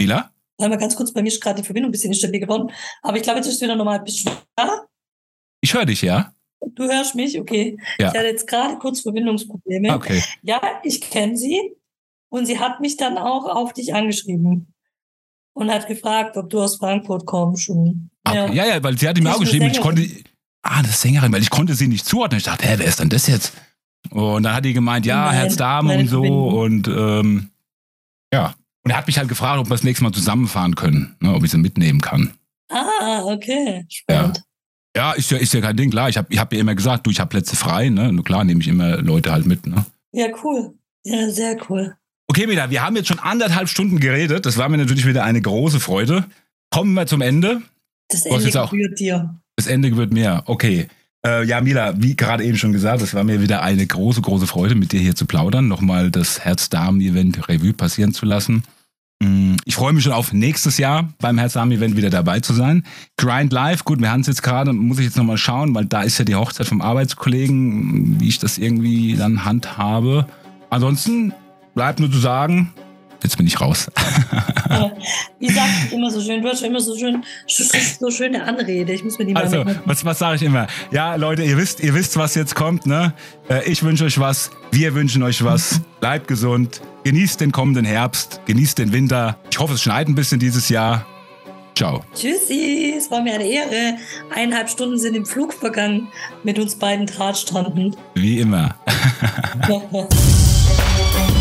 Mila? 0.01 0.31
Warte 0.59 0.71
mal 0.71 0.79
ganz 0.79 0.95
kurz, 0.95 1.13
bei 1.13 1.23
mir 1.23 1.29
ist 1.29 1.41
gerade 1.41 1.61
die 1.61 1.65
Verbindung 1.67 1.89
ein 1.89 1.93
bisschen 1.93 2.13
instabil 2.13 2.41
geworden. 2.41 2.71
Aber 3.03 3.17
ich 3.17 3.23
glaube, 3.23 3.39
jetzt 3.39 3.49
ist 3.49 3.57
es 3.57 3.61
wieder 3.63 3.77
normal. 3.77 4.01
Bist 4.01 4.27
du 4.29 4.33
da? 4.57 4.85
Ich 5.61 5.75
höre 5.75 5.87
dich, 5.87 6.03
ja? 6.03 6.35
Du 6.75 6.85
hörst 6.85 7.15
mich? 7.15 7.41
Okay. 7.41 7.79
Ja. 7.99 8.09
Ich 8.13 8.15
hatte 8.19 8.27
jetzt 8.27 8.47
gerade 8.47 8.79
kurz 8.79 9.01
Verbindungsprobleme. 9.01 9.95
Okay. 9.95 10.23
Ja, 10.43 10.61
ich 10.85 11.01
kenne 11.01 11.37
sie. 11.37 11.59
Und 12.29 12.47
sie 12.47 12.59
hat 12.59 12.81
mich 12.81 12.97
dann 12.97 13.19
auch 13.19 13.47
auf 13.47 13.73
dich 13.73 13.93
angeschrieben. 13.95 14.73
Und 15.55 15.71
hat 15.71 15.89
gefragt, 15.89 16.37
ob 16.37 16.49
du 16.49 16.61
aus 16.61 16.77
Frankfurt 16.77 17.27
kommst. 17.27 17.69
Und, 17.71 18.11
okay. 18.25 18.37
ja. 18.37 18.53
Ja. 18.53 18.67
ja, 18.77 18.83
weil 18.83 18.97
sie 18.97 19.07
mir 19.07 19.15
Das 19.15 19.35
auch 19.35 19.41
geschrieben, 19.41 19.67
ich 19.67 19.81
konnte. 19.81 20.07
Ah, 20.63 20.83
das 20.83 20.93
ist 20.93 21.01
Sängerin, 21.01 21.33
weil 21.33 21.43
ich 21.43 21.51
konnte 21.51 21.75
sie 21.75 21.89
nicht 21.89 22.05
zuordnen. 22.05 22.39
Ich 22.39 22.45
dachte, 22.45 22.67
hä, 22.67 22.75
wer 22.77 22.87
ist 22.87 23.01
denn 23.01 23.09
das 23.09 23.27
jetzt? 23.27 23.53
Und 24.11 24.43
dann 24.43 24.55
hat 24.55 24.65
die 24.65 24.73
gemeint, 24.73 25.07
ja, 25.07 25.27
Nein, 25.27 25.35
Herzdame 25.35 25.89
meine 25.89 26.03
und 26.03 26.09
so. 26.09 26.23
Und 26.23 26.89
ähm, 26.89 27.51
ja. 28.33 28.55
Und 28.83 28.91
er 28.91 28.97
hat 28.97 29.07
mich 29.07 29.19
halt 29.19 29.29
gefragt, 29.29 29.59
ob 29.59 29.67
wir 29.67 29.75
das 29.75 29.83
nächste 29.83 30.05
Mal 30.05 30.13
zusammenfahren 30.13 30.75
können, 30.75 31.17
ne, 31.21 31.35
ob 31.35 31.45
ich 31.45 31.51
sie 31.51 31.59
mitnehmen 31.59 32.01
kann. 32.01 32.33
Ah, 32.71 33.23
okay. 33.25 33.85
Spannend. 33.89 34.43
Ja, 34.97 35.13
ist 35.13 35.31
ja, 35.31 35.39
ist 35.39 35.55
ja 35.55 35.61
kein 35.61 35.77
Ding, 35.77 35.91
klar. 35.91 36.09
Ich 36.09 36.17
habe 36.17 36.27
ich 36.31 36.39
hab 36.39 36.53
ja 36.53 36.59
immer 36.59 36.75
gesagt, 36.75 37.07
du, 37.07 37.11
ich 37.11 37.21
habe 37.21 37.29
Plätze 37.29 37.57
frei, 37.57 37.91
ne? 37.91 38.13
Nur 38.13 38.25
klar 38.25 38.45
nehme 38.45 38.61
ich 38.61 38.69
immer 38.69 38.97
Leute 38.99 39.33
halt 39.33 39.47
mit, 39.47 39.67
ne? 39.67 39.85
Ja. 40.13 40.27
cool. 40.43 40.75
Ja, 41.05 41.31
sehr 41.31 41.57
cool. 41.69 41.97
Okay, 42.27 42.47
Mila, 42.47 42.71
wir 42.71 42.83
haben 42.83 42.97
jetzt 42.97 43.09
schon 43.09 43.19
anderthalb 43.19 43.69
Stunden 43.69 44.01
geredet. 44.01 44.47
Das 44.47 44.57
war 44.57 44.69
mir 44.69 44.79
natürlich 44.79 45.07
wieder 45.07 45.25
eine 45.25 45.41
große 45.41 45.81
Freude. 45.81 46.27
Kommen 46.71 46.95
wir 46.95 47.07
zum 47.07 47.21
Ende. 47.23 47.63
Das 48.09 48.25
Ende 48.27 48.51
gebührt 48.51 48.99
dir. 48.99 49.41
Das 49.61 49.67
Ende 49.67 49.95
wird 49.95 50.11
mehr. 50.11 50.43
Okay. 50.47 50.89
Äh, 51.27 51.45
ja, 51.45 51.61
Mila, 51.61 51.93
wie 51.99 52.17
gerade 52.17 52.43
eben 52.45 52.57
schon 52.57 52.73
gesagt, 52.73 53.03
es 53.03 53.13
war 53.13 53.25
mir 53.25 53.43
wieder 53.43 53.63
eine 53.63 53.87
große, 53.87 54.23
große 54.23 54.47
Freude, 54.47 54.75
mit 54.75 54.93
dir 54.93 55.01
hier 55.01 55.15
zu 55.15 55.27
plaudern, 55.27 55.69
nochmal 55.69 56.11
das 56.11 56.41
Herz-Damen-Event 56.41 57.47
Revue 57.47 57.75
passieren 57.75 58.15
zu 58.15 58.25
lassen. 58.25 58.63
Mm, 59.23 59.57
Ich 59.67 59.75
freue 59.75 59.93
mich 59.93 60.05
schon 60.05 60.15
auf 60.15 60.33
nächstes 60.33 60.79
Jahr 60.79 61.13
beim 61.19 61.37
Herz-Damen-Event 61.37 61.95
wieder 61.95 62.09
dabei 62.09 62.41
zu 62.41 62.55
sein. 62.55 62.85
Grind 63.19 63.53
Live, 63.53 63.85
gut, 63.85 64.01
wir 64.01 64.11
haben 64.11 64.23
es 64.23 64.29
jetzt 64.29 64.43
gerade, 64.43 64.73
muss 64.73 64.99
ich 64.99 65.05
jetzt 65.05 65.19
nochmal 65.19 65.37
schauen, 65.37 65.75
weil 65.75 65.85
da 65.85 66.01
ist 66.01 66.17
ja 66.17 66.25
die 66.25 66.37
Hochzeit 66.37 66.67
vom 66.67 66.81
Arbeitskollegen, 66.81 68.19
wie 68.19 68.29
ich 68.29 68.39
das 68.39 68.57
irgendwie 68.57 69.15
dann 69.15 69.45
handhabe. 69.45 70.25
Ansonsten 70.71 71.35
bleibt 71.75 72.01
nur 72.01 72.11
zu 72.11 72.19
sagen, 72.19 72.73
jetzt 73.23 73.37
bin 73.37 73.47
ich 73.47 73.61
raus. 73.61 73.91
Ja. 74.69 74.93
Ich 75.43 75.51
immer 75.93 76.11
so 76.11 76.21
schön, 76.21 76.43
du 76.43 76.49
hast 76.49 76.63
immer 76.63 76.81
so 76.81 76.97
schön, 76.97 77.25
so, 77.47 78.11
schöne 78.11 78.45
Anrede. 78.45 78.93
Ich 78.93 79.03
muss 79.03 79.19
mir 79.19 79.25
die 79.25 79.33
mal 79.33 79.43
Also, 79.43 79.65
was, 79.85 80.05
was 80.05 80.19
sage 80.19 80.37
ich 80.37 80.43
immer? 80.43 80.67
Ja, 80.91 81.15
Leute, 81.15 81.43
ihr 81.43 81.57
wisst, 81.57 81.81
ihr 81.81 81.95
wisst, 81.95 82.17
was 82.17 82.35
jetzt 82.35 82.55
kommt, 82.55 82.87
ne? 82.87 83.15
Äh, 83.49 83.69
Ich 83.69 83.83
wünsche 83.83 84.05
euch 84.05 84.19
was, 84.21 84.51
wir 84.71 84.95
wünschen 84.95 85.23
euch 85.23 85.43
was. 85.43 85.81
Bleibt 86.01 86.29
gesund, 86.29 86.83
genießt 87.05 87.41
den 87.41 87.53
kommenden 87.53 87.85
Herbst, 87.85 88.41
genießt 88.47 88.79
den 88.79 88.93
Winter. 88.93 89.39
Ich 89.51 89.59
hoffe, 89.59 89.75
es 89.75 89.83
schneit 89.83 90.09
ein 90.09 90.15
bisschen 90.15 90.39
dieses 90.39 90.69
Jahr. 90.69 91.07
Ciao. 91.75 92.05
Tschüssi, 92.15 92.95
es 92.97 93.11
war 93.11 93.23
mir 93.23 93.35
eine 93.35 93.47
Ehre. 93.47 93.97
Eineinhalb 94.35 94.69
Stunden 94.69 94.99
sind 94.99 95.17
im 95.17 95.25
Flug 95.25 95.55
vergangen 95.55 96.09
mit 96.45 96.59
uns 96.59 96.75
beiden 96.77 97.07
Drahtstranden. 97.07 97.97
Wie 98.15 98.41
immer. 98.41 98.77